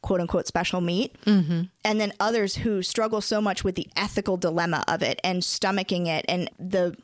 quote 0.02 0.20
unquote 0.20 0.46
special 0.46 0.80
meat. 0.80 1.16
Mm-hmm. 1.24 1.62
And 1.84 2.00
then 2.00 2.12
others 2.20 2.56
who 2.56 2.82
struggle 2.82 3.20
so 3.20 3.40
much 3.40 3.64
with 3.64 3.74
the 3.74 3.88
ethical 3.96 4.36
dilemma 4.36 4.84
of 4.88 5.02
it 5.02 5.20
and 5.24 5.42
stomaching 5.42 6.06
it 6.06 6.24
and 6.28 6.50
the 6.58 6.96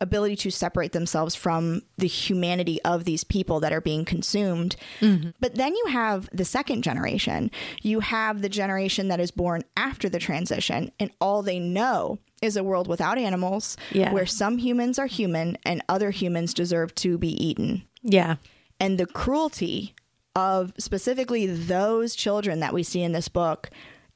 ability 0.00 0.34
to 0.34 0.50
separate 0.50 0.92
themselves 0.92 1.34
from 1.36 1.80
the 1.98 2.08
humanity 2.08 2.82
of 2.82 3.04
these 3.04 3.22
people 3.24 3.60
that 3.60 3.72
are 3.72 3.80
being 3.80 4.04
consumed. 4.04 4.74
Mm-hmm. 5.00 5.30
But 5.40 5.54
then 5.54 5.74
you 5.74 5.86
have 5.90 6.28
the 6.32 6.44
second 6.44 6.82
generation. 6.82 7.50
You 7.80 8.00
have 8.00 8.42
the 8.42 8.48
generation 8.48 9.08
that 9.08 9.20
is 9.20 9.30
born 9.30 9.62
after 9.76 10.08
the 10.08 10.18
transition, 10.18 10.90
and 10.98 11.10
all 11.20 11.42
they 11.42 11.60
know 11.60 12.18
is 12.42 12.56
a 12.56 12.64
world 12.64 12.88
without 12.88 13.18
animals 13.18 13.76
Yeah. 13.92 14.12
where 14.12 14.26
some 14.26 14.58
humans 14.58 14.98
are 14.98 15.06
human 15.06 15.56
and 15.64 15.82
other 15.88 16.10
humans 16.10 16.52
deserve 16.52 16.94
to 16.96 17.16
be 17.16 17.32
eaten. 17.42 17.84
Yeah. 18.02 18.36
And 18.80 18.98
the 18.98 19.06
cruelty 19.06 19.94
of 20.36 20.72
specifically 20.78 21.46
those 21.46 22.14
children 22.14 22.60
that 22.60 22.72
we 22.74 22.82
see 22.82 23.02
in 23.02 23.12
this 23.12 23.28
book 23.28 23.70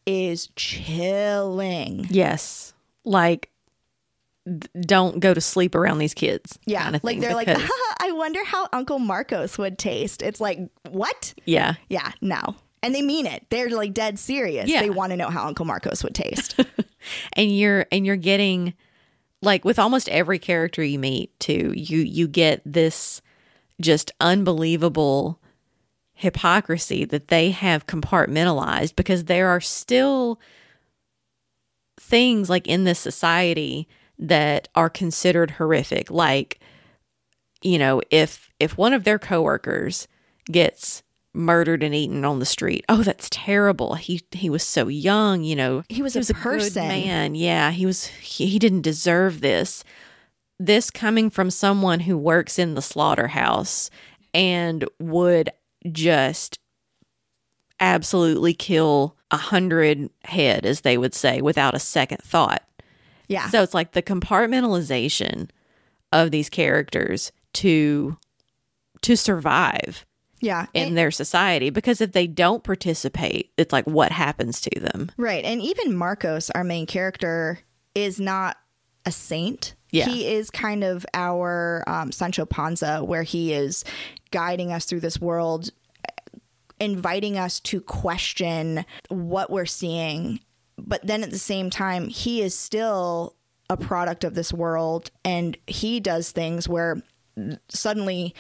is 0.07 0.49
chilling. 0.57 2.07
Yes. 2.11 2.73
Like, 3.05 3.51
don't 4.81 5.21
go 5.21 5.35
to 5.35 5.41
sleep 5.41 5.75
around 5.75 5.99
these 5.99 6.15
kids. 6.15 6.59
Yeah. 6.65 6.85
kinda 6.85 7.01
like 7.03 7.21
they're 7.21 7.37
because- 7.37 7.59
like, 7.61 7.71
I 8.01 8.13
wonder 8.13 8.43
how 8.45 8.69
Uncle 8.73 8.99
Marcos 8.99 9.59
would 9.59 9.79
taste. 9.79 10.23
It's 10.23 10.41
like, 10.41 10.59
what? 10.89 11.35
yeah. 11.45 11.75
Yeah, 11.89 12.13
no. 12.21 12.57
And 12.83 12.95
they 12.95 13.03
mean 13.03 13.27
it. 13.27 13.45
They're 13.51 13.71
like 13.71 13.93
dead 13.93 14.19
serious. 14.19 14.69
Yeah. 14.69 14.83
They 14.83 14.91
want 14.91 15.11
to 15.11 15.17
know 15.17 15.29
how 15.31 15.47
Uncle 15.47 15.65
Marcos 15.67 16.03
would 16.05 16.15
taste. 16.15 16.59
and 17.35 17.57
you're 17.57 17.87
and 17.91 18.07
you're 18.07 18.17
getting 18.17 18.73
like 19.43 19.65
with 19.65 19.79
almost 19.81 20.09
every 20.09 20.39
character 20.39 20.83
you 20.83 20.99
meet 20.99 21.39
too 21.41 21.73
you 21.77 21.99
you 21.99 22.27
get 22.29 22.61
this 22.65 23.21
just 23.81 24.13
unbelievable 24.21 25.41
hypocrisy 26.19 27.05
that 27.05 27.29
they 27.29 27.53
have 27.53 27.87
compartmentalized 27.87 28.97
because 28.97 29.25
there 29.25 29.49
are 29.49 29.61
still 29.61 30.41
things 31.97 32.51
like 32.51 32.67
in 32.67 32.83
this 32.83 32.99
society 32.99 33.87
that 34.19 34.67
are 34.75 34.91
considered 34.91 35.53
horrific. 35.53 36.11
Like 36.11 36.59
you 37.63 37.79
know 37.79 38.03
if 38.11 38.51
if 38.59 38.77
one 38.77 38.93
of 38.93 39.05
their 39.05 39.19
coworkers 39.19 40.09
gets 40.51 41.05
murdered 41.35 41.85
and 41.85 41.95
eaten 41.95 42.25
on 42.25 42.41
the 42.41 42.45
street 42.45 42.85
oh 42.89 43.05
that's 43.05 43.29
terrible. 43.31 43.95
He 43.95 44.23
he 44.33 44.51
was 44.51 44.65
so 44.65 44.89
young 44.89 45.45
you 45.45 45.55
know. 45.55 45.85
He 45.89 46.03
was 46.03 46.17
a 46.17 46.21
good 46.21 46.35
person. 46.35 46.89
man. 46.89 47.37
Yeah 47.37 47.71
he 47.71 47.87
was 47.87 48.07
he, 48.07 48.47
he 48.47 48.59
didn't 48.59 48.83
deserve 48.83 49.41
this. 49.41 49.85
This 50.59 50.91
coming 50.91 51.31
from 51.31 51.51
someone 51.51 52.01
who 52.01 52.19
works 52.19 52.59
in 52.59 52.75
the 52.75 52.83
slaughterhouse 52.83 53.89
and 54.35 54.85
would 54.99 55.51
just 55.93 56.59
absolutely 57.81 58.55
kill 58.55 59.17
a 59.31 59.37
hundred 59.37 60.11
head 60.25 60.67
as 60.67 60.81
they 60.81 60.99
would 60.99 61.15
say 61.15 61.41
without 61.41 61.75
a 61.75 61.79
second 61.79 62.19
thought 62.23 62.63
Yeah. 63.29 63.49
so 63.51 63.63
it's 63.63 63.75
like 63.75 63.93
the 63.93 64.03
compartmentalization 64.03 65.51
of 66.13 66.31
these 66.31 66.49
characters 66.49 67.31
to 67.55 68.17
to 69.03 69.17
survive 69.17 70.05
yeah. 70.41 70.67
in 70.75 70.95
their 70.95 71.11
society 71.11 71.71
because 71.71 72.01
if 72.01 72.13
they 72.13 72.27
don't 72.27 72.65
participate, 72.65 73.53
it's 73.57 73.73
like 73.73 73.87
what 73.87 74.11
happens 74.13 74.61
to 74.63 74.81
them. 74.81 75.11
Right. 75.17 75.45
And 75.45 75.61
even 75.61 75.97
Marcos, 75.97 76.51
our 76.51 76.65
main 76.65 76.87
character, 76.87 77.61
is 77.95 78.19
not 78.19 78.57
a 79.05 79.13
saint. 79.13 79.75
Yeah. 79.91 80.07
He 80.07 80.27
is 80.27 80.51
kind 80.51 80.85
of 80.85 81.07
our 81.15 81.83
um, 81.87 82.13
Sancho 82.13 82.45
Panza, 82.45 83.03
where 83.03 83.23
he 83.23 83.53
is 83.53 83.85
guiding 84.31 84.73
us 84.73 84.85
through 84.85 85.01
this 85.01 85.21
world, 85.21 85.71
inviting 86.81 87.39
us 87.39 87.61
to 87.61 87.81
question 87.81 88.85
what 89.09 89.51
we're 89.51 89.67
seeing. 89.67 90.41
But 90.77 91.07
then 91.07 91.23
at 91.23 91.31
the 91.31 91.39
same 91.39 91.71
time, 91.71 92.09
he 92.09 92.43
is 92.43 92.59
still 92.59 93.35
a 93.71 93.77
product 93.77 94.25
of 94.25 94.35
this 94.35 94.53
world 94.53 95.11
and 95.25 95.57
he 95.67 96.01
does 96.01 96.31
things 96.31 96.69
where 96.69 97.03
suddenly 97.69 98.35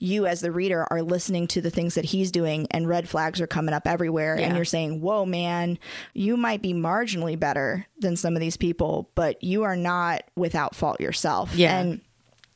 you 0.00 0.26
as 0.26 0.40
the 0.40 0.50
reader 0.52 0.86
are 0.90 1.02
listening 1.02 1.46
to 1.46 1.60
the 1.60 1.70
things 1.70 1.94
that 1.94 2.04
he's 2.04 2.30
doing 2.32 2.66
and 2.70 2.88
red 2.88 3.08
flags 3.08 3.40
are 3.40 3.46
coming 3.46 3.72
up 3.74 3.86
everywhere 3.86 4.36
and 4.36 4.56
you're 4.56 4.64
saying 4.64 5.00
whoa 5.00 5.24
man 5.24 5.78
you 6.14 6.36
might 6.36 6.60
be 6.62 6.74
marginally 6.74 7.38
better 7.38 7.86
than 8.00 8.16
some 8.16 8.34
of 8.34 8.40
these 8.40 8.56
people 8.56 9.10
but 9.14 9.42
you 9.42 9.62
are 9.62 9.76
not 9.76 10.22
without 10.36 10.74
fault 10.74 11.00
yourself 11.00 11.54
Yeah. 11.54 11.78
and 11.78 12.00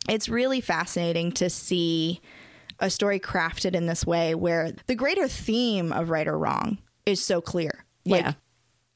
it's 0.09 0.28
really 0.28 0.61
fascinating 0.61 1.32
to 1.32 1.49
see 1.51 2.20
a 2.80 2.91
story 2.91 3.20
crafted 3.20 3.74
in 3.74 3.86
this 3.86 4.05
way 4.07 4.34
where 4.34 4.72
the 4.86 4.95
greater 4.95 5.28
theme 5.28 5.93
of 5.93 6.11
right 6.11 6.26
or 6.28 6.39
wrong 6.39 6.78
is 7.07 7.22
so 7.24 7.41
clear 7.41 7.84
like 8.05 8.24
Yeah. 8.24 8.32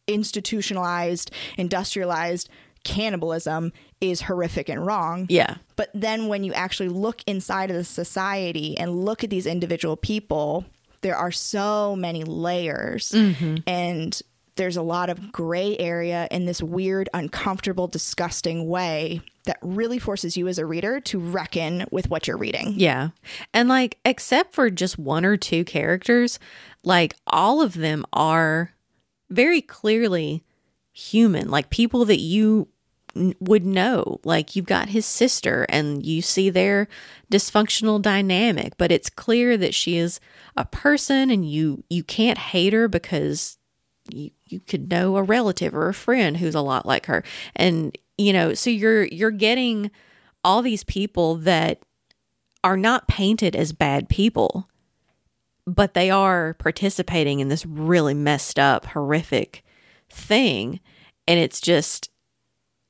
institutionalized 0.09 1.31
industrialized 1.57 2.49
cannibalism 2.85 3.73
is 4.01 4.23
horrific 4.23 4.69
and 4.69 4.85
wrong 4.87 5.27
Yeah. 5.29 5.57
but 5.77 5.91
then 5.95 6.27
when 6.29 6.43
you 6.45 6.53
actually 6.53 6.89
look 6.89 7.23
inside 7.27 7.71
of 7.71 7.77
the 7.77 7.85
society 7.85 8.77
and 8.77 9.05
look 9.05 9.23
at 9.23 9.31
these 9.31 9.47
individual 9.47 9.97
people, 9.97 10.65
there 11.03 11.17
are 11.17 11.33
so 11.33 11.97
many 11.97 12.23
layers. 12.25 13.11
Mm-hmm. 13.11 13.57
And 13.67 14.21
there's 14.57 14.77
a 14.77 14.83
lot 14.83 15.11
of 15.11 15.33
gray 15.33 15.77
area 15.79 16.29
in 16.31 16.45
this 16.45 16.63
weird, 16.63 17.09
uncomfortable, 17.15 17.89
disgusting 17.89 18.69
way 18.69 19.21
that 19.47 19.59
really 19.63 19.99
forces 19.99 20.37
you 20.37 20.47
as 20.47 20.59
a 20.59 20.67
reader 20.67 21.01
to 21.01 21.19
reckon 21.19 21.87
with 21.91 22.11
what 22.11 22.29
you're 22.29 22.37
reading. 22.37 22.75
Yeah. 22.77 23.09
And 23.55 23.69
like, 23.69 23.99
except 24.05 24.55
for 24.55 24.71
just 24.71 24.99
one 24.99 25.25
or 25.25 25.37
two 25.37 25.65
characters, 25.65 26.39
like 26.85 27.15
all 27.27 27.63
of 27.63 27.75
them 27.75 28.05
are 28.13 28.73
very 29.31 29.63
clearly 29.63 30.45
human, 30.93 31.51
like 31.51 31.71
people 31.71 32.05
that 32.05 32.21
you 32.21 32.69
would 33.15 33.65
know. 33.65 34.21
Like, 34.25 34.57
you've 34.57 34.67
got 34.67 34.91
his 34.91 35.07
sister 35.07 35.67
and 35.69 36.05
you 36.05 36.23
see 36.23 36.51
their 36.51 36.89
dysfunctional 37.31 38.01
dynamic, 38.01 38.75
but 38.79 38.93
it's 38.93 39.11
clear 39.11 39.57
that 39.57 39.75
she 39.75 39.97
is 39.97 40.21
a 40.57 40.65
person 40.65 41.31
and 41.31 41.49
you 41.49 41.83
you 41.89 42.05
can't 42.05 42.39
hate 42.39 42.73
her 42.73 42.89
because 42.89 43.59
you 44.11 44.31
you 44.47 44.61
could 44.61 44.91
know 44.91 45.17
a 45.17 45.23
relative 45.23 45.75
or 45.75 45.89
a 45.89 45.95
friend 45.95 46.37
who's 46.37 46.55
a 46.55 46.61
lot 46.61 46.87
like 46.87 47.07
her 47.07 47.23
and 47.57 47.97
you 48.19 48.33
know 48.33 48.53
so 48.55 48.69
you're 48.69 49.05
you're 49.05 49.31
getting 49.31 49.91
all 50.45 50.63
these 50.63 50.85
people 50.85 51.37
that 51.37 51.81
are 52.65 52.77
not 52.77 53.09
painted 53.09 53.57
as 53.57 53.73
bad 53.73 54.09
people 54.09 54.69
but 55.67 55.95
they 55.95 56.11
are 56.11 56.55
participating 56.55 57.41
in 57.41 57.49
this 57.49 57.65
really 57.65 58.15
messed 58.15 58.59
up 58.59 58.87
horrific 58.87 59.65
thing 60.11 60.81
and 61.27 61.39
it's 61.39 61.61
just 61.61 62.11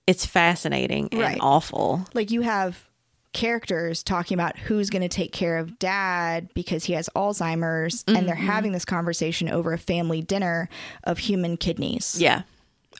it's 0.06 0.26
fascinating 0.26 1.08
and 1.12 1.20
Right. 1.20 1.38
awful 1.40 2.06
Like 2.14 2.30
you 2.30 2.40
have 2.42 2.88
characters 3.32 4.02
talking 4.02 4.34
about 4.34 4.58
who's 4.58 4.90
going 4.90 5.02
to 5.02 5.08
take 5.08 5.32
care 5.32 5.56
of 5.58 5.78
dad 5.78 6.48
because 6.54 6.84
he 6.84 6.92
has 6.92 7.08
Alzheimer's, 7.16 8.04
and 8.06 8.28
they're 8.28 8.34
having 8.34 8.72
this 8.72 8.84
conversation 8.84 9.48
over 9.48 9.72
a 9.72 9.78
family 9.78 10.20
dinner 10.20 10.68
of 11.04 11.18
human 11.18 11.56
kidneys. 11.56 12.16
yeah 12.20 12.42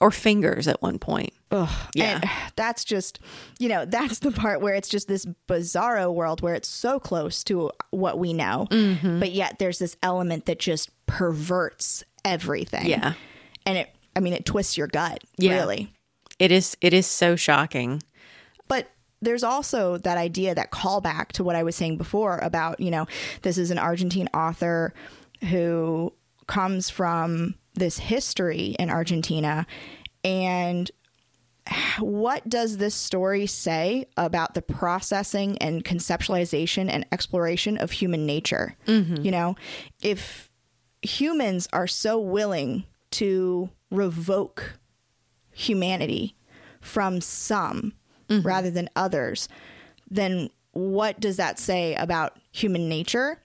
or 0.01 0.11
fingers 0.11 0.67
at 0.67 0.81
one 0.81 0.99
point 0.99 1.33
Ugh. 1.51 1.69
Yeah. 1.95 2.15
And 2.23 2.25
that's 2.57 2.83
just, 2.83 3.19
you 3.59 3.69
know, 3.69 3.85
that's 3.85 4.21
the 4.21 4.33
part 4.33 4.63
where 4.63 4.73
it's 4.73 4.89
just 4.89 5.07
this 5.07 5.27
bizarro 5.47 6.13
world 6.13 6.41
where 6.41 6.55
it's 6.55 6.67
so 6.69 6.99
close 6.99 7.45
to 7.45 7.71
what 7.91 8.19
we 8.19 8.33
know, 8.33 8.67
Mm-hmm. 8.71 9.21
but 9.21 9.33
yet 9.33 9.59
there's 9.59 9.79
this 9.79 9.95
element 10.03 10.47
that 10.47 10.59
just 10.59 10.89
perverts 11.07 12.05
everything. 12.25 12.87
Yeah. 12.87 13.13
And 13.67 13.77
it, 13.79 13.95
I 14.17 14.21
mean, 14.21 14.33
it 14.33 14.47
twists 14.47 14.79
your 14.79 14.87
gut, 14.87 15.23
Yeah. 15.37 15.57
really. 15.57 15.93
It 16.43 16.51
is 16.51 16.77
it 16.81 16.93
is 16.93 17.07
so 17.07 17.37
shocking 17.37 18.03
But 18.67 18.91
there's 19.21 19.45
also 19.45 19.99
that 19.99 20.19
idea, 20.19 20.55
that 20.55 20.73
callback 20.73 21.29
to 21.33 21.45
what 21.45 21.55
I 21.55 21.63
was 21.63 21.77
saying 21.77 21.97
before 21.97 22.39
about, 22.39 22.81
you 22.81 22.91
know, 22.91 23.07
this 23.43 23.57
is 23.57 23.71
an 23.71 23.79
Argentine 23.79 24.29
author 24.35 24.93
who 25.49 26.13
comes 26.49 26.91
from 26.91 27.55
this 27.75 27.99
history 27.99 28.75
in 28.81 28.91
Argentina. 28.91 29.65
And 30.25 30.91
what 32.01 32.49
does 32.49 32.79
this 32.79 32.97
story 32.97 33.47
say 33.47 34.07
about 34.17 34.55
the 34.55 34.63
processing 34.63 35.57
and 35.59 35.85
conceptualization 35.85 36.91
and 36.91 37.07
exploration 37.13 37.79
of 37.79 37.93
human 37.93 38.27
nature? 38.27 38.77
Mm-hmm. 38.89 39.25
You 39.25 39.31
know, 39.31 39.57
if 40.03 40.53
humans 41.03 41.69
are 41.73 41.87
so 41.87 42.19
willing 42.19 42.85
to 43.13 43.71
revoke 43.93 44.79
humanity 45.63 46.37
from 46.81 47.21
some 47.21 47.93
mm-hmm. 48.29 48.47
rather 48.47 48.71
than 48.71 48.89
others, 48.97 49.49
then 50.11 50.51
what 50.73 51.21
does 51.21 51.37
that 51.37 51.59
say 51.59 51.95
about 51.95 52.39
human 52.51 52.89
nature? 52.89 53.39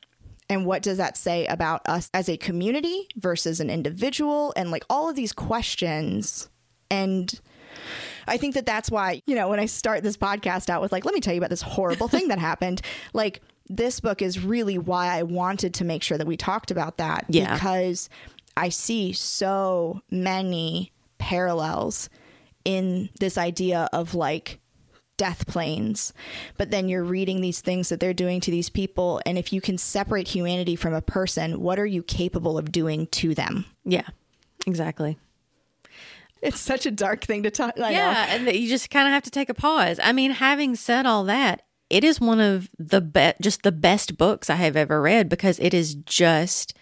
And 0.50 0.66
what 0.66 0.82
does 0.82 0.98
that 0.98 1.18
say 1.18 1.46
about 1.48 1.82
us 1.88 2.10
as 2.14 2.30
a 2.30 2.38
community 2.38 3.08
versus 3.18 3.60
an 3.60 3.70
individual? 3.70 4.54
And 4.56 4.72
like 4.72 4.86
all 4.90 5.10
of 5.10 5.16
these 5.16 5.34
questions. 5.34 6.50
And 6.90 7.40
I 8.28 8.38
think 8.38 8.56
that 8.56 8.66
that's 8.66 8.90
why, 8.90 9.22
you 9.26 9.36
know, 9.36 9.50
when 9.50 9.60
I 9.60 9.66
start 9.66 10.04
this 10.04 10.16
podcast 10.16 10.70
out 10.70 10.82
with, 10.82 10.94
like, 10.94 11.04
let 11.04 11.14
me 11.14 11.20
tell 11.20 11.34
you 11.34 11.40
about 11.40 11.50
this 11.50 11.62
horrible 11.62 12.08
thing 12.08 12.30
that 12.30 12.40
happened, 12.52 12.82
like, 13.14 13.42
this 13.70 14.00
book 14.00 14.22
is 14.22 14.44
really 14.44 14.78
why 14.78 15.08
I 15.08 15.24
wanted 15.24 15.74
to 15.76 15.86
make 15.86 16.02
sure 16.02 16.18
that 16.18 16.28
we 16.28 16.38
talked 16.38 16.72
about 16.72 16.98
that. 16.98 17.26
Yeah. 17.28 17.54
Because 17.54 18.10
I 18.56 18.70
see 18.70 19.12
so 19.12 20.02
many 20.10 20.94
parallels 21.18 22.10
in 22.66 23.10
this 23.20 23.38
idea 23.38 23.90
of 23.94 24.14
like 24.14 24.60
death 25.18 25.48
planes. 25.48 26.14
But 26.58 26.72
then 26.72 26.88
you're 26.88 27.04
reading 27.04 27.42
these 27.42 27.62
things 27.62 27.90
that 27.90 28.00
they're 28.00 28.14
doing 28.14 28.40
to 28.42 28.52
these 28.52 28.70
people. 28.70 29.22
And 29.26 29.38
if 29.38 29.52
you 29.52 29.62
can 29.62 29.78
separate 29.78 30.28
humanity 30.28 30.76
from 30.76 30.94
a 30.94 31.02
person, 31.02 31.62
what 31.62 31.80
are 31.80 31.86
you 31.86 32.04
capable 32.04 32.58
of 32.58 32.72
doing 32.72 33.08
to 33.08 33.34
them? 33.34 33.66
Yeah, 33.84 34.08
exactly. 34.66 35.18
It's 36.42 36.60
such 36.60 36.86
a 36.86 36.92
dark 36.92 37.24
thing 37.24 37.44
to 37.44 37.52
talk. 37.52 37.80
I 37.80 37.92
yeah, 37.92 38.38
know. 38.44 38.50
and 38.50 38.56
you 38.56 38.70
just 38.70 38.92
kind 38.92 39.08
of 39.08 39.14
have 39.14 39.24
to 39.24 39.32
take 39.32 39.50
a 39.50 39.56
pause. 39.56 40.00
I 40.02 40.12
mean, 40.12 40.32
having 40.32 40.76
said 40.76 41.08
all 41.08 41.24
that, 41.26 41.64
it 41.90 42.04
is 42.04 42.22
one 42.22 42.40
of 42.40 42.70
the 42.78 43.02
best, 43.02 43.42
just 43.42 43.64
the 43.64 43.72
best 43.72 44.18
books 44.18 44.50
I 44.50 44.56
have 44.56 44.76
ever 44.76 45.02
read 45.02 45.30
because 45.30 45.58
it 45.60 45.74
is 45.74 45.96
just 45.96 46.77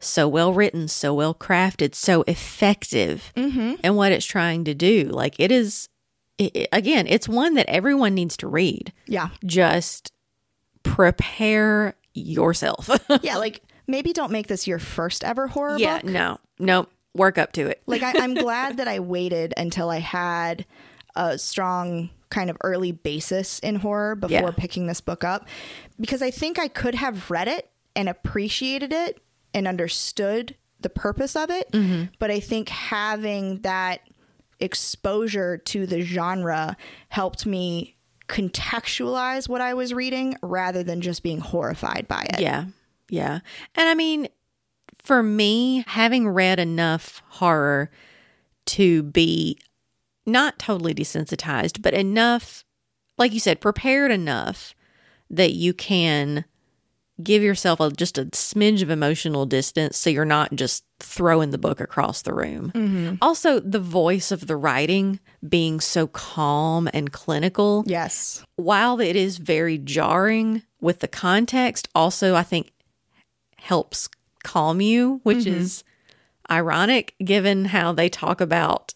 so 0.00 0.28
well 0.28 0.52
written, 0.52 0.88
so 0.88 1.12
well 1.14 1.34
crafted, 1.34 1.94
so 1.94 2.22
effective 2.26 3.32
Mm-hmm. 3.36 3.74
in 3.84 3.94
what 3.96 4.12
it's 4.12 4.26
trying 4.26 4.64
to 4.64 4.74
do. 4.74 5.04
Like 5.04 5.34
it 5.38 5.50
is, 5.50 5.88
it- 6.38 6.68
again, 6.72 7.06
it's 7.08 7.28
one 7.28 7.54
that 7.54 7.68
everyone 7.68 8.14
needs 8.14 8.36
to 8.38 8.48
read. 8.48 8.92
Yeah. 9.06 9.30
Just 9.44 10.12
prepare 10.82 11.94
yourself. 12.14 12.88
Yeah. 13.22 13.36
Like 13.38 13.62
maybe 13.86 14.12
don't 14.12 14.32
make 14.32 14.46
this 14.48 14.66
your 14.66 14.78
first 14.78 15.24
ever 15.24 15.46
horror 15.48 15.78
yeah, 15.78 15.98
book. 16.00 16.10
no, 16.10 16.38
no, 16.58 16.86
work 17.14 17.38
up 17.38 17.52
to 17.52 17.66
it. 17.66 17.82
Like 17.86 18.02
I, 18.02 18.12
I'm 18.22 18.34
glad 18.46 18.76
that 18.78 18.88
I 18.88 19.00
waited 19.00 19.54
until 19.56 19.90
I 19.90 19.98
had 19.98 20.64
a 21.16 21.38
strong 21.38 22.10
kind 22.30 22.50
of 22.50 22.56
early 22.62 22.92
basis 22.92 23.58
in 23.60 23.76
horror 23.76 24.14
before 24.14 24.30
Yeah. 24.38 24.50
picking 24.50 24.86
this 24.86 25.00
book 25.00 25.24
up 25.24 25.48
because 25.98 26.20
I 26.22 26.30
think 26.30 26.58
I 26.58 26.68
could 26.68 26.94
have 26.94 27.30
read 27.30 27.48
it 27.48 27.70
and 27.96 28.08
appreciated 28.08 28.92
it 28.92 29.20
and 29.58 29.68
understood 29.68 30.56
the 30.80 30.88
purpose 30.88 31.36
of 31.36 31.50
it. 31.50 31.70
Mm-hmm. 31.72 32.04
But 32.18 32.30
I 32.30 32.40
think 32.40 32.68
having 32.68 33.60
that 33.62 34.00
exposure 34.60 35.58
to 35.58 35.86
the 35.86 36.00
genre 36.00 36.76
helped 37.08 37.44
me 37.44 37.96
contextualize 38.28 39.48
what 39.48 39.60
I 39.60 39.74
was 39.74 39.92
reading 39.92 40.36
rather 40.42 40.82
than 40.82 41.00
just 41.00 41.22
being 41.22 41.38
horrified 41.40 42.06
by 42.08 42.26
it. 42.34 42.40
Yeah. 42.40 42.66
Yeah. 43.10 43.40
And 43.74 43.88
I 43.88 43.94
mean, 43.94 44.28
for 44.98 45.22
me, 45.22 45.84
having 45.86 46.28
read 46.28 46.58
enough 46.58 47.22
horror 47.28 47.90
to 48.66 49.02
be 49.02 49.58
not 50.26 50.58
totally 50.58 50.94
desensitized, 50.94 51.80
but 51.80 51.94
enough, 51.94 52.64
like 53.16 53.32
you 53.32 53.40
said, 53.40 53.60
prepared 53.60 54.10
enough 54.10 54.74
that 55.30 55.52
you 55.52 55.72
can 55.72 56.44
give 57.22 57.42
yourself 57.42 57.80
a, 57.80 57.90
just 57.90 58.18
a 58.18 58.26
smidge 58.26 58.82
of 58.82 58.90
emotional 58.90 59.46
distance 59.46 59.96
so 59.96 60.10
you're 60.10 60.24
not 60.24 60.54
just 60.54 60.84
throwing 61.00 61.50
the 61.50 61.58
book 61.58 61.80
across 61.80 62.22
the 62.22 62.32
room. 62.32 62.72
Mm-hmm. 62.74 63.14
Also, 63.20 63.60
the 63.60 63.80
voice 63.80 64.30
of 64.30 64.46
the 64.46 64.56
writing 64.56 65.20
being 65.46 65.80
so 65.80 66.06
calm 66.06 66.88
and 66.92 67.12
clinical 67.12 67.84
Yes. 67.86 68.44
while 68.56 69.00
it 69.00 69.16
is 69.16 69.38
very 69.38 69.78
jarring 69.78 70.62
with 70.80 71.00
the 71.00 71.08
context, 71.08 71.88
also 71.94 72.34
I 72.34 72.42
think 72.42 72.72
helps 73.58 74.08
calm 74.44 74.80
you, 74.80 75.20
which 75.24 75.38
mm-hmm. 75.38 75.60
is 75.60 75.84
ironic 76.50 77.14
given 77.22 77.66
how 77.66 77.92
they 77.92 78.08
talk 78.08 78.40
about 78.40 78.94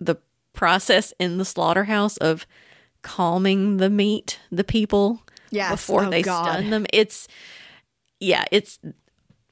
the 0.00 0.16
process 0.52 1.12
in 1.18 1.38
the 1.38 1.44
slaughterhouse 1.44 2.16
of 2.18 2.46
calming 3.02 3.76
the 3.76 3.90
meat, 3.90 4.40
the 4.50 4.64
people 4.64 5.22
Yes. 5.56 5.70
before 5.72 6.04
Oh, 6.04 6.10
they 6.10 6.22
God. 6.22 6.44
stun 6.52 6.70
them. 6.70 6.86
It's 6.92 7.26
yeah, 8.20 8.44
it's 8.50 8.78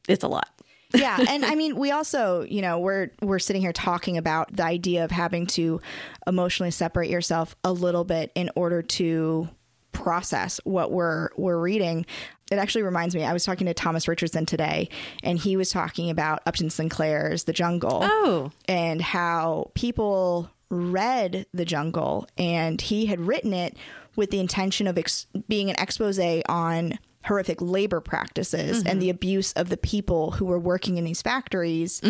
it's 0.09 0.24
a 0.24 0.28
lot. 0.28 0.48
yeah 0.94 1.16
and 1.28 1.44
i 1.44 1.57
mean 1.57 1.74
we 1.74 1.90
also 1.90 2.42
you 2.48 2.62
know 2.62 2.78
we're 2.78 3.11
we're 3.20 3.40
sitting 3.40 3.61
here 3.61 3.72
talking 3.72 4.16
about 4.16 4.55
the 4.55 4.62
idea 4.62 5.02
of 5.05 5.11
having 5.11 5.44
to 5.44 5.80
emotionally 6.24 6.70
separate 6.70 7.11
yourself 7.11 7.57
a 7.64 7.72
little 7.72 8.05
bit 8.05 8.30
in 8.36 8.48
order 8.55 8.80
to 8.80 9.48
process 9.90 10.61
what 10.62 10.92
we're 10.92 11.30
we're 11.36 11.59
reading 11.59 12.07
it 12.52 12.59
actually 12.59 12.82
reminds 12.82 13.12
me 13.12 13.24
i 13.24 13.32
was 13.32 13.42
talking 13.44 13.66
to 13.66 13.74
thomas 13.74 14.07
richardson 14.07 14.46
today 14.46 14.88
and 15.24 15.36
he 15.40 15.57
was 15.57 15.68
talking 15.68 16.11
about 16.11 16.40
upton 16.46 16.70
sinclair's 16.70 17.42
the 17.42 17.52
jungle 17.52 17.98
Oh. 18.02 18.52
and 18.68 19.02
how 19.02 19.72
people 19.74 20.48
read 20.70 21.46
The 21.52 21.64
Jungle 21.64 22.26
and 22.38 22.80
he 22.80 23.07
had 23.07 23.20
written 23.20 23.52
it 23.52 23.76
with 24.17 24.31
the 24.31 24.41
intention 24.41 24.87
of 24.87 24.97
ex- 24.99 25.27
being 25.49 25.71
an 25.71 25.77
expose 25.79 26.19
on 26.49 26.99
horrific 27.25 27.61
labor 27.61 28.01
practices 28.01 28.83
and 28.85 29.01
the 29.01 29.09
abuse 29.11 29.53
of 29.55 29.69
the 29.71 29.77
people 29.79 30.33
who 30.33 30.45
were 30.45 30.59
working 30.59 30.99
in 30.99 31.05
these 31.05 31.23
factories. 31.23 32.01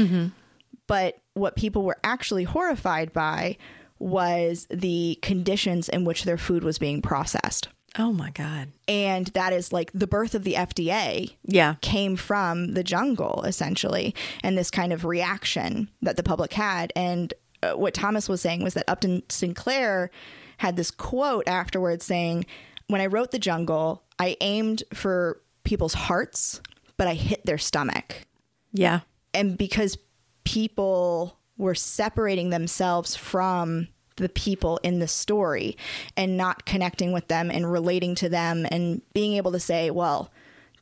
But 0.86 1.18
what 1.34 1.56
people 1.56 1.82
were 1.84 1.96
actually 2.04 2.44
horrified 2.44 3.12
by 3.12 3.56
was 3.98 4.66
the 4.70 5.18
conditions 5.22 5.88
in 5.88 6.04
which 6.04 6.24
their 6.24 6.36
food 6.36 6.62
was 6.64 6.78
being 6.78 7.00
processed. 7.00 7.68
Oh 7.96 8.12
my 8.12 8.30
god. 8.30 8.68
And 8.88 9.28
that 9.28 9.52
is 9.52 9.72
like 9.72 9.90
the 9.94 10.08
birth 10.08 10.34
of 10.34 10.42
the 10.42 10.54
FDA 10.54 11.36
Yeah. 11.44 11.76
came 11.80 12.16
from 12.16 12.74
the 12.74 12.82
jungle 12.82 13.44
essentially 13.46 14.14
and 14.42 14.58
this 14.58 14.70
kind 14.70 14.92
of 14.92 15.04
reaction 15.04 15.88
that 16.02 16.16
the 16.16 16.24
public 16.24 16.52
had 16.54 16.92
and 16.96 17.32
uh, 17.62 17.72
what 17.74 17.94
thomas 17.94 18.28
was 18.28 18.40
saying 18.42 18.62
was 18.64 18.74
that 18.74 18.84
upton 18.88 19.22
sinclair 19.30 20.10
had 20.58 20.76
this 20.76 20.90
quote 20.90 21.46
afterwards 21.48 22.04
saying 22.04 22.44
when 22.88 23.00
i 23.00 23.06
wrote 23.06 23.30
the 23.30 23.38
jungle 23.38 24.02
i 24.18 24.36
aimed 24.40 24.82
for 24.92 25.40
people's 25.64 25.94
hearts 25.94 26.60
but 26.96 27.06
i 27.08 27.14
hit 27.14 27.44
their 27.46 27.58
stomach 27.58 28.26
Yeah. 28.72 29.00
and 29.32 29.56
because 29.58 29.96
people 30.44 31.38
were 31.56 31.74
separating 31.74 32.50
themselves 32.50 33.16
from 33.16 33.88
the 34.16 34.28
people 34.28 34.78
in 34.82 34.98
the 35.00 35.08
story 35.08 35.76
and 36.16 36.36
not 36.36 36.64
connecting 36.66 37.12
with 37.12 37.26
them 37.28 37.50
and 37.50 37.70
relating 37.70 38.14
to 38.16 38.28
them 38.28 38.66
and 38.70 39.02
being 39.12 39.34
able 39.34 39.50
to 39.52 39.58
say, 39.58 39.90
well, 39.90 40.30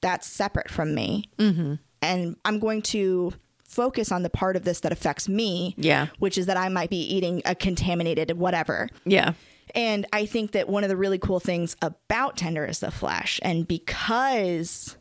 that's 0.03 0.27
separate 0.27 0.71
from 0.71 0.95
me. 0.95 1.31
Mm-hmm. 1.39 1.75
And 2.03 2.37
I'm 2.45 2.59
going 2.59 2.83
to 2.83 3.33
focus 3.65 4.13
on 4.13 4.23
the 4.23 4.29
part 4.29 4.55
of 4.57 4.65
this 4.65 4.81
that 4.81 4.93
affects 4.93 5.29
me, 5.31 5.75
Yeah. 5.79 6.09
which 6.19 6.37
is 6.37 6.45
that 6.47 6.59
I 6.59 6.69
might 6.69 6.91
be 6.91 7.01
eating 7.01 7.41
a 7.47 7.55
contaminated 7.55 8.33
whatever. 8.37 8.89
Yeah. 9.07 9.33
And 9.75 10.07
I 10.13 10.27
think 10.27 10.53
that 10.53 10.69
one 10.69 10.85
of 10.85 10.91
the 10.91 10.97
really 10.97 11.19
cool 11.19 11.41
things 11.41 11.77
about 11.81 12.37
Tender 12.37 12.65
is 12.65 12.81
the 12.81 12.91
Flesh, 12.91 13.41
and 13.43 13.67
because 13.67 14.97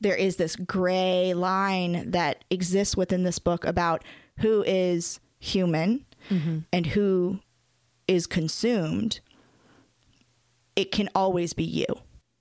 there 0.00 0.16
is 0.16 0.36
this 0.36 0.56
gray 0.56 1.34
line 1.34 2.10
that 2.10 2.44
exists 2.50 2.96
within 2.96 3.22
this 3.22 3.38
book 3.38 3.64
about 3.64 4.02
who 4.38 4.64
is 4.66 5.20
human 5.38 6.04
mm-hmm. 6.30 6.60
and 6.72 6.86
who 6.86 7.38
is 8.08 8.26
consumed, 8.26 9.20
it 10.74 10.90
can 10.90 11.08
always 11.14 11.52
be 11.52 11.64
you. 11.64 11.86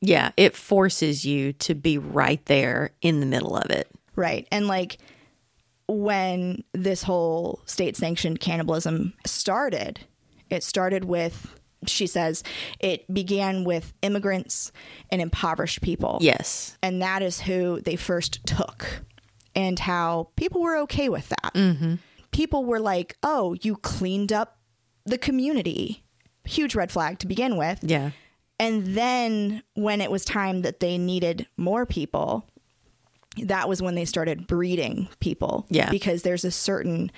Yeah. 0.01 0.32
It 0.38 0.55
forces 0.55 1.26
you 1.26 1.51
to 1.53 1.76
be 1.76 1.97
right 1.97 2.43
there 2.45 2.91
in 3.01 3.20
the 3.20 3.26
middle 3.26 3.57
of 3.57 3.70
it. 3.70 3.89
Right. 4.16 4.47
And 4.51 4.68
like 4.68 4.97
when 5.88 6.64
this 6.74 7.03
whole 7.03 7.62
state 7.66 7.97
sanctioned 7.97 8.39
cannibalism 8.39 9.14
started, 9.26 9.99
it 10.50 10.64
started 10.64 11.06
with, 11.06 11.60
she 11.88 12.08
says, 12.08 12.43
it 12.80 13.12
began 13.14 13.64
with 13.64 13.93
immigrants 14.02 14.72
and 15.12 15.22
impoverished 15.22 15.82
people. 15.82 16.18
Yes. 16.22 16.78
And 16.84 17.02
that 17.02 17.22
is 17.22 17.41
who 17.41 17.82
they 17.82 17.95
first 17.95 18.45
took, 18.45 19.04
and 19.56 19.80
how 19.80 20.30
people 20.36 20.62
were 20.62 20.78
okay 20.80 21.10
with 21.10 21.30
that. 21.30 21.54
Mm-hmm. 21.54 21.95
People 22.32 22.66
were 22.66 22.80
like, 22.80 23.18
oh, 23.24 23.56
you 23.62 23.76
cleaned 23.78 24.32
up 24.32 24.58
the 25.06 25.18
community. 25.18 26.04
Huge 26.45 26.76
red 26.76 26.91
flag 26.91 27.20
to 27.20 27.28
begin 27.28 27.58
with. 27.58 27.80
Yeah. 27.82 28.12
And 28.60 28.88
then 28.95 29.64
when 29.74 30.02
it 30.02 30.12
was 30.12 30.26
time 30.26 30.64
that 30.64 30.80
they 30.80 30.97
needed 30.97 31.47
more 31.58 31.86
people, 31.86 32.47
that 33.43 33.70
was 33.70 33.82
when 33.82 33.95
they 33.95 34.06
started 34.06 34.47
breeding 34.47 35.08
people. 35.20 35.66
Yeah. 35.70 35.89
Because 35.89 36.24
there's 36.24 36.43
a 36.43 36.52
certain 36.52 37.12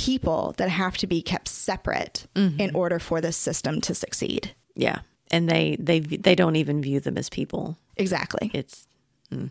people 0.00 0.54
that 0.56 0.70
have 0.70 0.96
to 0.96 1.06
be 1.06 1.20
kept 1.20 1.46
separate 1.46 2.26
in 2.34 2.74
order 2.74 2.98
for 2.98 3.20
this 3.20 3.36
system 3.36 3.82
to 3.82 3.94
succeed. 3.94 4.54
Yeah. 4.74 5.00
And 5.30 5.46
they 5.46 5.76
they 5.78 6.00
they 6.00 6.34
don't 6.34 6.56
even 6.56 6.80
view 6.80 7.00
them 7.00 7.18
as 7.18 7.28
people. 7.28 7.76
Exactly. 7.98 8.50
It's 8.54 8.88
mm. 9.30 9.50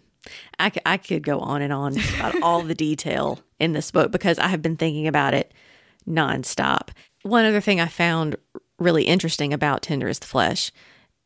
I 0.60 0.97
could 0.97 1.22
go 1.22 1.39
on 1.39 1.62
and 1.62 1.72
on 1.72 1.97
about 2.18 2.41
all 2.41 2.64
the 2.64 2.74
detail 2.74 3.39
in 3.60 3.74
this 3.74 3.91
book 3.91 4.12
because 4.12 4.39
I 4.39 4.47
have 4.47 4.64
been 4.64 4.76
thinking 4.76 5.08
about 5.08 5.36
it 5.36 5.54
nonstop. 6.08 6.89
One 7.22 7.45
other 7.45 7.62
thing 7.62 7.80
I 7.80 7.88
found 7.88 8.36
really 8.80 9.04
interesting 9.04 9.54
about 9.54 9.84
Tender 9.84 10.08
is 10.08 10.18
the 10.18 10.26
Flesh 10.26 10.72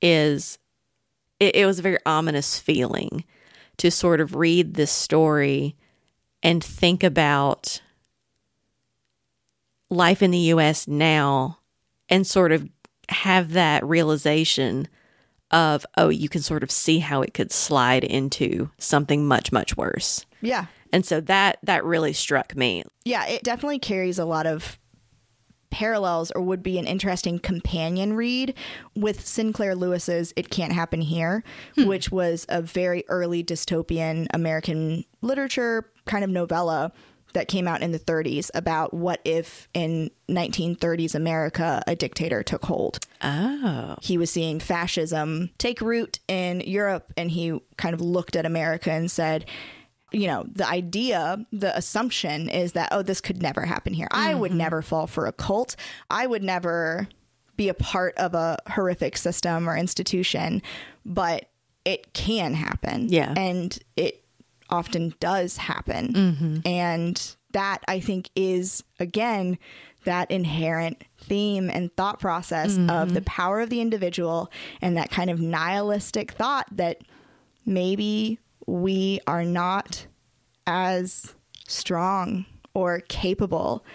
is 0.01 0.59
it, 1.39 1.55
it 1.55 1.65
was 1.65 1.80
a 1.80 1.84
very 1.84 1.99
ominous 2.05 2.59
feeling 2.59 3.24
to 3.78 3.89
sort 3.89 4.19
of 4.19 4.36
read 4.36 4.74
this 4.74 4.91
story 4.91 5.78
and 6.43 6.61
think 6.61 7.03
about 7.03 7.82
life 9.94 10.22
in 10.22 10.32
the 10.32 10.38
US 10.39 10.88
now 10.88 11.60
and 12.10 12.26
sort 12.26 12.52
of 12.52 12.68
have 13.10 13.54
that 13.54 13.86
realization 13.86 14.88
of 15.52 15.86
oh 15.98 16.10
you 16.10 16.30
can 16.30 16.41
sort 16.41 16.64
of 16.64 16.72
see 16.72 17.00
how 17.00 17.22
it 17.22 17.34
could 17.34 17.52
slide 17.52 18.04
into 18.04 18.70
something 18.78 19.28
much 19.28 19.52
much 19.52 19.78
worse 19.78 20.26
Yeah. 20.44 20.66
And 20.91 21.04
so 21.04 21.22
that 21.22 21.58
that 21.64 21.84
really 21.84 22.14
struck 22.14 22.56
me. 22.56 22.84
Yeah, 23.04 23.26
it 23.26 23.44
definitely 23.44 23.80
carries 23.80 24.20
a 24.20 24.26
lot 24.26 24.46
of 24.46 24.78
parallels 25.72 26.30
or 26.32 26.41
would 26.44 26.62
be 26.62 26.78
an 26.78 26.86
interesting 26.86 27.39
companion 27.39 28.14
read 28.14 28.54
with 28.96 29.26
Sinclair 29.26 29.74
Lewis's 29.74 30.32
It 30.36 30.52
Can't 30.52 30.72
Happen 30.72 31.02
Here, 31.02 31.44
hmm. 31.76 31.88
which 31.88 32.12
was 32.12 32.46
a 32.48 32.62
very 32.62 33.04
early 33.10 33.44
dystopian 33.44 34.28
American 34.36 35.04
literature 35.22 35.89
kind 36.06 36.24
of 36.24 36.30
novella 36.30 36.91
that 37.34 37.47
came 37.47 37.67
out 37.67 37.81
in 37.81 37.91
the 37.91 37.99
30s 37.99 38.49
about 38.53 38.93
what 38.93 39.19
if 39.25 39.67
in 39.73 40.11
1930s 40.29 41.15
America 41.15 41.81
a 41.88 41.95
dictator 41.95 42.43
took 42.43 42.65
hold. 42.65 42.99
Oh. 43.21 43.95
He 44.01 44.17
was 44.17 44.29
seeing 44.29 44.59
fascism 44.59 45.49
take 45.57 45.81
root 45.81 46.19
in 46.27 46.61
Europe 46.61 47.11
and 47.17 47.31
he 47.31 47.59
kind 47.77 47.93
of 47.93 48.01
looked 48.01 48.36
at 48.36 48.45
America 48.45 48.91
and 48.91 49.09
said, 49.09 49.45
you 50.11 50.27
know, 50.27 50.45
the 50.51 50.67
idea, 50.67 51.43
the 51.51 51.75
assumption 51.75 52.47
is 52.49 52.73
that, 52.73 52.89
oh, 52.91 53.01
this 53.01 53.19
could 53.19 53.41
never 53.41 53.65
happen 53.65 53.93
here. 53.93 54.07
I 54.11 54.36
would 54.36 54.51
mm-hmm. 54.51 54.59
never 54.59 54.81
fall 54.81 55.07
for 55.07 55.25
a 55.25 55.31
cult. 55.31 55.75
I 56.09 56.27
would 56.27 56.43
never 56.43 57.07
be 57.57 57.69
a 57.69 57.73
part 57.73 58.15
of 58.17 58.36
a 58.36 58.57
horrific 58.69 59.17
system 59.17 59.67
or 59.67 59.75
institution, 59.75 60.61
but 61.05 61.49
it 61.86 62.13
can 62.13 62.53
happen. 62.53 63.09
Yeah. 63.09 63.34
And 63.36 63.77
it 63.95 64.22
often 64.70 65.14
does 65.20 65.57
happen. 65.57 66.14
Mm-hmm. 66.14 66.57
And 66.66 67.36
that 67.51 67.84
I 67.88 67.99
think 67.99 68.30
is, 68.36 68.84
again, 68.99 69.57
that 70.05 70.30
inherent 70.32 71.03
theme 71.18 71.70
and 71.70 71.95
thought 71.95 72.20
process 72.20 72.76
of 72.76 72.82
mm-hmm. 72.82 73.14
the 73.14 73.22
power 73.22 73.61
of 73.61 73.70
the 73.70 73.80
individual 73.80 74.51
and 74.82 74.97
that 74.97 75.11
kind 75.11 75.30
of 75.30 75.39
nihilistic 75.39 76.32
thought 76.32 76.66
that 76.72 77.01
maybe 77.66 78.39
we 78.66 79.20
are 79.28 79.45
not 79.45 80.05
as 80.68 81.34
strong 81.68 82.45
or 82.74 83.01
capable 83.01 83.86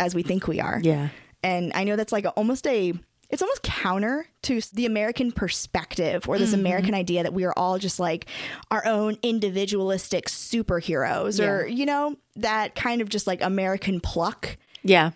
as 0.00 0.14
we 0.14 0.22
think 0.22 0.48
we 0.48 0.60
are. 0.60 0.80
Yeah. 0.82 1.08
And 1.42 1.72
I 1.74 1.84
know 1.84 1.96
that's 1.96 2.12
like 2.12 2.24
a, 2.24 2.30
almost 2.30 2.66
a 2.66 2.94
it's 3.28 3.42
almost 3.42 3.62
counter 3.62 4.28
to 4.42 4.60
the 4.72 4.86
American 4.86 5.32
perspective 5.32 6.28
or 6.28 6.38
this 6.38 6.50
mm-hmm. 6.50 6.60
American 6.60 6.94
idea 6.94 7.22
that 7.22 7.32
we 7.32 7.44
are 7.44 7.54
all 7.56 7.78
just 7.78 7.98
like 7.98 8.26
our 8.70 8.84
own 8.86 9.16
individualistic 9.22 10.26
superheroes 10.26 11.44
or 11.44 11.66
you 11.66 11.86
know 11.86 12.16
that 12.36 12.74
kind 12.74 13.00
of 13.00 13.08
just 13.08 13.26
like 13.26 13.42
American 13.42 14.00
pluck. 14.00 14.56
Yeah. 14.82 15.12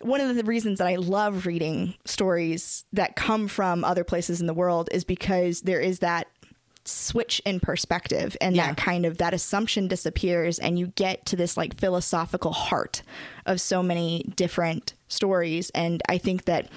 One 0.00 0.20
of 0.20 0.36
the 0.36 0.44
reasons 0.44 0.78
that 0.78 0.86
I 0.86 0.94
love 0.94 1.46
reading 1.46 1.94
stories 2.04 2.84
that 2.92 3.16
come 3.16 3.48
from 3.48 3.84
other 3.84 4.04
places 4.04 4.40
in 4.40 4.46
the 4.46 4.54
world 4.54 4.88
is 4.92 5.02
because 5.02 5.62
there 5.62 5.80
is 5.80 5.98
that 5.98 6.28
switch 6.84 7.40
in 7.44 7.60
perspective 7.60 8.36
and 8.40 8.56
Yeah. 8.56 8.68
that 8.68 8.76
kind 8.76 9.04
of 9.04 9.18
that 9.18 9.34
assumption 9.34 9.88
disappears 9.88 10.58
and 10.58 10.78
you 10.78 10.86
get 10.88 11.26
to 11.26 11.36
this 11.36 11.56
like 11.56 11.78
philosophical 11.78 12.52
heart 12.52 13.02
of 13.44 13.60
so 13.60 13.82
many 13.82 14.24
different 14.36 14.94
stories 15.08 15.70
and 15.74 16.02
i 16.08 16.16
think 16.16 16.46
that 16.46 16.68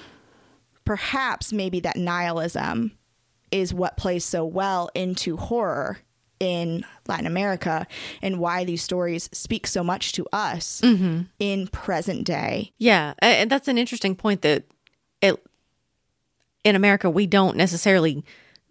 perhaps 0.92 1.54
maybe 1.54 1.80
that 1.80 1.96
nihilism 1.96 2.92
is 3.50 3.74
what 3.74 3.96
plays 3.96 4.26
so 4.26 4.44
well 4.44 4.90
into 4.94 5.38
horror 5.38 5.98
in 6.38 6.84
Latin 7.08 7.26
America 7.26 7.88
and 8.22 8.40
why 8.40 8.66
these 8.66 8.84
stories 8.84 9.30
speak 9.32 9.66
so 9.66 9.86
much 9.86 10.12
to 10.12 10.28
us 10.34 10.82
mm-hmm. 10.82 11.22
in 11.40 11.68
present 11.70 12.26
day. 12.26 12.74
Yeah, 12.78 13.14
and 13.20 13.50
that's 13.50 13.70
an 13.70 13.78
interesting 13.78 14.18
point 14.18 14.42
that 14.42 14.66
it 15.22 15.42
in 16.66 16.76
America 16.76 17.10
we 17.10 17.26
don't 17.26 17.56
necessarily 17.56 18.26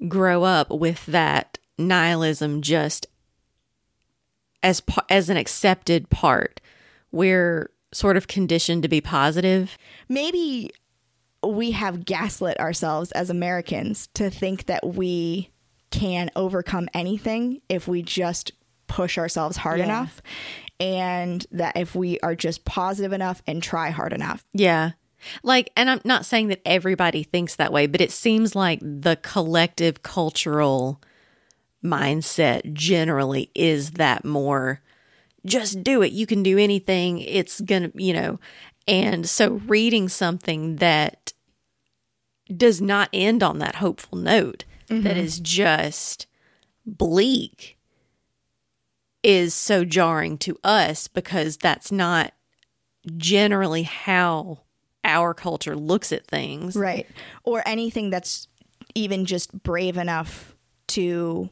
grow 0.07 0.43
up 0.43 0.71
with 0.71 1.07
that 1.07 1.57
nihilism 1.79 2.61
just 2.61 3.07
as 4.63 4.83
as 5.09 5.31
an 5.31 5.39
accepted 5.39 6.11
part. 6.11 6.61
We're 7.13 7.71
sort 7.93 8.19
of 8.19 8.29
conditioned 8.29 8.83
to 8.83 8.91
be 8.91 9.01
positive. 9.01 9.79
maybe 10.07 10.71
we 11.61 11.71
have 11.73 12.05
gaslit 12.05 12.59
ourselves 12.59 13.13
as 13.13 13.31
Americans 13.31 14.09
to 14.15 14.31
think 14.31 14.67
that 14.67 14.85
we 14.85 15.51
can 15.91 16.31
overcome 16.35 16.89
anything 16.95 17.61
if 17.69 17.87
we 17.87 18.03
just 18.03 18.53
push 18.89 19.19
ourselves 19.19 19.59
hard 19.59 19.79
Yeah. 19.79 19.85
enough 19.85 20.23
and 20.81 21.47
that 21.53 21.77
if 21.77 21.95
we 21.95 22.19
are 22.21 22.35
just 22.35 22.65
positive 22.65 23.13
enough 23.13 23.43
and 23.47 23.63
try 23.63 23.91
hard 23.91 24.13
enough. 24.13 24.45
Yeah. 24.53 24.93
Like, 25.43 25.71
and 25.77 25.91
I'm 25.91 26.01
not 26.05 26.25
saying 26.25 26.49
that 26.49 26.63
everybody 26.65 27.23
thinks 27.23 27.57
that 27.57 27.73
way, 27.73 27.87
but 27.87 28.01
it 28.01 28.11
seems 28.11 28.57
like 28.57 28.81
the 28.81 29.19
collective 29.23 30.03
cultural 30.03 31.01
mindset 31.85 32.73
generally 32.73 33.51
is 33.55 33.93
that 33.93 34.25
more 34.25 34.81
just 35.47 35.83
do 35.83 36.03
it. 36.03 36.13
You 36.13 36.27
can 36.27 36.43
do 36.43 36.59
anything. 36.59 37.19
It's 37.19 37.61
going 37.61 37.91
to, 37.91 38.03
you 38.03 38.13
know. 38.13 38.39
And 38.87 39.29
so 39.29 39.61
reading 39.67 40.09
something 40.09 40.77
that 40.77 41.33
does 42.57 42.81
not 42.81 43.09
end 43.13 43.43
on 43.43 43.59
that 43.59 43.77
hopeful 43.77 44.19
note, 44.19 44.65
that 44.89 45.03
mm-hmm. 45.03 45.19
is 45.19 45.39
just 45.41 46.27
bleak, 46.85 47.79
is 49.23 49.55
so 49.55 49.85
jarring 49.85 50.39
to 50.39 50.59
us 50.65 51.09
because 51.09 51.57
that's 51.57 51.93
not 51.93 52.33
generally 53.17 53.85
how 53.85 54.59
our 55.05 55.33
culture 55.35 55.77
looks 55.77 56.13
at 56.13 56.27
things. 56.27 56.77
Right. 56.77 57.07
Or 57.45 57.63
anything 57.67 58.11
that's 58.11 58.49
even 58.95 59.25
just 59.25 59.63
brave 59.63 59.97
enough 59.97 60.55
to 60.89 61.49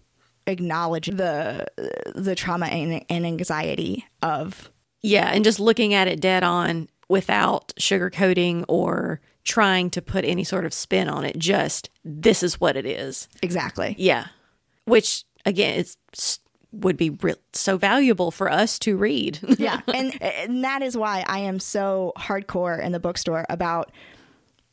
acknowledge 0.47 1.07
the 1.07 1.67
the 2.15 2.35
trauma 2.35 2.67
and, 2.67 3.05
and 3.09 3.27
anxiety 3.27 4.05
of 4.23 4.71
Yeah, 5.03 5.31
and 5.33 5.45
just 5.45 5.61
looking 5.61 5.95
at 5.95 6.09
it 6.09 6.21
dead 6.21 6.43
on 6.43 6.89
without 7.09 7.73
sugarcoating 7.79 8.65
or 8.69 9.21
trying 9.49 9.89
to 9.91 10.03
put 10.03 10.25
any 10.25 10.45
sort 10.45 10.65
of 10.67 10.75
spin 10.75 11.09
on 11.09 11.25
it. 11.25 11.39
Just 11.39 11.91
this 12.05 12.43
is 12.43 12.61
what 12.61 12.77
it 12.77 12.87
is. 12.87 13.29
exactly. 13.43 13.97
Yeah, 13.99 14.27
which 14.85 15.25
again, 15.45 15.81
it's 15.81 15.97
would 16.71 16.99
be 16.99 17.09
re- 17.11 17.35
so 17.55 17.79
valuable 17.79 18.31
for 18.31 18.53
us 18.53 18.79
to 18.79 18.95
read. 18.95 19.39
yeah 19.59 19.81
and, 19.89 20.23
and 20.23 20.63
that 20.65 20.83
is 20.83 20.99
why 20.99 21.25
i 21.27 21.39
am 21.39 21.59
so 21.59 22.13
hardcore 22.19 22.79
in 22.79 22.93
the 22.93 23.01
bookstore 23.01 23.47
about 23.49 23.91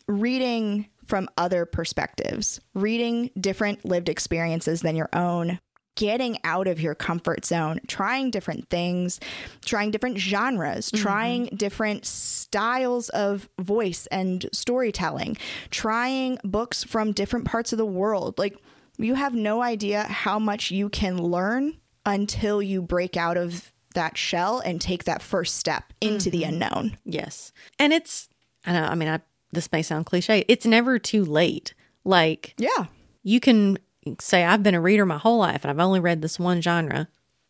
reading 0.07 0.87
from 1.05 1.29
other 1.37 1.65
perspectives 1.65 2.59
reading 2.73 3.31
different 3.39 3.85
lived 3.85 4.09
experiences 4.09 4.81
than 4.81 4.97
your 4.97 5.07
own 5.13 5.57
getting 5.95 6.37
out 6.43 6.67
of 6.67 6.79
your 6.79 6.95
comfort 6.95 7.45
zone 7.45 7.79
trying 7.87 8.29
different 8.29 8.69
things 8.69 9.19
trying 9.63 9.91
different 9.91 10.17
genres 10.17 10.89
mm-hmm. 10.89 11.03
trying 11.03 11.45
different 11.55 12.05
styles 12.05 13.09
of 13.09 13.49
voice 13.59 14.07
and 14.07 14.45
storytelling 14.51 15.37
trying 15.71 16.37
books 16.43 16.83
from 16.83 17.11
different 17.11 17.45
parts 17.45 17.71
of 17.71 17.77
the 17.77 17.85
world 17.85 18.37
like 18.37 18.57
you 18.97 19.15
have 19.15 19.33
no 19.33 19.61
idea 19.61 20.03
how 20.03 20.39
much 20.39 20.71
you 20.71 20.89
can 20.89 21.21
learn 21.21 21.77
until 22.05 22.61
you 22.61 22.81
break 22.81 23.17
out 23.17 23.37
of 23.37 23.71
that 23.93 24.17
shell 24.17 24.59
and 24.59 24.79
take 24.79 25.05
that 25.05 25.21
first 25.21 25.55
step 25.55 25.93
into 26.01 26.29
the 26.29 26.43
mm-hmm. 26.43 26.53
unknown. 26.53 26.97
yes, 27.05 27.51
and 27.79 27.93
it's 27.93 28.29
I 28.65 28.73
know. 28.73 28.83
I 28.83 28.95
mean, 28.95 29.09
I, 29.09 29.21
this 29.51 29.71
may 29.71 29.81
sound 29.81 30.05
cliche. 30.05 30.45
It's 30.47 30.65
never 30.65 30.99
too 30.99 31.25
late. 31.25 31.73
Like 32.03 32.53
Yeah. 32.57 32.85
you 33.23 33.39
can 33.39 33.77
say 34.19 34.43
I've 34.43 34.63
been 34.63 34.75
a 34.75 34.81
reader 34.81 35.05
my 35.05 35.17
whole 35.17 35.37
life 35.39 35.63
and 35.63 35.71
I've 35.71 35.83
only 35.85 35.99
read 35.99 36.21
this 36.21 36.39
one 36.39 36.61
genre. 36.61 37.07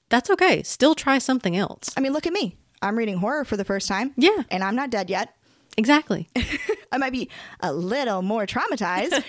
That's 0.09 0.29
okay. 0.29 0.63
Still 0.63 0.95
try 0.95 1.17
something 1.17 1.55
else. 1.57 1.91
I 1.97 1.99
mean, 2.01 2.13
look 2.13 2.27
at 2.27 2.33
me. 2.33 2.57
I'm 2.81 2.97
reading 2.97 3.17
horror 3.17 3.43
for 3.45 3.57
the 3.57 3.65
first 3.65 3.87
time. 3.87 4.13
Yeah. 4.17 4.43
And 4.51 4.63
I'm 4.63 4.75
not 4.75 4.89
dead 4.89 5.09
yet. 5.09 5.33
Exactly. 5.77 6.29
I 6.91 6.97
might 6.97 7.11
be 7.11 7.29
a 7.59 7.73
little 7.73 8.21
more 8.21 8.45
traumatized, 8.45 9.23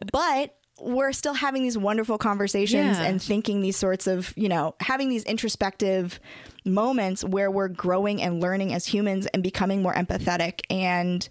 but 0.12 0.56
we're 0.80 1.12
still 1.12 1.34
having 1.34 1.62
these 1.62 1.76
wonderful 1.76 2.16
conversations 2.16 2.96
Yeah. 2.98 3.04
and 3.04 3.20
thinking 3.20 3.60
these 3.60 3.76
sorts 3.76 4.06
of, 4.06 4.32
you 4.36 4.48
know, 4.48 4.74
having 4.80 5.10
these 5.10 5.24
introspective 5.24 6.18
moments 6.64 7.22
where 7.24 7.50
we're 7.50 7.68
growing 7.68 8.22
and 8.22 8.40
learning 8.40 8.72
as 8.72 8.86
humans 8.86 9.26
and 9.26 9.42
becoming 9.42 9.82
more 9.82 9.92
empathetic 9.92 10.60
and 10.70 11.28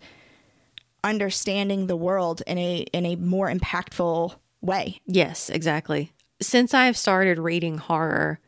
understanding 1.04 1.88
the 1.88 1.96
world 1.96 2.42
in 2.46 2.58
a 2.58 2.80
in 2.94 3.06
a 3.06 3.16
more 3.16 3.50
impactful 3.50 4.36
way. 4.62 5.02
Yes, 5.06 5.50
exactly. 5.50 6.12
Since 6.42 6.74
I 6.74 6.86
have 6.86 6.98
started 6.98 7.38
reading 7.40 7.78
horror, 7.78 8.40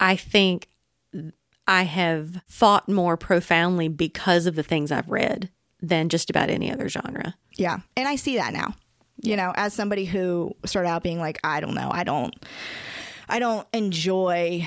I 0.00 0.16
think 0.16 0.68
I 1.66 1.82
have 1.82 2.40
thought 2.48 2.88
more 2.88 3.16
profoundly 3.16 3.88
because 3.88 4.46
of 4.46 4.54
the 4.54 4.62
things 4.62 4.90
I've 4.90 5.10
read 5.10 5.50
than 5.80 6.08
just 6.08 6.30
about 6.30 6.50
any 6.50 6.72
other 6.72 6.88
genre. 6.88 7.34
Yeah. 7.56 7.78
And 7.96 8.08
I 8.08 8.16
see 8.16 8.36
that 8.36 8.52
now. 8.52 8.74
You 9.20 9.36
know, 9.36 9.52
as 9.56 9.74
somebody 9.74 10.04
who 10.04 10.54
started 10.64 10.88
out 10.88 11.02
being 11.02 11.18
like, 11.18 11.38
I 11.42 11.60
don't 11.60 11.74
know, 11.74 11.90
I 11.92 12.04
don't 12.04 12.34
I 13.28 13.38
don't 13.38 13.66
enjoy 13.72 14.66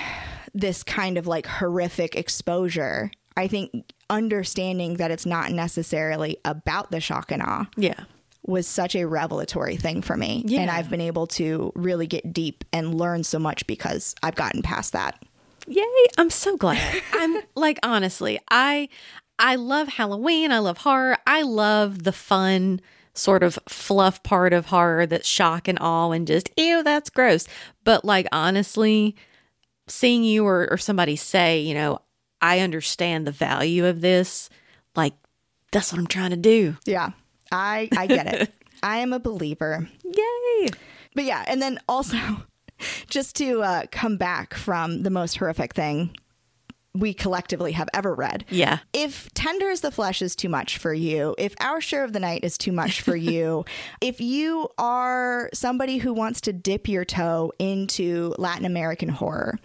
this 0.53 0.83
kind 0.83 1.17
of 1.17 1.25
like 1.25 1.47
horrific 1.47 2.15
exposure. 2.15 3.11
I 3.37 3.47
think 3.47 3.71
understanding 4.09 4.95
that 4.95 5.09
it's 5.09 5.25
not 5.25 5.51
necessarily 5.51 6.37
about 6.43 6.91
the 6.91 6.99
shock 6.99 7.31
and 7.31 7.41
awe 7.41 7.65
Yeah. 7.77 8.03
Was 8.43 8.67
such 8.67 8.95
a 8.95 9.05
revelatory 9.05 9.75
thing 9.75 10.01
for 10.01 10.17
me. 10.17 10.43
Yeah. 10.45 10.61
And 10.61 10.71
I've 10.71 10.89
been 10.89 11.01
able 11.01 11.27
to 11.27 11.71
really 11.75 12.07
get 12.07 12.33
deep 12.33 12.63
and 12.73 12.95
learn 12.95 13.23
so 13.23 13.39
much 13.39 13.65
because 13.67 14.15
I've 14.23 14.35
gotten 14.35 14.61
past 14.61 14.93
that. 14.93 15.23
Yay, 15.67 15.83
I'm 16.17 16.29
so 16.29 16.57
glad. 16.57 17.01
I'm 17.13 17.41
like 17.55 17.79
honestly, 17.83 18.39
I 18.49 18.89
I 19.37 19.55
love 19.55 19.87
Halloween, 19.89 20.51
I 20.51 20.59
love 20.59 20.79
horror. 20.79 21.17
I 21.27 21.43
love 21.43 22.03
the 22.03 22.11
fun 22.11 22.81
sort 23.13 23.43
of 23.43 23.59
fluff 23.67 24.23
part 24.23 24.53
of 24.53 24.67
horror 24.67 25.05
that's 25.05 25.27
shock 25.27 25.67
and 25.67 25.77
awe 25.81 26.11
and 26.11 26.25
just 26.25 26.49
ew, 26.57 26.81
that's 26.83 27.09
gross. 27.09 27.47
But 27.83 28.05
like 28.05 28.27
honestly, 28.31 29.15
seeing 29.87 30.23
you 30.23 30.45
or, 30.45 30.67
or 30.71 30.77
somebody 30.77 31.15
say, 31.15 31.59
you 31.59 31.73
know, 31.73 31.99
I 32.41 32.59
understand 32.59 33.27
the 33.27 33.31
value 33.31 33.85
of 33.85 34.01
this, 34.01 34.49
like 34.95 35.13
that's 35.71 35.91
what 35.91 35.99
I'm 35.99 36.07
trying 36.07 36.31
to 36.31 36.37
do. 36.37 36.77
Yeah, 36.85 37.11
I 37.51 37.89
I 37.95 38.07
get 38.07 38.27
it. 38.27 38.53
I 38.83 38.97
am 38.97 39.13
a 39.13 39.19
believer. 39.19 39.87
Yay. 40.03 40.69
But 41.13 41.25
yeah, 41.25 41.43
and 41.47 41.61
then 41.61 41.79
also 41.87 42.17
just 43.07 43.35
to 43.37 43.61
uh, 43.61 43.83
come 43.91 44.17
back 44.17 44.53
from 44.53 45.03
the 45.03 45.09
most 45.09 45.37
horrific 45.37 45.73
thing 45.73 46.15
we 46.93 47.13
collectively 47.13 47.71
have 47.71 47.87
ever 47.93 48.13
read. 48.13 48.43
Yeah. 48.49 48.79
If 48.91 49.33
Tender 49.33 49.69
is 49.69 49.81
the 49.81 49.91
Flesh 49.91 50.21
is 50.21 50.35
too 50.35 50.49
much 50.49 50.77
for 50.77 50.93
you, 50.93 51.35
if 51.37 51.55
Our 51.61 51.79
Share 51.79 52.03
of 52.03 52.11
the 52.11 52.19
Night 52.19 52.43
is 52.43 52.57
too 52.57 52.73
much 52.73 53.01
for 53.01 53.15
you, 53.15 53.65
if 54.01 54.19
you 54.19 54.67
are 54.77 55.49
somebody 55.53 55.97
who 55.97 56.13
wants 56.13 56.41
to 56.41 56.53
dip 56.53 56.87
your 56.87 57.05
toe 57.05 57.53
into 57.59 58.35
Latin 58.37 58.65
American 58.65 59.09
horror, 59.09 59.57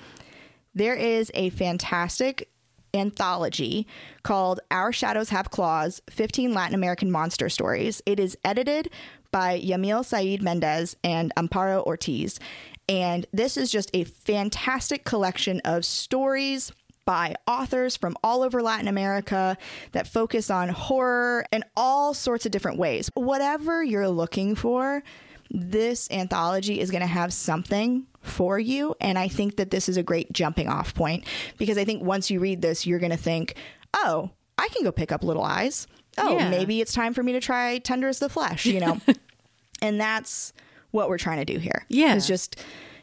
there 0.74 0.95
is 0.95 1.30
a 1.34 1.51
fantastic 1.51 2.49
anthology 2.95 3.87
called 4.22 4.61
Our 4.70 4.93
Shadows 4.93 5.30
Have 5.30 5.51
Claws 5.51 6.03
15 6.11 6.55
Latin 6.55 6.74
American 6.74 7.11
Monster 7.11 7.49
Stories. 7.49 8.03
It 8.07 8.18
is 8.20 8.37
edited 8.45 8.91
by 9.30 9.61
Yamile 9.61 10.05
Saied 10.05 10.43
Mendez 10.43 10.97
and 11.05 11.32
Amparo 11.37 11.84
Ortiz. 11.84 12.41
And 12.89 13.26
this 13.32 13.57
is 13.57 13.70
just 13.70 13.91
a 13.95 14.05
fantastic 14.05 15.05
collection 15.05 15.61
of 15.64 15.84
stories 15.84 16.72
by 17.05 17.34
authors 17.47 17.97
from 17.97 18.16
all 18.22 18.43
over 18.43 18.62
Latin 18.62 18.89
America 18.89 19.57
that 19.93 20.09
focus 20.09 20.51
on 20.51 20.68
horror 20.68 21.47
in 21.53 21.62
all 21.76 22.12
sorts 22.12 22.45
of 22.45 22.53
different 22.53 22.78
ways. 22.78 23.11
Whatever 23.14 23.82
you're 23.82 24.09
looking 24.09 24.55
for, 24.55 25.03
this 25.51 26.09
anthology 26.11 26.81
is 26.81 26.91
going 26.91 27.01
to 27.03 27.07
have 27.07 27.33
something 27.33 28.07
for 28.23 28.59
you. 28.59 28.95
And 29.01 29.19
I 29.19 29.29
think 29.29 29.57
that 29.57 29.71
this 29.71 29.89
is 29.89 29.97
a 29.97 30.03
great 30.03 30.33
jumping 30.33 30.69
off 30.69 30.95
point 30.95 31.25
because 31.59 31.79
I 31.79 31.85
think 31.85 32.03
once 32.03 32.31
you 32.31 32.41
read 32.41 32.63
this, 32.63 32.87
you're 32.87 32.99
going 32.99 33.13
to 33.13 33.17
think, 33.17 33.55
oh, 33.95 34.31
I 34.59 34.69
can 34.69 34.83
go 34.85 34.91
pick 34.93 35.13
up 35.13 35.23
Little 35.23 35.45
Eyes. 35.45 35.87
Oh, 36.19 36.37
Yeah. 36.37 36.49
maybe 36.51 36.81
it's 36.81 36.93
time 36.93 37.15
for 37.15 37.23
me 37.23 37.33
to 37.33 37.41
try 37.41 37.79
Tender 37.79 38.09
is 38.09 38.19
the 38.19 38.29
Flesh, 38.29 38.67
you 38.67 38.81
know? 38.81 38.99
and 39.83 40.01
that's 40.01 40.53
what 40.91 41.09
we're 41.09 41.19
trying 41.19 41.45
to 41.45 41.45
do 41.53 41.59
here. 41.59 41.85
Yeah. 41.89 42.15
Is 42.15 42.27
just 42.27 42.61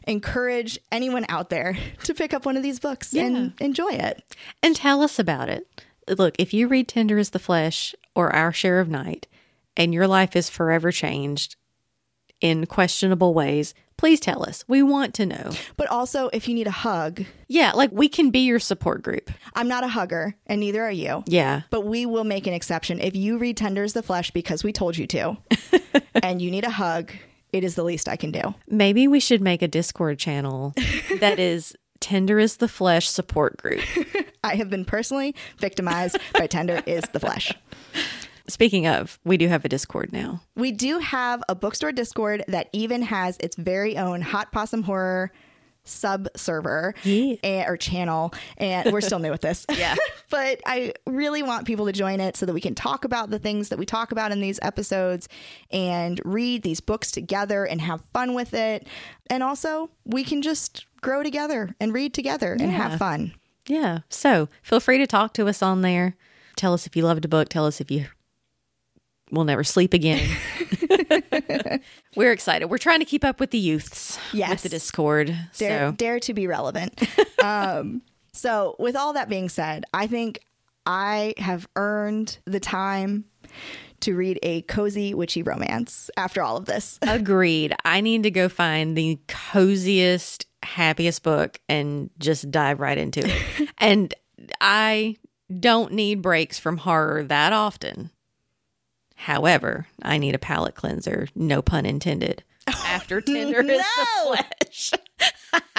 encourage 0.07 0.79
anyone 0.91 1.25
out 1.29 1.49
there 1.49 1.77
to 2.03 2.13
pick 2.13 2.33
up 2.33 2.45
one 2.45 2.57
of 2.57 2.63
these 2.63 2.79
books 2.79 3.13
Yeah. 3.13 3.25
and 3.25 3.53
enjoy 3.61 3.91
it. 3.91 4.21
And 4.61 4.75
tell 4.75 5.01
us 5.01 5.19
about 5.19 5.49
it. 5.49 5.67
Look, 6.09 6.35
if 6.37 6.53
you 6.53 6.67
read 6.67 6.87
Tender 6.89 7.17
is 7.17 7.29
the 7.29 7.39
Flesh 7.39 7.95
or 8.15 8.35
Our 8.35 8.51
Share 8.51 8.79
of 8.81 8.89
Night 8.89 9.27
and 9.77 9.93
your 9.93 10.07
life 10.07 10.35
is 10.35 10.49
forever 10.49 10.91
changed 10.91 11.55
in 12.43 12.65
questionable 12.65 13.33
ways, 13.33 13.73
please 13.95 14.19
tell 14.19 14.43
us. 14.43 14.65
We 14.67 14.83
want 14.83 15.13
to 15.15 15.25
know. 15.25 15.51
But 15.77 15.87
also, 15.87 16.29
if 16.33 16.47
you 16.49 16.53
need 16.53 16.67
a 16.67 16.71
hug, 16.71 17.23
Yeah, 17.47 17.71
like 17.71 17.89
we 17.93 18.09
can 18.09 18.31
be 18.31 18.39
your 18.39 18.59
support 18.59 19.01
group. 19.01 19.31
I'm 19.55 19.69
not 19.69 19.85
a 19.85 19.87
hugger, 19.87 20.35
and 20.45 20.59
neither 20.59 20.83
are 20.83 20.91
you. 20.91 21.23
Yeah. 21.25 21.61
But 21.69 21.85
we 21.85 22.05
will 22.05 22.25
make 22.25 22.45
an 22.45 22.53
exception. 22.53 22.99
If 22.99 23.15
you 23.15 23.37
read 23.37 23.55
Tender 23.55 23.83
is 23.83 23.93
the 23.93 24.03
Flesh 24.03 24.29
because 24.31 24.61
we 24.61 24.73
told 24.73 24.97
you 24.97 25.07
to, 25.07 25.37
and 26.21 26.41
you 26.41 26.51
need 26.51 26.65
a 26.65 26.69
hug, 26.69 27.13
it 27.53 27.63
is 27.63 27.75
the 27.75 27.83
least 27.83 28.09
I 28.09 28.17
can 28.17 28.31
do. 28.31 28.53
Maybe 28.67 29.07
we 29.07 29.21
should 29.21 29.41
make 29.41 29.61
a 29.61 29.67
Discord 29.69 30.19
channel 30.19 30.73
that 31.21 31.39
is 31.39 31.73
Tender 32.01 32.39
is 32.39 32.57
the 32.57 32.67
Flesh 32.67 33.07
support 33.07 33.55
group. 33.55 33.79
I 34.43 34.55
have 34.55 34.69
been 34.69 34.83
personally 34.83 35.33
victimized 35.59 36.17
by 36.33 36.47
Tender 36.47 36.81
is 36.85 37.03
the 37.13 37.21
Flesh. 37.21 37.53
Speaking 38.47 38.87
of, 38.87 39.19
we 39.23 39.37
do 39.37 39.47
have 39.47 39.63
a 39.63 39.69
Discord 39.69 40.11
now. 40.11 40.41
We 40.55 40.71
do 40.71 40.99
have 40.99 41.41
a 41.47 41.55
bookstore 41.55 41.91
Discord 41.93 42.43
that 42.47 42.67
even 42.73 43.01
has 43.03 43.37
its 43.39 43.55
very 43.55 43.97
own 43.97 44.21
Hot 44.21 44.51
Possum 44.51 44.83
Horror 44.83 45.31
sub 45.85 46.29
server 46.35 46.95
Yeah. 47.03 47.35
and, 47.43 47.67
or 47.69 47.75
channel 47.75 48.33
and 48.57 48.93
we're 48.93 49.01
still 49.01 49.19
new 49.19 49.31
with 49.31 49.41
this 49.41 49.65
Yeah. 49.77 49.95
but 50.29 50.61
i 50.65 50.93
really 51.05 51.43
want 51.43 51.67
people 51.67 51.87
to 51.87 51.91
join 51.91 52.21
it 52.21 52.37
so 52.37 52.45
that 52.45 52.53
we 52.53 52.61
can 52.61 52.73
talk 52.73 53.03
about 53.03 53.31
the 53.31 53.37
things 53.37 53.67
that 53.67 53.77
we 53.77 53.85
talk 53.85 54.13
about 54.13 54.31
in 54.31 54.39
these 54.39 54.59
episodes 54.61 55.27
and 55.71 56.21
read 56.23 56.63
these 56.63 56.79
books 56.79 57.11
together 57.11 57.65
and 57.65 57.81
have 57.81 57.99
fun 58.13 58.33
with 58.33 58.53
it 58.53 58.87
and 59.29 59.43
also 59.43 59.89
we 60.05 60.23
can 60.23 60.41
just 60.41 60.85
grow 61.01 61.21
together 61.21 61.75
and 61.81 61.93
read 61.93 62.13
together 62.13 62.53
and 62.53 62.71
have 62.71 62.97
fun 62.97 63.33
Yeah. 63.67 63.99
So 64.07 64.47
feel 64.61 64.79
free 64.79 64.99
to 64.99 65.07
talk 65.07 65.33
to 65.33 65.49
us 65.49 65.61
on 65.61 65.81
there. 65.81 66.15
Tell 66.55 66.73
us 66.73 66.87
if 66.87 66.95
you 66.95 67.03
loved 67.03 67.25
a 67.25 67.27
book. 67.27 67.49
Tell 67.49 67.65
us 67.65 67.81
if 67.81 67.91
you 67.91 68.05
will 69.33 69.45
never 69.45 69.63
sleep 69.63 69.93
again. 69.93 70.29
We're 72.15 72.31
excited. 72.31 72.67
We're 72.67 72.77
trying 72.77 72.99
to 72.99 73.05
keep 73.05 73.23
up 73.23 73.39
with 73.39 73.51
the 73.51 73.57
youths 73.57 74.17
with 74.33 74.63
the 74.63 74.69
Discord. 74.69 75.27
dare, 75.57 75.89
so 75.89 75.91
dare 75.95 76.19
to 76.21 76.33
be 76.33 76.47
relevant. 76.47 77.01
um, 77.43 78.01
so, 78.33 78.75
with 78.79 78.95
all 78.95 79.13
that 79.13 79.29
being 79.29 79.49
said, 79.49 79.85
I 79.93 80.07
think 80.07 80.39
I 80.85 81.33
have 81.37 81.67
earned 81.75 82.37
the 82.45 82.59
time 82.59 83.25
to 84.01 84.15
read 84.15 84.39
a 84.43 84.63
cozy 84.63 85.13
witchy 85.13 85.43
romance 85.43 86.09
after 86.17 86.41
all 86.41 86.57
of 86.57 86.65
this. 86.65 86.99
agreed. 87.01 87.73
I 87.85 88.01
need 88.01 88.23
to 88.23 88.31
go 88.31 88.49
find 88.49 88.97
the 88.97 89.19
coziest, 89.27 90.45
happiest 90.61 91.23
book 91.23 91.59
and 91.69 92.09
just 92.19 92.51
dive 92.51 92.79
right 92.79 92.97
into 92.97 93.21
it. 93.23 93.69
and 93.77 94.13
I 94.59 95.17
don't 95.59 95.93
need 95.93 96.21
breaks 96.21 96.59
from 96.59 96.77
horror 96.77 97.23
that 97.23 97.53
often. 97.53 98.09
However, 99.23 99.87
I 100.01 100.17
need 100.17 100.35
a 100.35 100.37
palate 100.37 100.75
cleanser, 100.75 101.29
no 101.33 101.61
pun 101.61 101.85
intended. 101.85 102.43
After 102.67 103.21
Tender 103.21 103.61
is 103.61 103.81
the 103.81 104.07
flesh. 104.25 104.91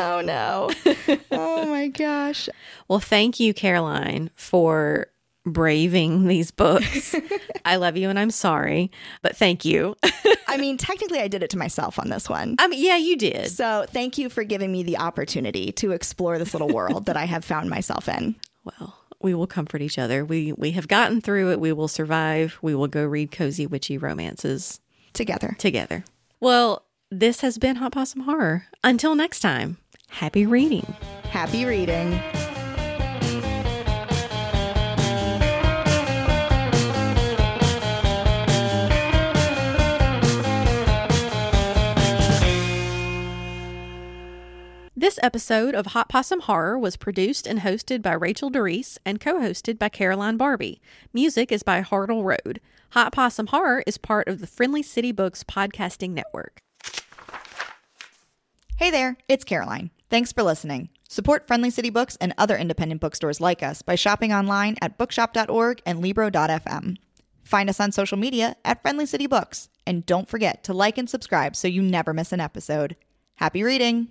Oh 0.00 0.20
no. 0.20 0.70
oh 1.30 1.64
my 1.66 1.86
gosh. 1.86 2.48
Well, 2.88 2.98
thank 2.98 3.38
you, 3.38 3.54
Caroline, 3.54 4.30
for 4.34 5.06
braving 5.46 6.26
these 6.26 6.50
books. 6.50 7.14
I 7.64 7.76
love 7.76 7.96
you 7.96 8.10
and 8.10 8.18
I'm 8.18 8.32
sorry, 8.32 8.90
but 9.22 9.36
thank 9.36 9.64
you. 9.64 9.94
I 10.48 10.56
mean, 10.56 10.76
technically, 10.76 11.20
I 11.20 11.28
did 11.28 11.44
it 11.44 11.50
to 11.50 11.58
myself 11.58 12.00
on 12.00 12.08
this 12.08 12.28
one. 12.28 12.56
I 12.58 12.66
mean, 12.66 12.84
yeah, 12.84 12.96
you 12.96 13.16
did. 13.16 13.48
So, 13.52 13.86
thank 13.88 14.18
you 14.18 14.28
for 14.28 14.42
giving 14.42 14.72
me 14.72 14.82
the 14.82 14.98
opportunity 14.98 15.70
to 15.72 15.92
explore 15.92 16.38
this 16.38 16.52
little 16.52 16.68
world 16.68 17.06
that 17.06 17.16
I 17.16 17.26
have 17.26 17.44
found 17.44 17.70
myself 17.70 18.08
in. 18.08 18.34
Well, 18.64 18.96
we 19.24 19.34
will 19.34 19.48
comfort 19.48 19.82
each 19.82 19.98
other. 19.98 20.24
We 20.24 20.52
we 20.52 20.70
have 20.72 20.86
gotten 20.86 21.20
through 21.20 21.50
it. 21.50 21.58
We 21.58 21.72
will 21.72 21.88
survive. 21.88 22.58
We 22.62 22.74
will 22.74 22.86
go 22.86 23.04
read 23.04 23.32
cozy 23.32 23.66
witchy 23.66 23.98
romances 23.98 24.80
Together. 25.14 25.56
together. 25.58 26.04
Well, 26.40 26.84
this 27.10 27.40
has 27.40 27.58
been 27.58 27.76
Hot 27.76 27.92
Possum 27.92 28.22
Horror. 28.22 28.66
Until 28.84 29.14
next 29.14 29.40
time, 29.40 29.78
happy 30.08 30.46
reading. 30.46 30.94
Happy 31.30 31.64
reading. 31.64 32.20
This 45.04 45.18
episode 45.22 45.74
of 45.74 45.88
Hot 45.88 46.08
Possum 46.08 46.40
Horror 46.40 46.78
was 46.78 46.96
produced 46.96 47.46
and 47.46 47.60
hosted 47.60 48.00
by 48.00 48.14
Rachel 48.14 48.48
Doris 48.48 48.98
and 49.04 49.20
co 49.20 49.34
hosted 49.34 49.78
by 49.78 49.90
Caroline 49.90 50.38
Barbie. 50.38 50.80
Music 51.12 51.52
is 51.52 51.62
by 51.62 51.82
Hartle 51.82 52.24
Road. 52.24 52.58
Hot 52.92 53.12
Possum 53.12 53.48
Horror 53.48 53.84
is 53.86 53.98
part 53.98 54.28
of 54.28 54.40
the 54.40 54.46
Friendly 54.46 54.82
City 54.82 55.12
Books 55.12 55.44
podcasting 55.44 56.12
network. 56.12 56.62
Hey 58.78 58.90
there, 58.90 59.18
it's 59.28 59.44
Caroline. 59.44 59.90
Thanks 60.08 60.32
for 60.32 60.42
listening. 60.42 60.88
Support 61.06 61.46
Friendly 61.46 61.68
City 61.68 61.90
Books 61.90 62.16
and 62.18 62.32
other 62.38 62.56
independent 62.56 63.02
bookstores 63.02 63.42
like 63.42 63.62
us 63.62 63.82
by 63.82 63.96
shopping 63.96 64.32
online 64.32 64.78
at 64.80 64.96
bookshop.org 64.96 65.82
and 65.84 66.00
libro.fm. 66.00 66.96
Find 67.42 67.68
us 67.68 67.78
on 67.78 67.92
social 67.92 68.16
media 68.16 68.56
at 68.64 68.80
Friendly 68.80 69.04
City 69.04 69.26
Books. 69.26 69.68
And 69.86 70.06
don't 70.06 70.30
forget 70.30 70.64
to 70.64 70.72
like 70.72 70.96
and 70.96 71.10
subscribe 71.10 71.56
so 71.56 71.68
you 71.68 71.82
never 71.82 72.14
miss 72.14 72.32
an 72.32 72.40
episode. 72.40 72.96
Happy 73.34 73.62
reading! 73.62 74.02